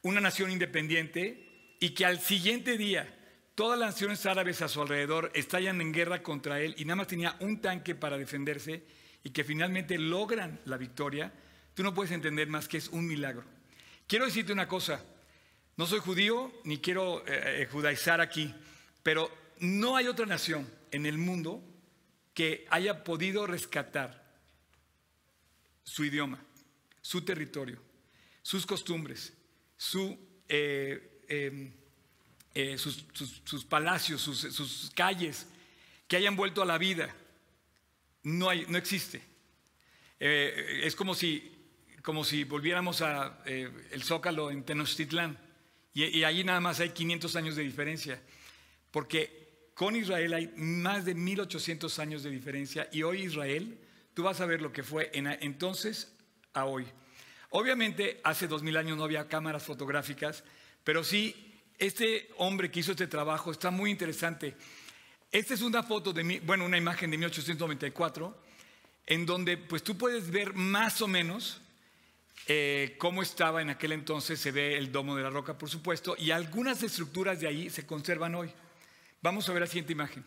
una 0.00 0.22
nación 0.22 0.50
independiente 0.50 1.76
y 1.78 1.90
que 1.90 2.06
al 2.06 2.20
siguiente 2.20 2.78
día 2.78 3.18
Todas 3.54 3.78
las 3.78 3.90
naciones 3.90 4.24
árabes 4.24 4.62
a 4.62 4.68
su 4.68 4.80
alrededor 4.80 5.30
estallan 5.34 5.80
en 5.82 5.92
guerra 5.92 6.22
contra 6.22 6.60
él 6.60 6.74
y 6.78 6.86
nada 6.86 6.96
más 6.96 7.06
tenía 7.06 7.36
un 7.40 7.60
tanque 7.60 7.94
para 7.94 8.16
defenderse 8.16 8.82
y 9.22 9.30
que 9.30 9.44
finalmente 9.44 9.98
logran 9.98 10.58
la 10.64 10.78
victoria, 10.78 11.30
tú 11.74 11.82
no 11.82 11.92
puedes 11.92 12.12
entender 12.12 12.48
más 12.48 12.66
que 12.66 12.78
es 12.78 12.88
un 12.88 13.06
milagro. 13.06 13.44
Quiero 14.06 14.24
decirte 14.24 14.54
una 14.54 14.66
cosa, 14.66 15.04
no 15.76 15.86
soy 15.86 15.98
judío 15.98 16.50
ni 16.64 16.78
quiero 16.78 17.20
eh, 17.26 17.62
eh, 17.62 17.68
judaizar 17.70 18.20
aquí, 18.20 18.54
Pero 19.02 19.30
no 19.58 19.96
hay 19.96 20.06
otra 20.06 20.24
nación 20.24 20.66
en 20.90 21.04
el 21.04 21.18
mundo 21.18 21.62
que 22.34 22.66
haya 22.70 23.04
podido 23.04 23.46
rescatar 23.46 24.22
su 25.84 26.04
idioma, 26.04 26.42
su 27.00 27.22
territorio, 27.22 27.80
sus 28.42 28.64
costumbres, 28.66 29.32
eh, 30.48 31.22
em, 31.28 31.72
eh, 32.54 32.78
sus, 32.78 33.64
palacios, 33.64 34.20
sus, 34.20 34.90
calles, 34.94 35.46
que 36.06 36.16
hayan 36.16 36.36
vuelto 36.36 36.62
a 36.62 36.66
la 36.66 36.78
vida. 36.78 37.14
No, 38.22 38.48
hay, 38.48 38.66
no 38.68 38.78
existe. 38.78 39.22
Eh, 40.20 40.82
es 40.84 40.94
como 40.94 41.14
si, 41.14 41.50
como 42.02 42.24
si 42.24 42.44
volviéramos 42.44 43.02
a 43.02 43.42
el 43.44 44.02
Zócalo 44.02 44.50
en 44.50 44.62
Tenochtitlán 44.62 45.38
y, 45.94 46.04
y 46.04 46.24
ahí 46.24 46.44
nada 46.44 46.60
más 46.60 46.80
hay 46.80 46.90
500 46.90 47.36
años 47.36 47.56
de 47.56 47.62
diferencia, 47.62 48.22
porque 48.90 49.41
con 49.82 49.96
Israel 49.96 50.32
hay 50.32 50.52
más 50.54 51.04
de 51.04 51.12
1800 51.12 51.98
años 51.98 52.22
de 52.22 52.30
diferencia 52.30 52.88
y 52.92 53.02
hoy 53.02 53.22
Israel, 53.22 53.76
tú 54.14 54.22
vas 54.22 54.40
a 54.40 54.46
ver 54.46 54.62
lo 54.62 54.72
que 54.72 54.84
fue 54.84 55.10
en, 55.12 55.26
entonces 55.26 56.12
a 56.54 56.66
hoy. 56.66 56.86
Obviamente 57.50 58.20
hace 58.22 58.46
2000 58.46 58.76
años 58.76 58.96
no 58.96 59.02
había 59.02 59.26
cámaras 59.26 59.64
fotográficas, 59.64 60.44
pero 60.84 61.02
sí, 61.02 61.58
este 61.78 62.30
hombre 62.36 62.70
que 62.70 62.78
hizo 62.78 62.92
este 62.92 63.08
trabajo 63.08 63.50
está 63.50 63.72
muy 63.72 63.90
interesante. 63.90 64.54
Esta 65.32 65.54
es 65.54 65.62
una 65.62 65.82
foto 65.82 66.12
de, 66.12 66.40
bueno, 66.44 66.64
una 66.64 66.78
imagen 66.78 67.10
de 67.10 67.18
1894, 67.18 68.40
en 69.06 69.26
donde 69.26 69.56
pues 69.56 69.82
tú 69.82 69.98
puedes 69.98 70.30
ver 70.30 70.54
más 70.54 71.02
o 71.02 71.08
menos 71.08 71.60
eh, 72.46 72.94
cómo 72.98 73.20
estaba 73.20 73.60
en 73.60 73.70
aquel 73.70 73.90
entonces, 73.90 74.38
se 74.38 74.52
ve 74.52 74.78
el 74.78 74.92
domo 74.92 75.16
de 75.16 75.24
la 75.24 75.30
roca, 75.30 75.58
por 75.58 75.68
supuesto, 75.68 76.14
y 76.16 76.30
algunas 76.30 76.84
estructuras 76.84 77.40
de 77.40 77.48
ahí 77.48 77.68
se 77.68 77.84
conservan 77.84 78.36
hoy. 78.36 78.52
Vamos 79.22 79.48
a 79.48 79.52
ver 79.52 79.62
la 79.62 79.66
siguiente 79.66 79.92
imagen. 79.92 80.24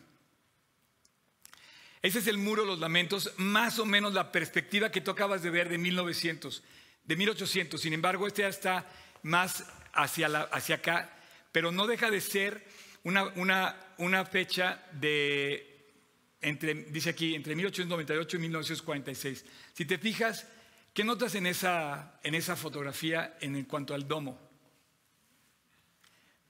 Ese 2.02 2.20
es 2.20 2.28
el 2.28 2.38
muro 2.38 2.64
de 2.64 2.70
los 2.70 2.80
lamentos, 2.80 3.34
más 3.38 3.78
o 3.80 3.86
menos 3.86 4.14
la 4.14 4.32
perspectiva 4.32 4.91
que 4.91 5.02
tú 5.02 5.12
acabas 5.12 5.43
de 5.43 5.50
ver 5.50 5.70
de 5.70 5.78
1900, 5.78 6.64
de 7.04 7.16
1800. 7.16 7.80
Sin 7.80 7.93
embargo, 7.93 8.26
este 8.26 8.43
ya 8.43 8.48
está 8.48 8.89
más 9.24 9.66
hacia, 9.93 10.50
acá, 10.76 11.18
pero 11.52 11.72
no 11.72 11.88
deja 11.88 12.10
de 12.10 12.22
ser 12.22 12.66
una 13.04 14.26
fecha 14.26 14.84
de, 14.93 15.93
entre, 16.41 16.74
dice 16.74 17.12
aquí, 17.12 17.36
entre 17.36 17.56
1898 17.56 18.38
y 18.38 18.39
1946. 18.39 19.46
Si 19.74 19.86
te 19.86 19.98
fijas, 19.98 20.48
¿Qué 20.96 21.04
notas 21.04 21.36
en 21.36 21.46
esa, 21.46 22.22
en 22.24 22.36
esa 22.36 22.56
fotografía 22.56 23.38
en 23.41 23.66
cuanto 23.66 23.93
al 23.93 24.08
domo? 24.08 24.39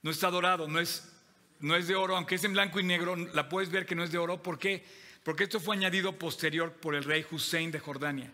No 0.02 0.12
está 0.12 0.30
dorado, 0.30 0.68
no 0.68 0.78
es, 0.78 1.12
no 1.60 1.76
es 1.76 1.88
de 1.88 1.94
oro, 1.94 2.16
aunque 2.16 2.36
es 2.36 2.44
en 2.44 2.52
blanco 2.52 2.80
y 2.80 2.84
negro, 2.84 3.16
la 3.16 3.48
puedes 3.48 3.70
ver 3.70 3.86
que 3.86 3.94
no 3.94 4.04
es 4.04 4.12
de 4.12 4.18
oro. 4.18 4.42
¿Por 4.42 4.58
qué? 4.58 4.84
Porque 5.22 5.44
esto 5.44 5.60
fue 5.60 5.76
añadido 5.76 6.18
posterior 6.18 6.72
por 6.72 6.94
el 6.94 7.04
rey 7.04 7.24
Hussein 7.30 7.70
de 7.70 7.80
Jordania. 7.80 8.32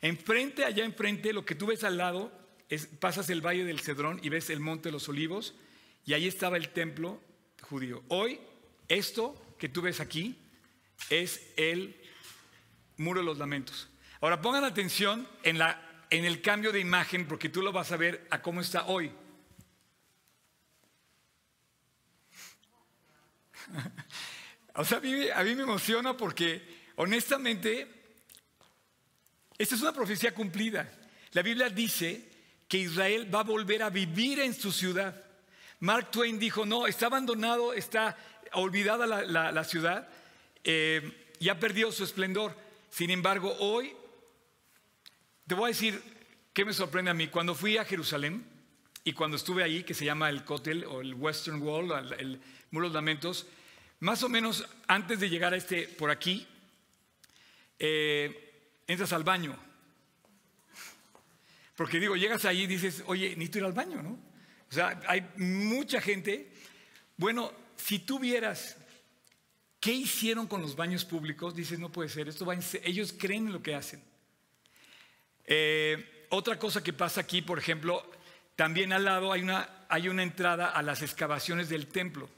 Enfrente, 0.00 0.64
allá 0.64 0.84
enfrente, 0.84 1.32
lo 1.32 1.44
que 1.44 1.54
tú 1.54 1.66
ves 1.66 1.84
al 1.84 1.96
lado, 1.96 2.32
es, 2.68 2.86
pasas 2.86 3.30
el 3.30 3.40
valle 3.40 3.64
del 3.64 3.80
Cedrón 3.80 4.20
y 4.22 4.28
ves 4.28 4.50
el 4.50 4.60
monte 4.60 4.88
de 4.88 4.92
los 4.92 5.08
olivos, 5.08 5.54
y 6.04 6.14
ahí 6.14 6.26
estaba 6.26 6.56
el 6.56 6.68
templo 6.70 7.20
judío. 7.62 8.02
Hoy, 8.08 8.38
esto 8.88 9.40
que 9.58 9.68
tú 9.68 9.82
ves 9.82 10.00
aquí 10.00 10.38
es 11.10 11.52
el 11.56 11.96
muro 12.96 13.20
de 13.20 13.26
los 13.26 13.38
lamentos. 13.38 13.88
Ahora 14.20 14.40
pongan 14.40 14.64
atención 14.64 15.28
en, 15.42 15.58
la, 15.58 16.04
en 16.10 16.24
el 16.24 16.40
cambio 16.42 16.72
de 16.72 16.80
imagen 16.80 17.26
porque 17.26 17.48
tú 17.48 17.62
lo 17.62 17.72
vas 17.72 17.92
a 17.92 17.96
ver 17.96 18.26
a 18.30 18.42
cómo 18.42 18.60
está 18.60 18.86
hoy. 18.86 19.12
o 24.74 24.84
sea, 24.84 24.98
a 24.98 25.00
mí, 25.00 25.28
a 25.30 25.42
mí 25.42 25.54
me 25.54 25.62
emociona 25.62 26.16
porque 26.16 26.92
honestamente, 26.96 27.86
esta 29.56 29.74
es 29.74 29.82
una 29.82 29.92
profecía 29.92 30.34
cumplida. 30.34 30.90
La 31.32 31.42
Biblia 31.42 31.68
dice 31.68 32.28
que 32.66 32.78
Israel 32.78 33.32
va 33.34 33.40
a 33.40 33.44
volver 33.44 33.82
a 33.82 33.90
vivir 33.90 34.40
en 34.40 34.54
su 34.54 34.72
ciudad. 34.72 35.24
Mark 35.80 36.10
Twain 36.10 36.38
dijo, 36.38 36.66
no, 36.66 36.86
está 36.86 37.06
abandonado, 37.06 37.72
está 37.72 38.16
olvidada 38.52 39.06
la, 39.06 39.64
ciudad 39.64 40.08
eh, 40.64 41.34
y 41.38 41.48
ha 41.48 41.58
perdido 41.58 41.92
su 41.92 42.04
esplendor. 42.04 42.56
Sin 42.90 43.10
embargo, 43.10 43.54
hoy 43.60 43.92
te 45.46 45.54
voy 45.54 45.64
a 45.64 45.68
decir 45.68 46.02
qué 46.52 46.64
me 46.64 46.72
sorprende 46.72 47.10
a 47.10 47.14
mí. 47.14 47.28
Cuando 47.28 47.54
fui 47.54 47.76
a 47.76 47.84
Jerusalén 47.84 48.44
y 49.04 49.12
cuando 49.12 49.36
estuve 49.36 49.62
ahí, 49.62 49.84
que 49.84 49.94
se 49.94 50.04
llama 50.04 50.28
el 50.28 50.44
Kotel 50.44 50.84
o 50.84 51.00
el 51.00 51.14
Western 51.14 51.62
Wall, 51.62 52.12
el, 52.18 52.40
Muro 52.70 52.88
de 52.88 52.94
Lamentos, 52.94 53.46
más 54.00 54.22
o 54.22 54.28
menos 54.28 54.66
antes 54.86 55.20
de 55.20 55.28
llegar 55.28 55.52
a 55.52 55.56
este, 55.56 55.88
por 55.88 56.10
aquí, 56.10 56.46
eh, 57.78 58.80
entras 58.86 59.12
al 59.12 59.24
baño. 59.24 59.56
Porque 61.76 62.00
digo, 62.00 62.16
llegas 62.16 62.44
ahí 62.44 62.62
y 62.62 62.66
dices, 62.66 63.02
oye, 63.06 63.30
necesito 63.30 63.58
ir 63.58 63.64
al 63.64 63.72
baño, 63.72 64.02
¿no? 64.02 64.18
O 64.70 64.72
sea, 64.72 65.00
hay 65.06 65.26
mucha 65.36 66.00
gente. 66.00 66.52
Bueno, 67.16 67.52
si 67.76 68.00
tú 68.00 68.18
vieras 68.18 68.76
qué 69.80 69.92
hicieron 69.92 70.46
con 70.46 70.60
los 70.60 70.76
baños 70.76 71.04
públicos, 71.04 71.54
dices, 71.54 71.78
no 71.78 71.90
puede 71.90 72.08
ser, 72.08 72.28
esto 72.28 72.44
va 72.44 72.56
ellos 72.82 73.14
creen 73.16 73.46
en 73.46 73.52
lo 73.52 73.62
que 73.62 73.74
hacen. 73.74 74.02
Eh, 75.46 76.26
otra 76.30 76.58
cosa 76.58 76.82
que 76.82 76.92
pasa 76.92 77.20
aquí, 77.20 77.42
por 77.42 77.58
ejemplo, 77.58 78.10
también 78.56 78.92
al 78.92 79.04
lado 79.04 79.32
hay 79.32 79.42
una, 79.42 79.86
hay 79.88 80.08
una 80.08 80.22
entrada 80.22 80.68
a 80.68 80.82
las 80.82 81.02
excavaciones 81.02 81.68
del 81.68 81.86
templo. 81.86 82.28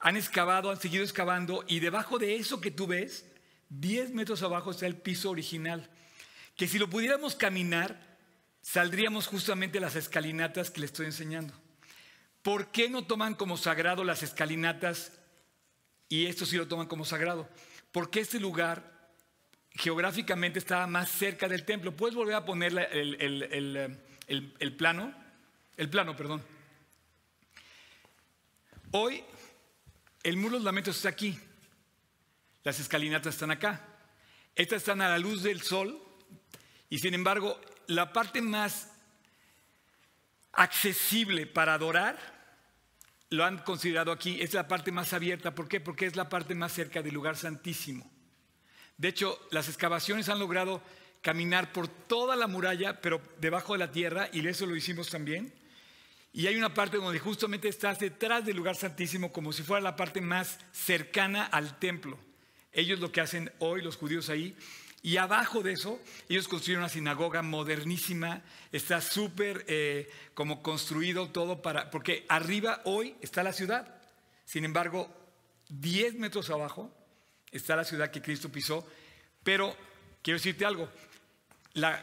Han 0.00 0.16
excavado, 0.16 0.70
han 0.70 0.80
seguido 0.80 1.04
excavando 1.04 1.64
y 1.68 1.80
debajo 1.80 2.18
de 2.18 2.36
eso 2.36 2.60
que 2.60 2.70
tú 2.70 2.86
ves, 2.86 3.26
10 3.68 4.12
metros 4.12 4.42
abajo 4.42 4.70
está 4.70 4.86
el 4.86 4.96
piso 4.96 5.30
original, 5.30 5.88
que 6.56 6.66
si 6.66 6.78
lo 6.78 6.90
pudiéramos 6.90 7.36
caminar, 7.36 8.18
saldríamos 8.62 9.26
justamente 9.26 9.80
las 9.80 9.96
escalinatas 9.96 10.70
que 10.70 10.80
le 10.80 10.86
estoy 10.86 11.06
enseñando. 11.06 11.54
¿Por 12.42 12.68
qué 12.68 12.88
no 12.88 13.04
toman 13.04 13.34
como 13.34 13.56
sagrado 13.56 14.02
las 14.02 14.22
escalinatas 14.22 15.12
y 16.08 16.26
esto 16.26 16.46
sí 16.46 16.56
lo 16.56 16.66
toman 16.66 16.86
como 16.86 17.04
sagrado? 17.04 17.48
Porque 17.92 18.20
este 18.20 18.40
lugar 18.40 19.00
geográficamente 19.72 20.58
estaba 20.58 20.86
más 20.86 21.10
cerca 21.10 21.48
del 21.48 21.64
templo. 21.64 21.94
¿Puedes 21.94 22.14
volver 22.14 22.34
a 22.34 22.44
poner 22.44 22.88
el, 22.92 24.76
plano? 24.76 25.14
El 25.76 25.90
plano, 25.90 26.16
perdón. 26.16 26.42
Hoy 28.92 29.22
el 30.22 30.36
muro 30.36 30.52
de 30.52 30.58
los 30.58 30.64
lamentos 30.64 30.96
está 30.96 31.08
aquí. 31.08 31.38
Las 32.62 32.78
escalinatas 32.78 33.34
están 33.34 33.50
acá. 33.50 33.86
Estas 34.54 34.78
están 34.78 35.00
a 35.00 35.08
la 35.08 35.18
luz 35.18 35.42
del 35.42 35.62
sol. 35.62 36.02
Y 36.88 36.98
sin 36.98 37.14
embargo, 37.14 37.60
la 37.86 38.12
parte 38.12 38.42
más 38.42 38.90
accesible 40.52 41.46
para 41.46 41.74
adorar, 41.74 42.18
lo 43.30 43.44
han 43.44 43.58
considerado 43.58 44.10
aquí, 44.10 44.40
es 44.40 44.54
la 44.54 44.66
parte 44.66 44.92
más 44.92 45.12
abierta. 45.12 45.54
¿Por 45.54 45.68
qué? 45.68 45.80
Porque 45.80 46.06
es 46.06 46.16
la 46.16 46.28
parte 46.28 46.54
más 46.54 46.72
cerca 46.72 47.02
del 47.02 47.14
lugar 47.14 47.36
santísimo. 47.36 48.10
De 48.96 49.08
hecho, 49.08 49.40
las 49.50 49.68
excavaciones 49.68 50.28
han 50.28 50.38
logrado 50.38 50.82
caminar 51.22 51.72
por 51.72 51.88
toda 51.88 52.36
la 52.36 52.46
muralla, 52.46 53.00
pero 53.00 53.22
debajo 53.38 53.74
de 53.74 53.78
la 53.78 53.92
tierra, 53.92 54.28
y 54.32 54.46
eso 54.46 54.66
lo 54.66 54.76
hicimos 54.76 55.08
también. 55.08 55.54
Y 56.32 56.46
hay 56.46 56.56
una 56.56 56.74
parte 56.74 56.96
donde 56.96 57.18
justamente 57.18 57.68
estás 57.68 57.98
detrás 57.98 58.44
del 58.44 58.56
lugar 58.56 58.76
santísimo, 58.76 59.32
como 59.32 59.52
si 59.52 59.62
fuera 59.62 59.82
la 59.82 59.96
parte 59.96 60.20
más 60.20 60.58
cercana 60.72 61.44
al 61.44 61.78
templo. 61.78 62.18
Ellos 62.72 63.00
lo 63.00 63.10
que 63.10 63.20
hacen 63.20 63.52
hoy, 63.58 63.82
los 63.82 63.96
judíos 63.96 64.30
ahí, 64.30 64.56
y 65.02 65.16
abajo 65.16 65.62
de 65.62 65.72
eso, 65.72 65.98
ellos 66.28 66.46
construyeron 66.46 66.84
una 66.84 66.92
sinagoga 66.92 67.42
modernísima, 67.42 68.42
está 68.70 69.00
súper 69.00 69.64
eh, 69.66 70.10
como 70.34 70.62
construido 70.62 71.30
todo 71.30 71.62
para, 71.62 71.90
porque 71.90 72.26
arriba 72.28 72.82
hoy 72.84 73.16
está 73.22 73.42
la 73.42 73.54
ciudad. 73.54 73.96
Sin 74.44 74.64
embargo, 74.64 75.08
10 75.70 76.14
metros 76.16 76.50
abajo 76.50 76.92
está 77.50 77.76
la 77.76 77.84
ciudad 77.84 78.10
que 78.10 78.20
Cristo 78.20 78.50
pisó, 78.50 78.86
pero 79.42 79.74
quiero 80.22 80.38
decirte 80.38 80.66
algo, 80.66 80.90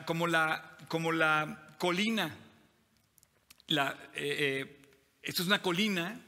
como, 0.05 0.25
la, 0.25 0.77
como 0.87 1.11
la 1.11 1.75
colina, 1.77 2.35
eh, 3.67 3.93
eh, 4.15 4.81
esto 5.21 5.41
es 5.41 5.47
una 5.47 5.61
colina, 5.61 6.21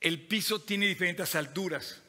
el 0.00 0.26
piso 0.26 0.60
tiene 0.60 0.86
diferentes 0.86 1.34
alturas. 1.34 2.02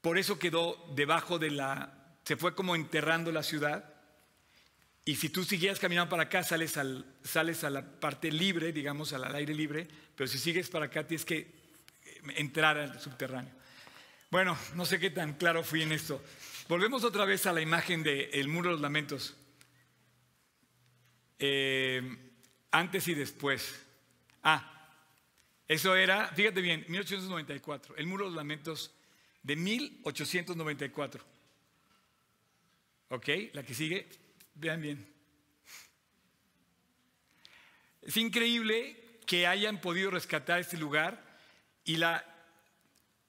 Por 0.00 0.18
eso 0.18 0.38
quedó 0.38 0.92
debajo 0.94 1.38
de 1.38 1.50
la, 1.50 2.16
se 2.24 2.36
fue 2.36 2.54
como 2.54 2.74
enterrando 2.74 3.30
la 3.30 3.42
ciudad. 3.42 3.92
Y 5.04 5.16
si 5.16 5.28
tú 5.28 5.44
siguieras 5.44 5.78
caminando 5.78 6.10
para 6.10 6.24
acá, 6.24 6.42
sales, 6.42 6.76
al, 6.76 7.04
sales 7.22 7.64
a 7.64 7.70
la 7.70 7.82
parte 8.00 8.30
libre, 8.30 8.72
digamos, 8.72 9.12
al 9.12 9.24
aire 9.34 9.54
libre, 9.54 9.86
pero 10.16 10.28
si 10.28 10.38
sigues 10.38 10.70
para 10.70 10.86
acá, 10.86 11.06
tienes 11.06 11.24
que 11.24 11.52
entrar 12.36 12.78
al 12.78 13.00
subterráneo. 13.00 13.52
Bueno, 14.30 14.56
no 14.74 14.86
sé 14.86 14.98
qué 14.98 15.10
tan 15.10 15.34
claro 15.34 15.62
fui 15.62 15.82
en 15.82 15.92
esto. 15.92 16.22
Volvemos 16.68 17.04
otra 17.04 17.24
vez 17.24 17.46
a 17.46 17.52
la 17.52 17.60
imagen 17.60 18.02
del 18.02 18.48
muro 18.48 18.70
de 18.70 18.72
los 18.72 18.80
lamentos. 18.80 19.36
Eh, 21.38 22.31
antes 22.72 23.06
y 23.06 23.14
después. 23.14 23.80
Ah, 24.42 24.68
Eso 25.68 25.94
era, 25.94 26.28
fíjate 26.28 26.60
bien, 26.60 26.84
1894, 26.88 27.96
el 27.96 28.06
muro 28.06 28.24
de 28.24 28.30
los 28.30 28.36
lamentos 28.36 28.92
de 29.42 29.56
1894. 29.56 31.24
¿Ok? 33.08 33.28
La 33.52 33.62
que 33.62 33.74
sigue, 33.74 34.08
vean 34.54 34.82
bien. 34.82 35.06
Es 38.02 38.16
increíble 38.16 39.20
que 39.26 39.46
hayan 39.46 39.80
podido 39.80 40.10
rescatar 40.10 40.58
este 40.58 40.76
lugar 40.76 41.22
y 41.84 41.96
la, 41.96 42.26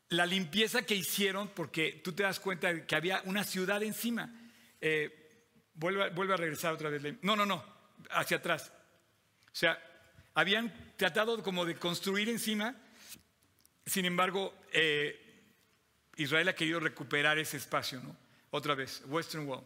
limpieza 0.10 0.84
que 0.84 0.96
hicieron, 0.96 1.50
porque 1.50 2.02
tú 2.04 2.14
te 2.14 2.24
das 2.24 2.40
cuenta 2.40 2.74
de 2.74 2.86
que 2.86 2.96
había 2.96 3.22
una 3.26 3.44
ciudad 3.44 3.82
encima. 3.84 4.34
Eh, 4.82 5.46
vuelve 5.76 6.34
a 6.34 6.38
regresar 6.38 6.74
otra 6.74 6.90
vez. 6.90 7.02
No, 7.22 7.36
no, 7.36 7.46
no, 7.46 7.64
hacia 8.12 8.38
atrás. 8.38 8.72
O 9.54 9.56
sea, 9.56 9.80
habían 10.34 10.96
tratado 10.98 11.44
como 11.44 11.64
de 11.64 11.76
construir 11.76 12.28
encima, 12.28 12.76
sin 13.86 14.06
embargo, 14.06 14.54
eh, 14.72 15.20
Israel 16.16 16.50
ha 16.50 16.56
querido 16.56 16.80
recuperar 16.80 17.38
ese 17.38 17.58
espacio, 17.58 18.02
¿no? 18.02 18.18
Otra 18.50 18.74
vez, 18.74 19.04
Western 19.06 19.48
Wall. 19.48 19.64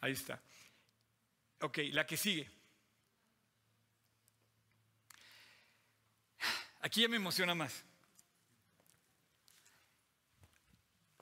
Ahí 0.00 0.12
está. 0.12 0.40
Ok, 1.60 1.78
la 1.90 2.06
que 2.06 2.16
sigue. 2.16 2.48
Aquí 6.80 7.00
ya 7.02 7.08
me 7.08 7.16
emociona 7.16 7.54
más. 7.54 7.84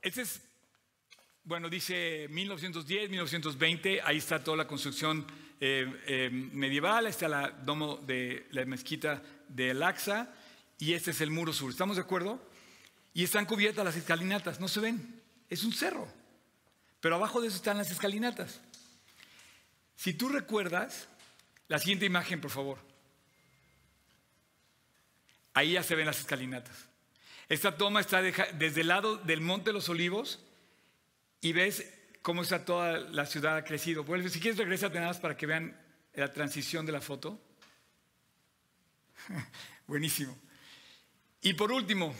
Este 0.03 0.23
es, 0.23 0.43
bueno, 1.45 1.69
dice 1.69 2.27
1910, 2.31 3.11
1920, 3.11 4.01
ahí 4.03 4.17
está 4.17 4.43
toda 4.43 4.57
la 4.57 4.67
construcción 4.67 5.27
eh, 5.61 6.03
eh, 6.07 6.31
medieval, 6.31 7.07
está 7.07 7.27
el 7.27 7.65
domo 7.67 7.97
de 7.99 8.47
la 8.53 8.65
mezquita 8.65 9.23
de 9.47 9.73
Al-Aqsa 9.73 10.33
y 10.79 10.95
este 10.95 11.11
es 11.11 11.21
el 11.21 11.31
muro 11.31 11.53
sur. 11.53 11.71
¿Estamos 11.71 11.97
de 11.97 12.03
acuerdo? 12.03 12.41
Y 13.13 13.25
están 13.25 13.45
cubiertas 13.45 13.85
las 13.85 13.97
escalinatas, 13.97 14.59
no 14.59 14.69
se 14.69 14.81
ven, 14.81 15.23
es 15.51 15.63
un 15.65 15.73
cerro, 15.73 16.09
pero 17.01 17.17
abajo 17.17 17.43
de 17.43 17.49
eso 17.49 17.57
están 17.57 17.77
las 17.77 17.91
escalinatas. 17.91 18.61
Si 19.97 20.15
tú 20.15 20.31
recuerdas, 20.31 21.09
la 21.69 21.79
siguiente 21.79 22.07
imagen, 22.07 22.41
por 22.41 22.51
favor. 22.51 22.79
Ahí 25.53 25.73
ya 25.73 25.83
se 25.83 25.95
ven 25.95 26.07
las 26.07 26.21
escalinatas. 26.21 26.89
Esta 27.51 27.77
toma 27.77 28.01
está 28.01 28.23
desde 28.23 28.81
el 28.81 28.89
lado 28.89 29.19
del 29.19 29.43
Monte 29.43 29.67
de 29.71 29.75
los 29.75 29.91
Olivos 29.91 30.39
y 31.43 31.53
ves 31.53 31.85
cómo 32.23 32.43
está 32.43 32.65
toda 32.65 32.99
la 32.99 33.27
ciudad 33.27 33.57
ha 33.57 33.65
crecido. 33.65 34.05
si 34.29 34.41
quieres, 34.41 34.59
regresa 34.59 34.89
nada 34.89 35.09
más 35.09 35.19
para 35.19 35.37
que 35.37 35.47
vean 35.47 35.77
la 36.15 36.33
transición 36.33 36.85
de 36.87 36.93
la 36.93 37.01
foto. 37.01 37.41
Buenísimo. 39.87 40.37
Y 41.43 41.55
por 41.55 41.73
último, 41.73 42.15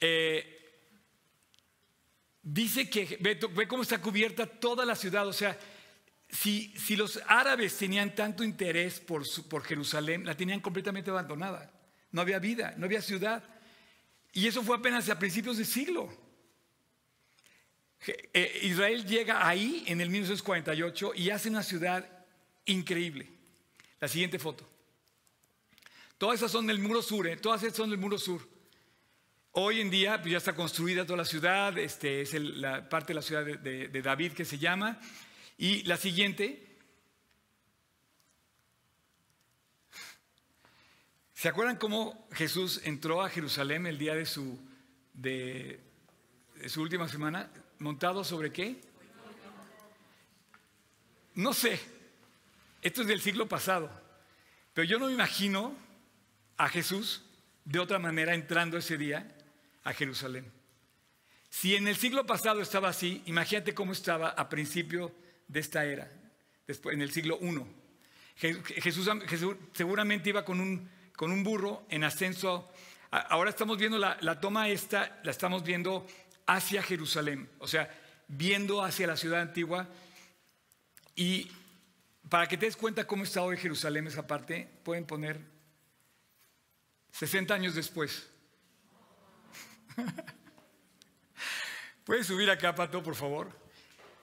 eh, 0.00 0.60
dice 2.42 2.88
que 2.88 3.18
ve, 3.20 3.66
cómo 3.66 3.82
está 3.82 4.00
cubierta 4.00 4.46
toda 4.46 4.84
la 4.84 4.94
ciudad. 4.94 5.26
O 5.26 5.32
sea, 5.32 5.58
si, 6.28 6.72
si 6.76 6.94
los 6.94 7.20
árabes 7.26 7.76
tenían 7.76 8.14
tanto 8.14 8.44
interés 8.44 9.00
por, 9.00 9.24
por 9.48 9.64
Jerusalén, 9.64 10.24
la 10.24 10.36
tenían 10.36 10.60
completamente 10.60 11.10
abandonada. 11.10 11.72
No 12.12 12.20
había 12.20 12.38
vida, 12.38 12.74
no 12.76 12.86
había 12.86 13.02
ciudad. 13.02 13.42
Y 14.32 14.46
eso 14.46 14.62
fue 14.62 14.76
apenas 14.76 15.08
a 15.08 15.18
principios 15.18 15.58
de 15.58 15.64
siglo. 15.64 16.08
Eh, 18.06 18.60
Israel 18.62 19.04
llega 19.04 19.46
ahí 19.46 19.84
en 19.86 20.00
el 20.00 20.08
1948 20.08 21.12
y 21.14 21.30
hace 21.30 21.48
una 21.48 21.62
ciudad 21.62 22.08
increíble. 22.64 23.28
La 24.00 24.08
siguiente 24.08 24.38
foto. 24.38 24.68
Todas 26.16 26.36
esas 26.36 26.50
son 26.52 26.66
del 26.66 26.78
muro 26.78 27.02
sur, 27.02 27.26
¿eh? 27.26 27.36
todas 27.36 27.62
esas 27.62 27.76
son 27.76 27.90
del 27.90 27.98
muro 27.98 28.18
sur. 28.18 28.46
Hoy 29.52 29.80
en 29.80 29.90
día 29.90 30.20
pues, 30.20 30.32
ya 30.32 30.38
está 30.38 30.54
construida 30.54 31.04
toda 31.04 31.18
la 31.18 31.24
ciudad, 31.24 31.76
este, 31.78 32.22
es 32.22 32.34
la 32.34 32.88
parte 32.88 33.08
de 33.08 33.14
la 33.14 33.22
ciudad 33.22 33.44
de, 33.44 34.02
David 34.02 34.32
que 34.32 34.44
se 34.44 34.58
llama. 34.58 35.00
Y 35.58 35.82
la 35.82 35.96
siguiente, 35.96 36.66
¿Se 41.40 41.48
acuerdan 41.48 41.76
cómo 41.76 42.28
Jesús 42.32 42.82
entró 42.84 43.22
a 43.22 43.30
Jerusalén 43.30 43.86
el 43.86 43.96
día 43.96 44.14
de, 44.14 44.26
su 44.26 44.60
última 46.82 47.08
semana? 47.08 47.50
¿Montado 47.80 48.22
sobre 48.22 48.52
qué? 48.52 48.80
No 51.34 51.52
sé, 51.52 51.80
esto 52.82 53.02
es 53.02 53.08
del 53.08 53.20
siglo 53.20 53.48
pasado, 53.48 53.90
pero 54.72 54.86
yo 54.86 54.98
no 54.98 55.06
me 55.06 55.12
imagino 55.12 55.74
a 56.56 56.68
Jesús 56.68 57.22
de 57.64 57.78
otra 57.78 57.98
manera 57.98 58.34
entrando 58.34 58.78
ese 58.78 58.96
día 58.96 59.36
a 59.82 59.92
Jerusalén. 59.92 60.50
Si 61.48 61.74
en 61.74 61.88
el 61.88 61.96
siglo 61.96 62.24
pasado 62.24 62.60
estaba 62.60 62.88
así, 62.90 63.22
imagínate 63.26 63.74
cómo 63.74 63.92
estaba 63.92 64.28
a 64.28 64.48
principio 64.48 65.12
de 65.48 65.60
esta 65.60 65.84
era, 65.84 66.08
después, 66.68 66.94
en 66.94 67.02
el 67.02 67.10
siglo 67.10 67.38
I. 67.42 67.64
Jesús, 68.80 69.10
Jesús 69.26 69.56
seguramente 69.72 70.28
iba 70.30 70.44
con 70.44 70.60
un 70.60 70.88
con 71.20 71.32
un 71.32 71.44
burro 71.44 71.84
en 71.90 72.02
ascenso. 72.02 72.72
Ahora 73.10 73.50
estamos 73.50 73.76
viendo 73.76 73.98
la, 73.98 74.40
toma 74.40 74.70
esta, 74.70 75.20
la 75.22 75.30
estamos 75.30 75.62
viendo 75.62 76.06
hacia 76.46 76.82
Jerusalén, 76.82 77.48
o 77.58 77.66
sea, 77.66 77.90
viendo 78.28 78.82
hacia 78.82 79.06
la 79.06 79.16
ciudad 79.16 79.40
antigua. 79.40 79.88
Y 81.14 81.50
para 82.28 82.46
que 82.46 82.56
te 82.56 82.66
des 82.66 82.76
cuenta 82.76 83.06
cómo 83.06 83.24
está 83.24 83.42
hoy 83.42 83.56
Jerusalén 83.56 84.06
esa 84.06 84.26
parte, 84.26 84.68
pueden 84.84 85.04
poner 85.04 85.40
60 87.12 87.54
años 87.54 87.74
después. 87.74 88.28
¿Puedes 92.04 92.26
subir 92.26 92.50
acá, 92.50 92.74
Pato, 92.74 93.02
por 93.02 93.14
favor? 93.14 93.50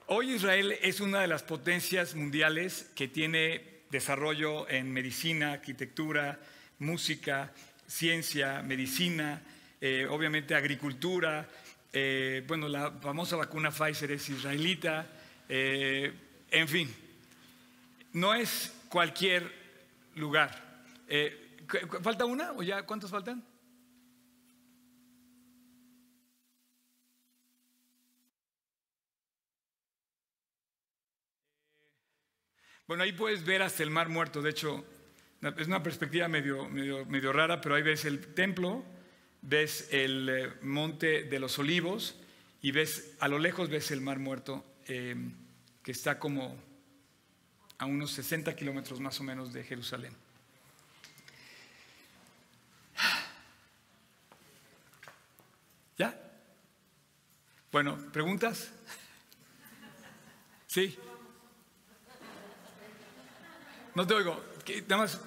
Hoy 0.06 0.32
Israel 0.32 0.76
es 0.82 1.00
una 1.00 1.20
de 1.20 1.26
las 1.26 1.42
potencias 1.42 2.14
mundiales 2.14 2.90
que 2.94 3.08
tiene 3.08 3.82
desarrollo 3.90 4.68
en 4.68 4.90
medicina, 4.92 5.52
arquitectura, 5.52 6.40
música, 6.78 7.52
ciencia, 7.86 8.62
medicina, 8.62 9.42
eh, 9.80 10.06
obviamente 10.08 10.54
agricultura. 10.54 11.48
Eh, 11.92 12.44
bueno, 12.46 12.68
la 12.68 12.92
famosa 12.92 13.36
vacuna 13.36 13.70
Pfizer 13.70 14.12
es 14.12 14.28
israelita. 14.28 15.06
Eh, 15.48 16.12
en 16.50 16.68
fin, 16.68 16.94
no 18.12 18.34
es 18.34 18.72
cualquier 18.88 19.52
lugar. 20.16 20.84
¿Falta 22.02 22.24
una 22.24 22.52
o 22.52 22.62
ya 22.62 22.82
cuántos 22.82 23.10
faltan? 23.10 23.42
Bueno, 32.88 33.02
ahí 33.02 33.12
puedes 33.12 33.44
ver 33.44 33.60
hasta 33.60 33.82
el 33.82 33.90
mar 33.90 34.08
muerto. 34.08 34.40
De 34.40 34.48
hecho, 34.48 34.82
es 35.58 35.66
una 35.66 35.82
perspectiva 35.82 36.26
medio, 36.26 36.66
medio, 36.70 37.32
rara, 37.34 37.60
pero 37.60 37.74
ahí 37.74 37.82
ves 37.82 38.06
el 38.06 38.32
templo, 38.32 38.82
ves 39.42 39.88
el 39.92 40.28
eh, 40.28 40.52
monte 40.62 41.24
de 41.24 41.38
los 41.38 41.58
olivos 41.58 42.16
y 42.60 42.72
ves 42.72 43.14
a 43.20 43.28
lo 43.28 43.38
lejos 43.38 43.68
ves 43.68 43.90
el 43.90 44.00
mar 44.00 44.18
muerto 44.18 44.64
em, 44.86 45.32
que 45.82 45.92
está 45.92 46.18
como 46.18 46.56
a 47.78 47.86
unos 47.86 48.10
60 48.12 48.54
kilómetros 48.56 49.00
más 49.00 49.20
o 49.20 49.22
menos 49.22 49.52
de 49.52 49.62
Jerusalén. 49.62 50.12
¿Ya? 55.96 56.18
Bueno, 57.70 57.96
¿preguntas? 58.12 58.72
¿Sí? 60.66 60.98
No 63.94 64.06
te 64.06 64.14
oigo. 64.14 64.44
Nada 64.86 65.02
más 65.02 65.20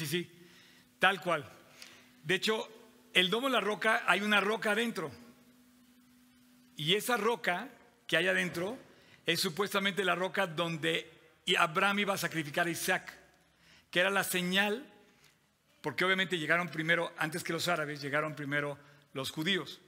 sí, 0.00 0.06
sí, 0.06 0.30
tal 0.98 1.20
cual. 1.20 1.46
De 2.22 2.34
hecho, 2.34 2.68
el 3.12 3.28
domo 3.28 3.48
de 3.48 3.52
la 3.52 3.60
roca, 3.60 4.04
hay 4.06 4.20
una 4.20 4.40
roca 4.40 4.72
adentro. 4.72 5.10
Y 6.76 6.94
esa 6.94 7.16
roca 7.16 7.68
que 8.06 8.16
hay 8.16 8.28
adentro 8.28 8.78
es 9.26 9.40
supuestamente 9.40 10.04
la 10.04 10.14
roca 10.14 10.46
donde 10.46 11.10
Abraham 11.58 11.98
iba 11.98 12.14
a 12.14 12.18
sacrificar 12.18 12.66
a 12.66 12.70
Isaac, 12.70 13.12
que 13.90 14.00
era 14.00 14.10
la 14.10 14.24
señal, 14.24 14.86
porque 15.80 16.04
obviamente 16.04 16.38
llegaron 16.38 16.68
primero, 16.68 17.12
antes 17.18 17.44
que 17.44 17.52
los 17.52 17.68
árabes, 17.68 18.00
llegaron 18.00 18.34
primero 18.34 18.78
los 19.12 19.30
judíos. 19.30 19.80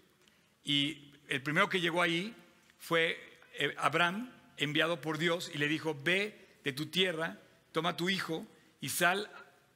Y 0.65 1.13
el 1.29 1.43
primero 1.43 1.69
que 1.69 1.81
llegó 1.81 2.03
ahí 2.03 2.35
fue 2.79 3.41
eh, 3.55 3.75
Abraham, 3.79 4.31
enviado 4.57 5.01
por 5.01 5.19
Dios, 5.19 5.51
y 5.55 5.59
le 5.59 5.69
dijo, 5.69 5.97
ve 6.03 6.59
de 6.65 6.73
tu 6.73 6.87
tierra, 6.87 7.39
toma 7.73 7.97
tu 7.97 8.11
hijo 8.11 8.47
y 8.81 8.89
sal 8.89 9.31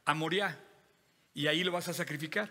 a 0.06 0.14
Moriah 0.14 0.58
y 1.34 1.48
ahí 1.48 1.62
lo 1.62 1.72
vas 1.72 1.88
a 1.88 1.92
sacrificar. 1.92 2.50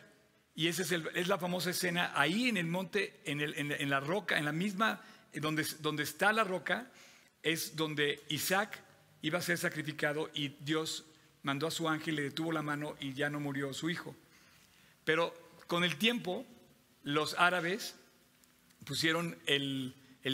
Y 0.54 0.68
esa 0.68 0.84
es, 0.84 1.28
la 1.28 1.38
famosa 1.38 1.72
escena 1.72 2.12
ahí 2.16 2.48
en 2.48 2.58
el 2.58 2.68
monte, 2.68 3.20
en, 3.26 3.90
la 3.90 4.00
roca, 4.00 4.38
en 4.38 4.46
la 4.46 4.52
misma, 4.52 5.02
donde, 5.34 5.66
donde 5.80 6.04
está 6.04 6.32
la 6.32 6.44
roca, 6.44 6.92
es 7.42 7.76
donde 7.76 8.24
Isaac 8.30 8.80
iba 9.22 9.40
a 9.40 9.42
ser 9.42 9.58
sacrificado 9.58 10.30
y 10.34 10.50
Dios 10.60 11.06
mandó 11.44 11.68
a 11.68 11.72
su 11.72 11.90
ángel, 11.90 12.16
le 12.16 12.22
detuvo 12.22 12.52
la 12.52 12.62
mano 12.62 12.96
y 13.00 13.14
ya 13.14 13.30
no 13.30 13.40
murió 13.40 13.74
su 13.74 13.90
hijo. 13.90 14.16
Pero 15.04 15.34
con 15.68 15.84
el 15.84 15.98
tiempo, 15.98 16.46
los 17.04 17.36
árabes 17.38 17.96
pusieron 18.86 19.38
el 19.48 19.94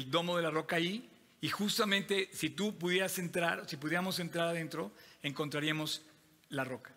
domo 0.10 0.38
de 0.38 0.44
la 0.44 0.52
roca 0.52 0.76
ahí 0.76 1.10
y 1.42 1.50
justamente 1.50 2.30
si 2.32 2.52
tú 2.52 2.78
pudieras 2.78 3.18
entrar, 3.18 3.68
si 3.68 3.76
pudiéramos 3.78 4.20
entrar 4.20 4.48
adentro, 4.50 4.92
encontraríamos 5.24 6.04
la 6.50 6.64
roca. 6.64 6.94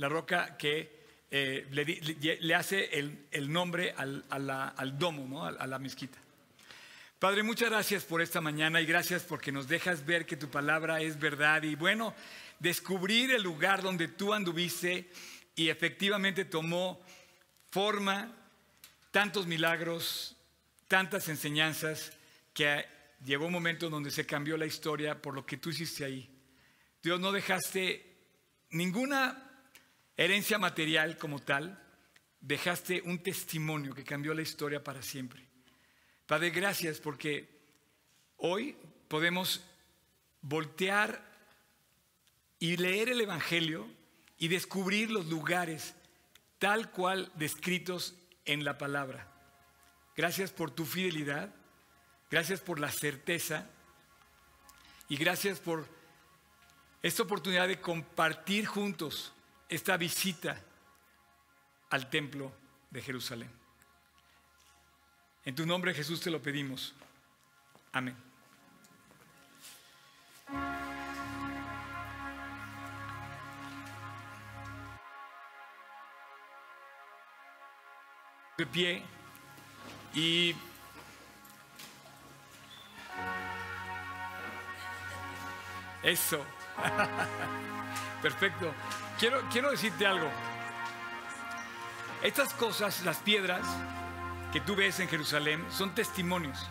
La 0.00 0.08
roca 0.08 0.56
que 0.56 0.90
eh, 1.30 1.66
le, 1.72 2.54
hace 2.54 2.88
el, 2.90 3.52
nombre 3.52 3.94
al, 3.98 4.98
domo, 4.98 5.44
a, 5.44 5.66
la 5.66 5.78
mezquita. 5.78 6.16
Padre, 7.18 7.42
muchas 7.42 7.68
gracias 7.68 8.04
por 8.04 8.22
esta 8.22 8.40
mañana 8.40 8.80
y 8.80 8.86
gracias 8.86 9.24
porque 9.24 9.52
nos 9.52 9.68
dejas 9.68 10.06
ver 10.06 10.24
que 10.24 10.38
tu 10.38 10.48
palabra 10.48 11.02
es 11.02 11.20
verdad 11.20 11.64
y 11.64 11.74
bueno, 11.74 12.14
descubrir 12.58 13.30
el 13.30 13.42
lugar 13.42 13.82
donde 13.82 14.08
tú 14.08 14.32
anduviste 14.32 15.10
y 15.54 15.68
efectivamente 15.68 16.46
tomó 16.46 17.04
forma, 17.70 18.34
tantos 19.10 19.46
milagros, 19.46 20.34
tantas 20.88 21.28
enseñanzas, 21.28 22.10
que 22.54 22.86
llegó 23.22 23.44
un 23.44 23.52
momento 23.52 23.90
donde 23.90 24.10
se 24.10 24.24
cambió 24.24 24.56
la 24.56 24.64
historia 24.64 25.20
por 25.20 25.34
lo 25.34 25.44
que 25.44 25.58
tú 25.58 25.68
hiciste 25.68 26.06
ahí. 26.06 26.26
Dios 27.02 27.20
no 27.20 27.32
dejaste 27.32 28.16
ninguna 28.70 29.49
herencia 30.24 30.58
material 30.58 31.16
como 31.16 31.38
tal, 31.38 31.82
dejaste 32.42 33.00
un 33.06 33.22
testimonio 33.22 33.94
que 33.94 34.04
cambió 34.04 34.34
la 34.34 34.42
historia 34.42 34.84
para 34.84 35.00
siempre. 35.00 35.46
Padre, 36.26 36.50
gracias 36.50 37.00
porque 37.00 37.48
hoy 38.36 38.76
podemos 39.08 39.64
voltear 40.42 41.26
y 42.58 42.76
leer 42.76 43.08
el 43.08 43.22
Evangelio 43.22 43.88
y 44.36 44.48
descubrir 44.48 45.10
los 45.10 45.24
lugares 45.26 45.94
tal 46.58 46.90
cual 46.90 47.32
descritos 47.36 48.14
en 48.44 48.62
la 48.62 48.76
palabra. 48.76 49.26
Gracias 50.14 50.52
por 50.52 50.70
tu 50.70 50.84
fidelidad, 50.84 51.54
gracias 52.30 52.60
por 52.60 52.78
la 52.78 52.92
certeza 52.92 53.70
y 55.08 55.16
gracias 55.16 55.60
por 55.60 55.88
esta 57.02 57.22
oportunidad 57.22 57.68
de 57.68 57.80
compartir 57.80 58.66
juntos 58.66 59.32
esta 59.70 59.96
visita 59.96 60.60
al 61.90 62.10
templo 62.10 62.52
de 62.90 63.00
Jerusalén. 63.00 63.50
En 65.44 65.54
tu 65.54 65.64
nombre 65.64 65.94
Jesús 65.94 66.20
te 66.20 66.28
lo 66.30 66.42
pedimos. 66.42 66.92
Amén. 67.92 68.16
De 78.58 78.66
pie 78.66 79.02
y 80.12 80.54
eso. 86.02 86.44
Perfecto. 88.22 88.74
Quiero, 89.20 89.70
decirte 89.70 90.06
algo. 90.06 90.30
Estas 92.22 92.54
cosas, 92.54 93.04
las 93.04 93.18
piedras 93.18 93.60
que 94.50 94.62
tú 94.62 94.74
ves 94.74 94.98
en 94.98 95.08
Jerusalén, 95.08 95.62
son 95.68 95.94
testimonios 95.94 96.66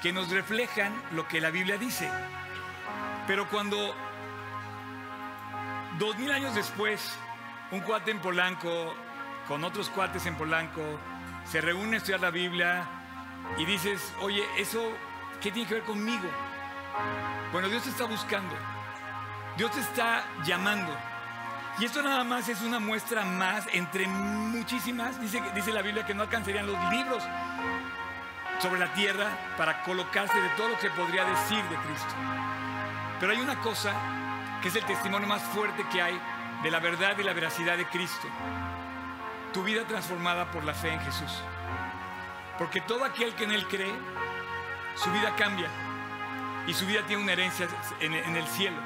que 0.00 0.10
nos 0.10 0.30
reflejan 0.30 0.94
lo 1.12 1.28
que 1.28 1.42
la 1.42 1.50
Biblia 1.50 1.76
dice. 1.76 2.10
Pero 3.26 3.46
cuando 3.50 3.94
dos 5.98 6.16
mil 6.16 6.32
años 6.32 6.54
después, 6.54 7.14
un 7.72 7.80
cuate 7.80 8.10
en 8.10 8.20
Polanco, 8.20 8.94
con 9.46 9.64
otros 9.64 9.90
cuates 9.90 10.24
en 10.24 10.36
Polanco, 10.36 10.98
se 11.44 11.60
reúnen 11.60 11.92
a 11.92 11.96
estudiar 11.98 12.20
la 12.20 12.30
Biblia 12.30 12.86
y 13.58 13.66
dices, 13.66 14.14
oye, 14.22 14.42
¿eso 14.56 14.82
qué 15.42 15.52
tiene 15.52 15.68
que 15.68 15.74
ver 15.74 15.84
conmigo? 15.84 16.26
Bueno, 17.52 17.68
Dios 17.68 17.82
te 17.82 17.90
está 17.90 18.06
buscando. 18.06 18.56
Dios 19.58 19.70
te 19.72 19.80
está 19.80 20.24
llamando. 20.46 21.13
Y 21.78 21.86
esto 21.86 22.02
nada 22.02 22.22
más 22.22 22.48
es 22.48 22.60
una 22.62 22.78
muestra 22.78 23.24
más 23.24 23.66
entre 23.72 24.06
muchísimas. 24.06 25.20
Dice, 25.20 25.42
dice 25.54 25.72
la 25.72 25.82
Biblia 25.82 26.06
que 26.06 26.14
no 26.14 26.22
alcanzarían 26.22 26.66
los 26.66 26.78
libros 26.90 27.22
sobre 28.60 28.78
la 28.78 28.92
tierra 28.94 29.26
para 29.56 29.82
colocarse 29.82 30.40
de 30.40 30.48
todo 30.50 30.68
lo 30.68 30.78
que 30.78 30.88
podría 30.90 31.24
decir 31.24 31.62
de 31.64 31.76
Cristo. 31.76 32.14
Pero 33.18 33.32
hay 33.32 33.40
una 33.40 33.60
cosa 33.60 33.92
que 34.62 34.68
es 34.68 34.76
el 34.76 34.84
testimonio 34.84 35.26
más 35.26 35.42
fuerte 35.42 35.84
que 35.90 36.00
hay 36.00 36.20
de 36.62 36.70
la 36.70 36.78
verdad 36.78 37.18
y 37.18 37.24
la 37.24 37.32
veracidad 37.32 37.76
de 37.76 37.86
Cristo. 37.86 38.28
Tu 39.52 39.64
vida 39.64 39.84
transformada 39.84 40.50
por 40.52 40.62
la 40.64 40.74
fe 40.74 40.92
en 40.92 41.00
Jesús. 41.00 41.42
Porque 42.56 42.80
todo 42.82 43.04
aquel 43.04 43.34
que 43.34 43.44
en 43.44 43.52
Él 43.52 43.66
cree, 43.66 43.92
su 44.94 45.10
vida 45.10 45.34
cambia 45.36 45.68
y 46.68 46.74
su 46.74 46.86
vida 46.86 47.02
tiene 47.06 47.22
una 47.22 47.32
herencia 47.32 47.66
en 48.00 48.36
el 48.36 48.46
cielo. 48.46 48.76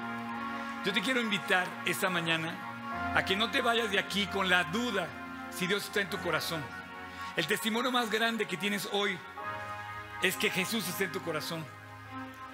Yo 0.84 0.92
te 0.92 1.02
quiero 1.02 1.20
invitar 1.20 1.66
esta 1.84 2.08
mañana 2.08 2.67
a 3.14 3.24
que 3.24 3.36
no 3.36 3.50
te 3.50 3.60
vayas 3.60 3.90
de 3.90 3.98
aquí 3.98 4.26
con 4.26 4.48
la 4.48 4.64
duda 4.64 5.06
si 5.50 5.66
Dios 5.66 5.84
está 5.84 6.00
en 6.00 6.10
tu 6.10 6.18
corazón. 6.18 6.62
El 7.36 7.46
testimonio 7.46 7.90
más 7.90 8.10
grande 8.10 8.46
que 8.46 8.56
tienes 8.56 8.88
hoy 8.92 9.18
es 10.22 10.36
que 10.36 10.50
Jesús 10.50 10.88
está 10.88 11.04
en 11.04 11.12
tu 11.12 11.22
corazón. 11.22 11.64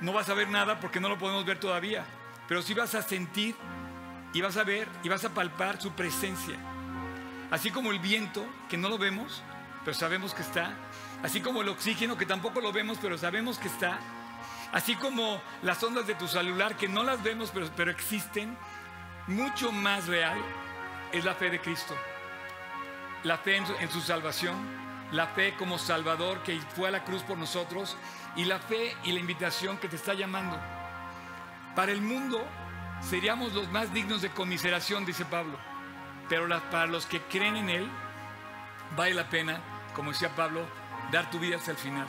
No 0.01 0.13
vas 0.13 0.29
a 0.29 0.35
ver 0.35 0.49
nada 0.49 0.81
porque 0.81 1.01
no 1.01 1.09
lo 1.09 1.19
podemos 1.19 1.45
ver 1.45 1.59
todavía, 1.59 2.05
pero 2.49 2.63
sí 2.63 2.75
vas 2.75 2.95
a 2.95 3.03
sentir 3.03 3.55
y 4.33 4.41
vas 4.41 4.57
a 4.57 4.65
ver 4.65 4.89
y 5.03 5.09
vas 5.09 5.25
a 5.25 5.31
palpar 5.31 5.81
su 5.81 5.93
presencia. 5.93 6.57
Así 7.51 7.71
como 7.71 7.93
el 7.93 7.99
viento, 7.99 8.45
que 8.69 8.77
no 8.77 8.89
lo 8.89 8.99
vemos, 8.99 9.43
pero 9.85 9.97
sabemos 9.97 10.35
que 10.35 10.43
está. 10.43 10.75
Así 11.23 11.41
como 11.41 11.63
el 11.63 11.69
oxígeno, 11.69 12.19
que 12.19 12.27
tampoco 12.27 12.61
lo 12.61 12.73
vemos, 12.73 12.99
pero 13.01 13.17
sabemos 13.17 13.59
que 13.59 13.69
está 13.69 13.99
Así 14.75 14.97
como 14.97 15.41
las 15.63 15.81
ondas 15.85 16.05
de 16.09 16.17
tu 16.17 16.27
celular 16.27 16.77
que 16.77 16.89
no 16.89 17.05
las 17.05 17.23
vemos 17.23 17.53
pero, 17.55 17.71
pero 17.77 17.93
existen, 17.93 18.59
mucho 19.27 19.73
más 19.73 20.07
real 20.07 20.39
es 21.13 21.25
la 21.25 21.35
fe 21.35 21.51
de 21.51 21.61
Cristo. 21.61 21.95
La 23.23 23.39
fe 23.39 23.57
en 23.57 23.91
su, 23.91 24.01
salvación, 24.01 24.55
la 25.13 25.29
fe 25.29 25.55
como 25.57 25.79
Salvador 25.79 26.43
que 26.43 26.61
fue 26.61 26.89
a 26.89 26.91
la 26.91 27.05
cruz 27.05 27.23
por 27.23 27.39
nosotros 27.39 27.97
y 28.37 28.45
la 28.45 28.59
fe 28.59 28.95
y 29.05 29.13
la 29.13 29.21
invitación 29.21 29.79
que 29.79 29.89
te 29.89 29.97
está 29.97 30.13
llamando. 30.13 30.61
Para 31.75 31.93
el 31.93 32.03
mundo 32.03 32.45
seríamos 33.01 33.55
los 33.55 33.71
más 33.71 33.93
dignos 33.95 34.21
de 34.21 34.31
conmiseración, 34.31 35.07
dice 35.07 35.25
Pablo, 35.25 35.59
pero 36.29 36.47
para 36.71 36.87
los 36.87 37.07
que 37.07 37.21
creen 37.23 37.57
en 37.57 37.71
Él, 37.71 37.89
vale 38.97 39.15
la 39.15 39.29
pena, 39.31 39.61
como 39.95 40.11
decía 40.11 40.35
Pablo, 40.37 40.67
dar 41.11 41.31
tu 41.31 41.39
vida 41.39 41.57
hasta 41.57 41.71
el 41.71 41.79
final. 41.79 42.07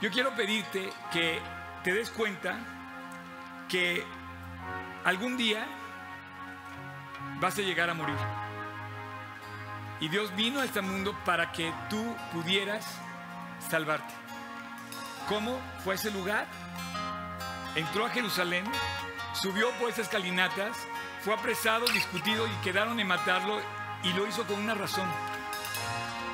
Yo 0.00 0.10
quiero 0.10 0.34
pedirte 0.34 0.90
que 1.12 1.40
te 1.82 1.92
des 1.92 2.10
cuenta 2.10 2.58
que 3.68 4.04
algún 5.04 5.36
día 5.36 5.66
vas 7.40 7.58
a 7.58 7.62
llegar 7.62 7.90
a 7.90 7.94
morir. 7.94 8.16
Y 10.00 10.08
Dios 10.08 10.34
vino 10.34 10.60
a 10.60 10.64
este 10.64 10.80
mundo 10.80 11.16
para 11.24 11.52
que 11.52 11.72
tú 11.88 12.16
pudieras 12.32 12.86
salvarte. 13.68 14.12
¿Cómo 15.28 15.58
fue 15.84 15.94
ese 15.94 16.10
lugar? 16.10 16.46
Entró 17.74 18.06
a 18.06 18.10
Jerusalén, 18.10 18.64
subió 19.34 19.70
por 19.78 19.88
esas 19.88 20.06
escalinatas, 20.06 20.76
fue 21.22 21.34
apresado, 21.34 21.86
discutido 21.86 22.46
y 22.46 22.64
quedaron 22.64 22.98
en 22.98 23.06
matarlo 23.06 23.60
y 24.02 24.12
lo 24.12 24.26
hizo 24.26 24.44
con 24.44 24.58
una 24.58 24.74
razón. 24.74 25.08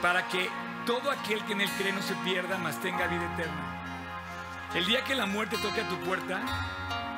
Para 0.00 0.26
que 0.28 0.48
todo 0.86 1.10
aquel 1.10 1.44
que 1.44 1.52
en 1.52 1.60
él 1.60 1.70
cree 1.76 1.92
no 1.92 2.00
se 2.00 2.14
pierda, 2.24 2.56
mas 2.56 2.80
tenga 2.80 3.06
vida 3.06 3.30
eterna. 3.34 3.78
El 4.74 4.86
día 4.86 5.04
que 5.04 5.14
la 5.14 5.26
muerte 5.26 5.58
toque 5.58 5.82
a 5.82 5.88
tu 5.88 5.96
puerta, 5.98 6.40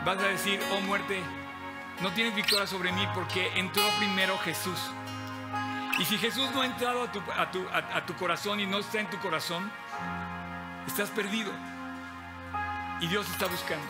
vas 0.05 0.19
a 0.19 0.29
decir, 0.29 0.61
oh 0.73 0.81
muerte, 0.81 1.23
no 2.01 2.13
tienes 2.13 2.35
victoria 2.35 2.67
sobre 2.67 2.93
mí 2.93 3.07
porque 3.15 3.59
entró 3.59 3.83
primero 3.99 4.39
Jesús. 4.39 4.79
Y 5.99 6.05
si 6.05 6.17
Jesús 6.17 6.51
no 6.55 6.63
ha 6.63 6.67
entrado 6.67 7.03
a 7.03 7.13
tu, 7.13 7.21
a 7.71 8.07
tu, 8.07 8.15
corazón 8.15 8.59
y 8.61 8.67
no 8.67 8.79
está 8.79 9.01
en 9.01 9.11
tu 9.11 9.19
corazón, 9.19 9.71
estás 10.87 11.11
perdido. 11.11 11.53
Y 13.01 13.07
Dios 13.07 13.29
está 13.29 13.47
buscando. 13.47 13.87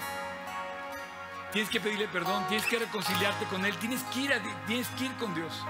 Tienes 1.53 1.71
que 1.71 1.81
pedirle 1.81 2.09
perdón, 2.09 2.47
tienes 2.49 2.67
que 2.67 2.79
reconciliarte 2.79 3.45
con 3.47 3.65
Él, 3.65 3.77
tienes 3.77 4.03
que 4.05 4.21
ir, 4.21 4.43
tienes 4.67 4.89
que 4.89 5.05
ir 5.05 5.13
con 5.15 5.35
Dios. 5.35 5.65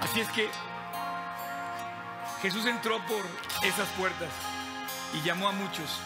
Así 0.00 0.20
es 0.20 0.28
que 0.30 0.48
Jesús 2.42 2.66
entró 2.66 2.98
por 3.06 3.24
esas 3.62 3.88
puertas 3.90 4.30
y 5.14 5.20
llamó 5.22 5.48
a 5.48 5.52
muchos. 5.52 6.00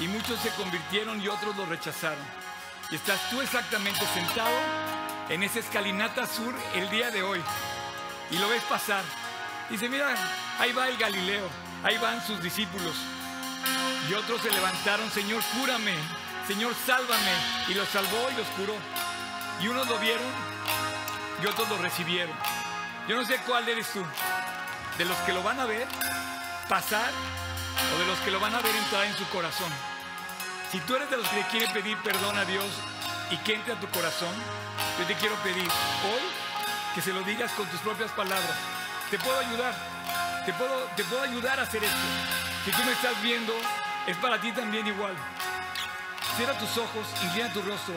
Y 0.00 0.08
muchos 0.08 0.38
se 0.40 0.50
convirtieron 0.50 1.20
y 1.22 1.28
otros 1.28 1.56
lo 1.56 1.64
rechazaron. 1.66 2.43
Y 2.90 2.96
estás 2.96 3.30
tú 3.30 3.40
exactamente 3.40 4.06
sentado 4.14 4.56
en 5.28 5.42
esa 5.42 5.58
escalinata 5.58 6.26
sur 6.26 6.54
el 6.74 6.90
día 6.90 7.10
de 7.10 7.22
hoy. 7.22 7.42
y 8.30 8.38
lo 8.38 8.48
ves 8.48 8.62
pasar. 8.64 9.02
Dice, 9.70 9.88
mira, 9.88 10.14
ahí 10.58 10.72
va 10.72 10.88
el 10.88 10.96
Galileo, 10.96 11.48
ahí 11.82 11.98
van 11.98 12.24
sus 12.26 12.42
discípulos. 12.42 12.94
Y 14.08 14.14
otros 14.14 14.40
se 14.42 14.50
levantaron, 14.50 15.10
Señor, 15.10 15.42
cúrame, 15.58 15.94
Señor, 16.46 16.74
sálvame. 16.86 17.32
Y 17.68 17.74
los 17.74 17.88
salvó 17.88 18.28
y 18.30 18.36
los 18.36 18.46
curó. 18.48 18.74
Y 19.60 19.68
unos 19.68 19.86
lo 19.88 19.98
vieron 19.98 20.26
y 21.42 21.46
otros 21.46 21.68
lo 21.68 21.78
recibieron. 21.78 22.34
Yo 23.08 23.16
no 23.16 23.24
sé 23.24 23.36
cuál 23.46 23.68
eres 23.68 23.90
tú, 23.92 24.02
de 24.98 25.04
los 25.04 25.16
que 25.18 25.32
lo 25.32 25.42
van 25.42 25.60
a 25.60 25.66
ver 25.66 25.86
pasar 26.68 27.10
o 27.94 27.98
de 27.98 28.06
los 28.06 28.18
que 28.20 28.30
lo 28.30 28.40
van 28.40 28.54
a 28.54 28.60
ver 28.60 28.74
entrar 28.74 29.04
en 29.04 29.14
su 29.14 29.26
corazón. 29.28 29.70
Si 30.74 30.80
tú 30.80 30.96
eres 30.96 31.08
de 31.08 31.16
los 31.16 31.28
que 31.28 31.40
quieren 31.52 31.72
pedir 31.72 31.96
perdón 31.98 32.36
a 32.36 32.44
Dios 32.44 32.66
y 33.30 33.36
que 33.36 33.54
entre 33.54 33.74
a 33.74 33.78
tu 33.78 33.86
corazón, 33.90 34.34
yo 34.98 35.06
te 35.06 35.14
quiero 35.14 35.36
pedir 35.36 35.62
hoy 35.62 36.22
que 36.96 37.00
se 37.00 37.12
lo 37.12 37.22
digas 37.22 37.52
con 37.52 37.64
tus 37.68 37.78
propias 37.78 38.10
palabras. 38.10 38.58
Te 39.08 39.16
puedo 39.20 39.38
ayudar, 39.38 39.72
te 40.44 40.52
puedo, 40.54 40.76
te 40.96 41.04
puedo 41.04 41.22
ayudar 41.22 41.60
a 41.60 41.62
hacer 41.62 41.84
esto. 41.84 41.96
Si 42.64 42.72
tú 42.72 42.78
me 42.84 42.90
estás 42.90 43.22
viendo, 43.22 43.52
es 44.08 44.16
para 44.16 44.40
ti 44.40 44.50
también 44.50 44.84
igual. 44.84 45.14
Cierra 46.36 46.58
tus 46.58 46.76
ojos, 46.76 47.06
inclina 47.22 47.52
tu 47.52 47.62
rostro. 47.62 47.94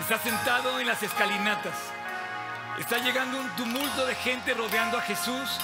Estás 0.00 0.22
sentado 0.22 0.80
en 0.80 0.88
las 0.88 1.04
escalinatas. 1.04 1.76
Está 2.80 2.98
llegando 2.98 3.38
un 3.38 3.48
tumulto 3.50 4.06
de 4.06 4.16
gente 4.16 4.54
rodeando 4.54 4.98
a 4.98 5.02
Jesús. 5.02 5.60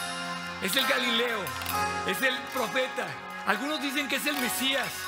Es 0.63 0.77
el 0.77 0.87
Galileo, 0.87 1.41
es 2.07 2.23
el 2.23 2.39
profeta. 2.55 3.09
Algunos 3.45 3.83
dicen 3.83 4.07
que 4.07 4.17
es 4.17 4.27
el 4.29 4.39
Mesías. 4.39 5.08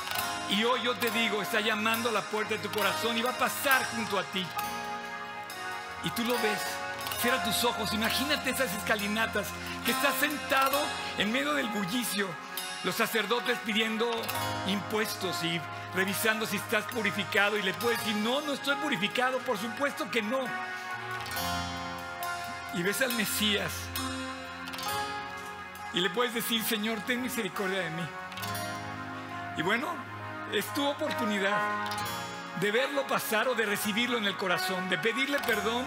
Y 0.51 0.65
hoy 0.65 0.83
yo 0.83 0.95
te 0.97 1.11
digo, 1.11 1.41
está 1.43 1.61
llamando 1.61 2.09
a 2.09 2.13
la 2.13 2.23
puerta 2.23 2.55
de 2.55 2.61
tu 2.61 2.71
corazón 2.71 3.17
y 3.17 3.23
va 3.23 3.31
a 3.31 3.39
pasar 3.39 3.85
junto 3.95 4.19
a 4.19 4.25
ti. 4.25 4.45
Y 6.03 6.11
tú 6.11 6.25
lo 6.25 6.35
ves. 6.35 6.61
Cierra 7.21 7.45
tus 7.45 7.63
ojos. 7.65 7.93
Imagínate 7.93 8.51
esas 8.51 8.73
escalinatas 8.75 9.47
que 9.85 9.93
estás 9.93 10.15
sentado 10.17 10.79
en 11.19 11.31
medio 11.31 11.55
del 11.55 11.69
bullicio. 11.69 12.27
Los 12.83 12.97
sacerdotes 12.97 13.59
pidiendo 13.65 14.11
impuestos 14.67 15.45
y 15.45 15.61
revisando 15.95 16.47
si 16.47 16.57
estás 16.57 16.85
purificado. 16.87 17.57
Y 17.57 17.63
le 17.63 17.75
puedes 17.75 18.01
decir, 18.01 18.17
no, 18.17 18.41
no 18.41 18.55
estoy 18.55 18.75
purificado. 18.77 19.39
Por 19.39 19.57
supuesto 19.57 20.11
que 20.11 20.23
no. 20.23 20.41
Y 22.75 22.83
ves 22.83 23.03
al 23.03 23.13
Mesías. 23.13 23.71
Y 25.93 26.01
le 26.01 26.11
puedes 26.11 26.35
decir, 26.35 26.65
Señor, 26.65 26.99
ten 27.07 27.23
misericordia 27.23 27.81
de 27.81 27.91
mí. 27.91 28.03
Y 29.59 29.63
bueno, 29.63 29.89
es 30.53 30.73
tu 30.75 30.87
oportunidad 30.87 31.89
de 32.61 32.71
verlo 32.71 33.07
pasar 33.07 33.49
o 33.49 33.55
de 33.55 33.67
recibirlo 33.67 34.19
en 34.19 34.27
el 34.27 34.37
corazón, 34.37 34.89
de 34.89 34.99
pedirle 34.99 35.39
perdón 35.41 35.85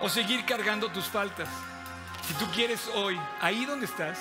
o 0.00 0.08
seguir 0.08 0.44
cargando 0.44 0.90
tus 0.90 1.06
faltas. 1.06 1.48
Si 2.26 2.34
tú 2.34 2.46
quieres 2.52 2.88
hoy, 2.94 3.20
ahí 3.40 3.64
donde 3.64 3.86
estás, 3.86 4.18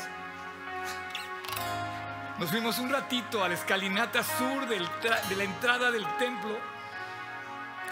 nos 2.40 2.50
fuimos 2.50 2.80
un 2.80 2.90
ratito 2.90 3.44
a 3.44 3.48
la 3.48 3.54
escalinata 3.54 4.24
sur 4.24 4.68
de 4.68 5.36
la 5.36 5.44
entrada 5.44 5.92
del 5.92 6.06
templo. 6.18 6.58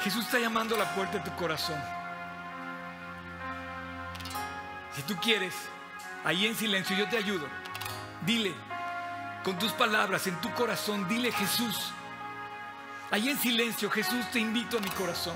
Jesús 0.02 0.26
está 0.26 0.40
llamando 0.40 0.76
a 0.76 0.80
la 0.80 0.96
puerta 0.96 1.20
de 1.20 1.30
tu 1.30 1.36
corazón. 1.36 1.80
Si 4.96 5.04
tú 5.04 5.16
quieres, 5.18 5.54
ahí 6.26 6.48
en 6.48 6.56
silencio 6.56 6.98
yo 6.98 7.08
te 7.08 7.18
ayudo. 7.18 7.48
Dile, 8.26 8.56
con 9.44 9.58
tus 9.58 9.72
palabras, 9.72 10.28
en 10.28 10.36
tu 10.42 10.52
corazón, 10.54 11.08
dile 11.08 11.32
Jesús. 11.32 11.92
Ahí 13.12 13.30
en 13.30 13.38
silencio, 13.38 13.90
Jesús, 13.90 14.30
te 14.32 14.40
invito 14.40 14.78
a 14.78 14.82
mi 14.82 14.90
corazón. 14.90 15.36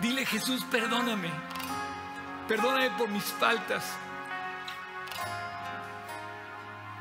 Dile 0.00 0.24
Jesús, 0.24 0.64
perdóname. 0.70 1.30
Perdóname 2.46 2.90
por 2.90 3.08
mis 3.08 3.24
faltas. 3.24 3.84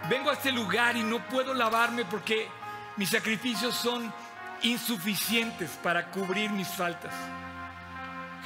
Vengo 0.09 0.29
a 0.29 0.33
este 0.33 0.51
lugar 0.51 0.95
y 0.95 1.03
no 1.03 1.19
puedo 1.27 1.53
lavarme 1.53 2.05
porque 2.05 2.49
mis 2.95 3.09
sacrificios 3.09 3.75
son 3.75 4.11
insuficientes 4.63 5.71
para 5.83 6.09
cubrir 6.09 6.49
mis 6.49 6.67
faltas. 6.67 7.13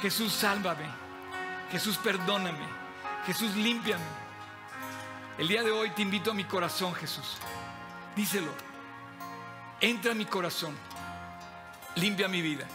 Jesús, 0.00 0.32
sálvame. 0.32 0.86
Jesús, 1.70 1.96
perdóname. 1.98 2.66
Jesús, 3.26 3.54
límpiame. 3.54 4.21
El 5.38 5.48
día 5.48 5.62
de 5.62 5.70
hoy 5.70 5.88
te 5.90 6.02
invito 6.02 6.30
a 6.30 6.34
mi 6.34 6.44
corazón, 6.44 6.94
Jesús. 6.94 7.38
Díselo. 8.14 8.52
Entra 9.80 10.12
a 10.12 10.14
mi 10.14 10.26
corazón. 10.26 10.76
Limpia 11.96 12.28
mi 12.28 12.42
vida. 12.42 12.66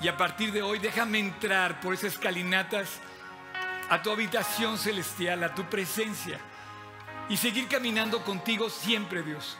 Y 0.00 0.08
a 0.08 0.16
partir 0.16 0.52
de 0.52 0.62
hoy 0.62 0.78
déjame 0.78 1.18
entrar 1.18 1.80
por 1.80 1.92
esas 1.92 2.14
escalinatas 2.14 2.98
a 3.90 4.02
tu 4.02 4.10
habitación 4.10 4.78
celestial, 4.78 5.44
a 5.44 5.54
tu 5.54 5.64
presencia. 5.64 6.40
Y 7.28 7.36
seguir 7.36 7.68
caminando 7.68 8.24
contigo 8.24 8.70
siempre, 8.70 9.22
Dios. 9.22 9.58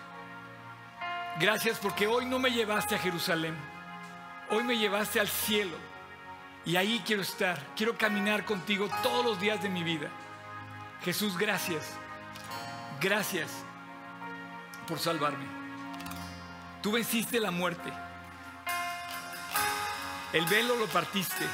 Gracias 1.39 1.79
porque 1.79 2.07
hoy 2.07 2.25
no 2.25 2.39
me 2.39 2.51
llevaste 2.51 2.95
a 2.95 2.99
Jerusalén. 2.99 3.55
Hoy 4.51 4.64
me 4.64 4.79
llevaste 4.79 5.21
al 5.21 5.29
cielo. 5.29 5.77
Y 6.64 6.77
ahí 6.77 7.03
quiero 7.05 7.21
estar. 7.21 7.62
Quiero 7.77 7.99
caminar 7.99 8.47
contigo 8.47 8.89
todos 9.03 9.23
los 9.23 9.39
días 9.39 9.62
de 9.62 9.69
mi 9.69 9.85
vida. 9.85 10.09
Jesús, 11.05 11.37
gracias 11.37 11.99
Gracias 13.01 13.51
por 14.87 14.99
salvarme. 14.99 15.45
Tú 16.83 16.93
venciste 16.93 17.41
la 17.41 17.51
muerte. 17.51 17.93
El 20.33 20.45
velo 20.47 20.77
lo 20.77 20.87
partiste. 20.87 21.47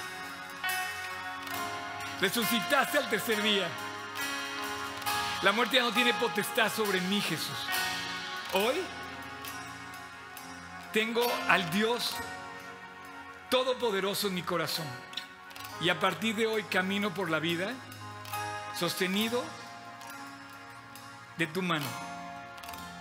Resucitaste 2.20 2.98
al 2.98 3.10
tercer 3.10 3.42
día. 3.42 3.66
La 5.42 5.52
muerte 5.52 5.76
ya 5.76 5.82
no 5.82 5.92
tiene 5.92 6.14
potestad 6.14 6.70
sobre 6.72 7.00
mí, 7.00 7.20
Jesús. 7.20 7.66
Hoy 8.52 8.76
tengo 10.92 11.22
al 11.48 11.68
Dios 11.70 12.14
Todopoderoso 13.50 14.28
en 14.28 14.34
mi 14.34 14.42
corazón. 14.42 14.86
Y 15.82 15.90
a 15.90 16.00
partir 16.00 16.34
de 16.36 16.46
hoy 16.46 16.62
camino 16.62 17.12
por 17.12 17.30
la 17.30 17.38
vida 17.38 17.72
sostenido 18.78 19.44
de 21.38 21.46
tu 21.46 21.62
mano. 21.62 21.86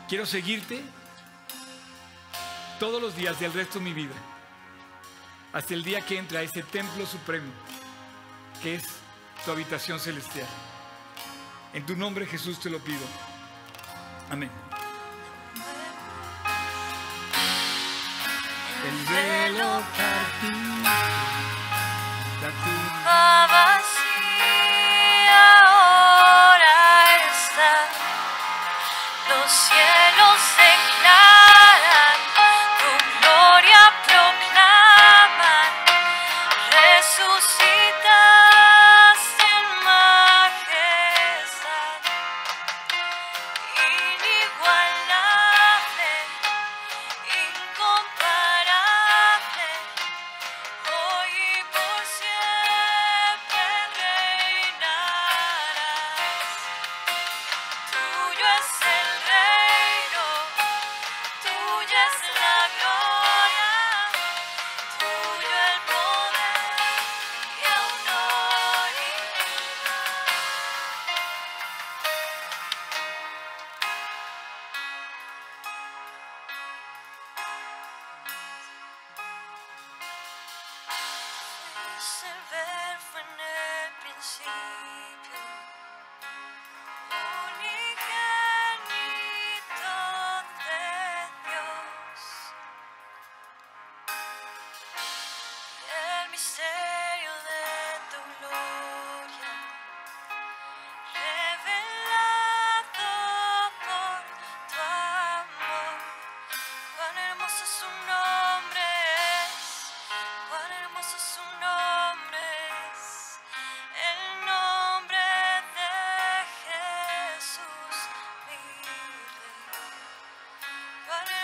Quiero 0.08 0.26
seguirte 0.26 0.82
todos 2.80 3.02
los 3.02 3.16
días 3.16 3.40
del 3.40 3.54
resto 3.54 3.80
de 3.80 3.86
mi 3.86 3.94
vida, 3.94 4.16
hasta 5.54 5.74
el 5.74 5.84
día 5.84 6.02
que 6.02 6.18
entra 6.18 6.40
a 6.40 6.44
ese 6.44 6.64
templo 6.64 7.06
supremo, 7.06 7.52
que 8.62 8.76
es 8.76 8.84
tu 9.46 9.52
habitación 9.52 10.00
celestial. 10.00 10.48
En 11.74 11.86
tu 11.86 11.96
nombre 11.96 12.26
Jesús 12.26 12.60
te 12.60 12.70
lo 12.70 12.80
pido. 12.80 13.06
Amén. 14.30 14.52
El 18.84 19.06
velo 19.06 19.82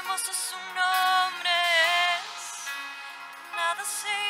hermoso 0.07 0.31
su 0.31 0.55
nombre 0.55 1.49
es. 2.15 2.65
Nada 3.55 3.83
se 3.83 4.26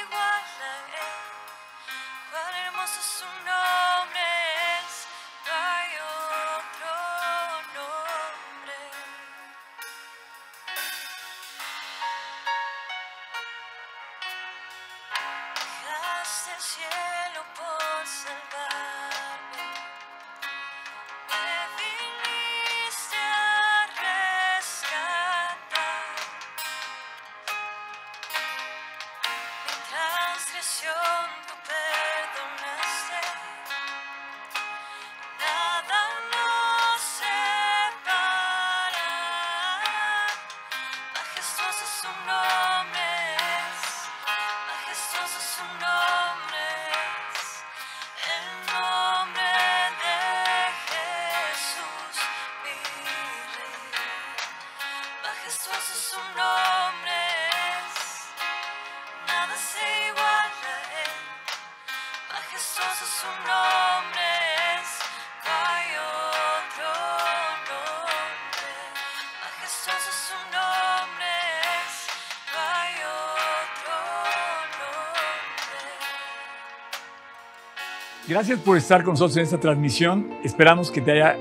Gracias 78.28 78.60
por 78.60 78.76
estar 78.76 79.06
con 79.06 79.14
nosotros 79.14 79.38
en 79.38 79.44
esta 79.44 79.58
transmisión. 79.58 80.28
Esperamos 80.44 80.92
que 80.92 81.00
te 81.00 81.14
haya 81.14 81.38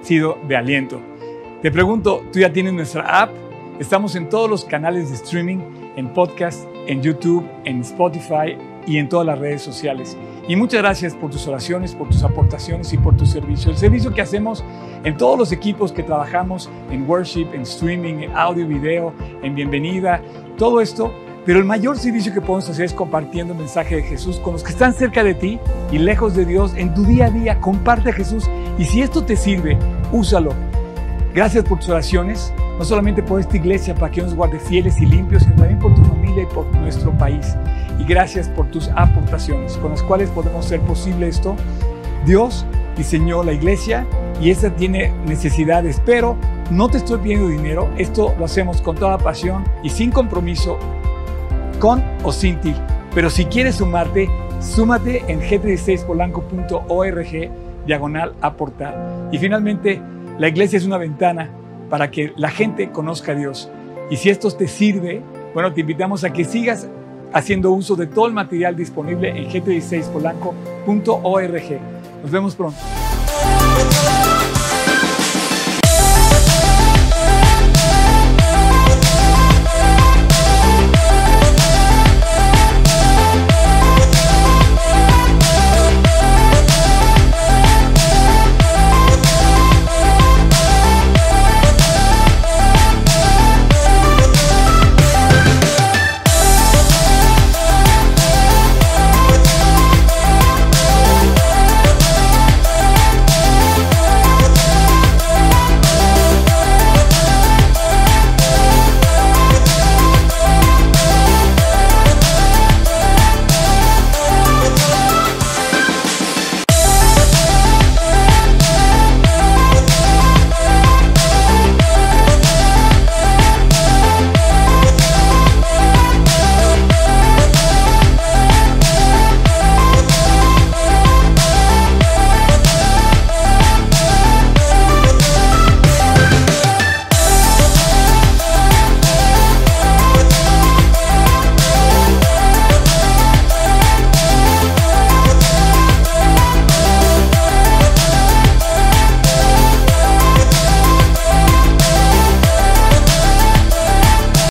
sido 0.00 0.38
de 0.48 0.56
aliento. 0.56 0.98
Te 1.60 1.70
pregunto, 1.70 2.22
¿tú 2.32 2.38
ya 2.38 2.50
tienes 2.50 2.72
nuestra 2.72 3.20
app? 3.20 3.30
Estamos 3.78 4.16
en 4.16 4.30
todos 4.30 4.48
los 4.48 4.64
canales 4.64 5.10
de 5.10 5.16
streaming, 5.16 5.58
en 5.96 6.08
podcast, 6.14 6.66
en 6.86 7.02
YouTube, 7.02 7.46
en 7.66 7.82
Spotify 7.82 8.56
y 8.86 8.96
en 8.96 9.10
todas 9.10 9.26
las 9.26 9.38
redes 9.38 9.60
sociales. 9.60 10.16
Y 10.48 10.56
muchas 10.56 10.80
gracias 10.80 11.14
por 11.14 11.30
tus 11.30 11.46
oraciones, 11.46 11.94
por 11.94 12.08
tus 12.08 12.22
aportaciones 12.22 12.90
y 12.94 12.96
por 12.96 13.18
tu 13.18 13.26
servicio. 13.26 13.70
El 13.70 13.76
servicio 13.76 14.14
que 14.14 14.22
hacemos 14.22 14.64
en 15.04 15.18
todos 15.18 15.38
los 15.38 15.52
equipos 15.52 15.92
que 15.92 16.02
trabajamos 16.02 16.70
en 16.90 17.06
worship, 17.06 17.48
en 17.52 17.62
streaming, 17.62 18.22
en 18.22 18.34
audio, 18.34 18.66
video, 18.66 19.12
en 19.42 19.54
bienvenida, 19.54 20.22
todo 20.56 20.80
esto 20.80 21.12
pero 21.46 21.58
el 21.58 21.64
mayor 21.64 21.98
servicio 21.98 22.32
que 22.32 22.40
podemos 22.40 22.68
hacer 22.68 22.84
es 22.84 22.92
compartiendo 22.92 23.54
el 23.54 23.58
mensaje 23.58 23.96
de 23.96 24.02
Jesús 24.02 24.38
con 24.40 24.52
los 24.52 24.62
que 24.62 24.70
están 24.70 24.92
cerca 24.92 25.24
de 25.24 25.34
ti 25.34 25.58
y 25.90 25.98
lejos 25.98 26.34
de 26.34 26.44
Dios 26.44 26.74
en 26.76 26.94
tu 26.94 27.04
día 27.04 27.26
a 27.26 27.30
día. 27.30 27.60
Comparte 27.60 28.10
a 28.10 28.12
Jesús 28.12 28.48
y 28.78 28.84
si 28.84 29.00
esto 29.02 29.24
te 29.24 29.36
sirve, 29.36 29.78
úsalo. 30.12 30.52
Gracias 31.34 31.64
por 31.64 31.78
tus 31.78 31.88
oraciones, 31.88 32.52
no 32.78 32.84
solamente 32.84 33.22
por 33.22 33.40
esta 33.40 33.56
iglesia 33.56 33.94
para 33.94 34.10
que 34.10 34.20
nos 34.20 34.34
guarde 34.34 34.58
fieles 34.58 35.00
y 35.00 35.06
limpios, 35.06 35.44
sino 35.44 35.54
también 35.56 35.78
por 35.78 35.94
tu 35.94 36.04
familia 36.04 36.42
y 36.42 36.46
por 36.46 36.66
nuestro 36.76 37.12
país. 37.16 37.56
Y 37.98 38.04
gracias 38.04 38.48
por 38.48 38.66
tus 38.70 38.88
aportaciones 38.96 39.76
con 39.76 39.92
las 39.92 40.02
cuales 40.02 40.28
podemos 40.30 40.66
hacer 40.66 40.80
posible 40.80 41.28
esto. 41.28 41.56
Dios 42.26 42.66
diseñó 42.96 43.42
la 43.42 43.52
iglesia 43.52 44.06
y 44.40 44.50
esa 44.50 44.70
tiene 44.70 45.12
necesidades, 45.26 46.02
pero 46.04 46.36
no 46.70 46.88
te 46.88 46.98
estoy 46.98 47.18
pidiendo 47.18 47.48
dinero, 47.48 47.88
esto 47.96 48.34
lo 48.38 48.44
hacemos 48.44 48.80
con 48.82 48.96
toda 48.96 49.18
pasión 49.18 49.64
y 49.82 49.90
sin 49.90 50.10
compromiso 50.10 50.78
con 51.80 52.04
o 52.22 52.30
sin 52.30 52.60
ti. 52.60 52.72
Pero 53.14 53.30
si 53.30 53.46
quieres 53.46 53.76
sumarte, 53.76 54.28
súmate 54.60 55.24
en 55.26 55.40
g36polanco.org 55.40 57.50
diagonal 57.86 58.34
aportar. 58.40 59.28
Y 59.32 59.38
finalmente, 59.38 60.00
la 60.38 60.46
iglesia 60.46 60.76
es 60.76 60.86
una 60.86 60.98
ventana 60.98 61.50
para 61.88 62.12
que 62.12 62.32
la 62.36 62.50
gente 62.50 62.90
conozca 62.90 63.32
a 63.32 63.34
Dios. 63.34 63.68
Y 64.10 64.16
si 64.16 64.30
esto 64.30 64.48
te 64.52 64.68
sirve, 64.68 65.20
bueno, 65.54 65.72
te 65.72 65.80
invitamos 65.80 66.22
a 66.22 66.32
que 66.32 66.44
sigas 66.44 66.86
haciendo 67.32 67.72
uso 67.72 67.96
de 67.96 68.06
todo 68.06 68.26
el 68.26 68.32
material 68.32 68.76
disponible 68.76 69.30
en 69.30 69.48
g36polanco.org. 69.48 71.80
Nos 72.22 72.30
vemos 72.30 72.54
pronto. 72.54 72.78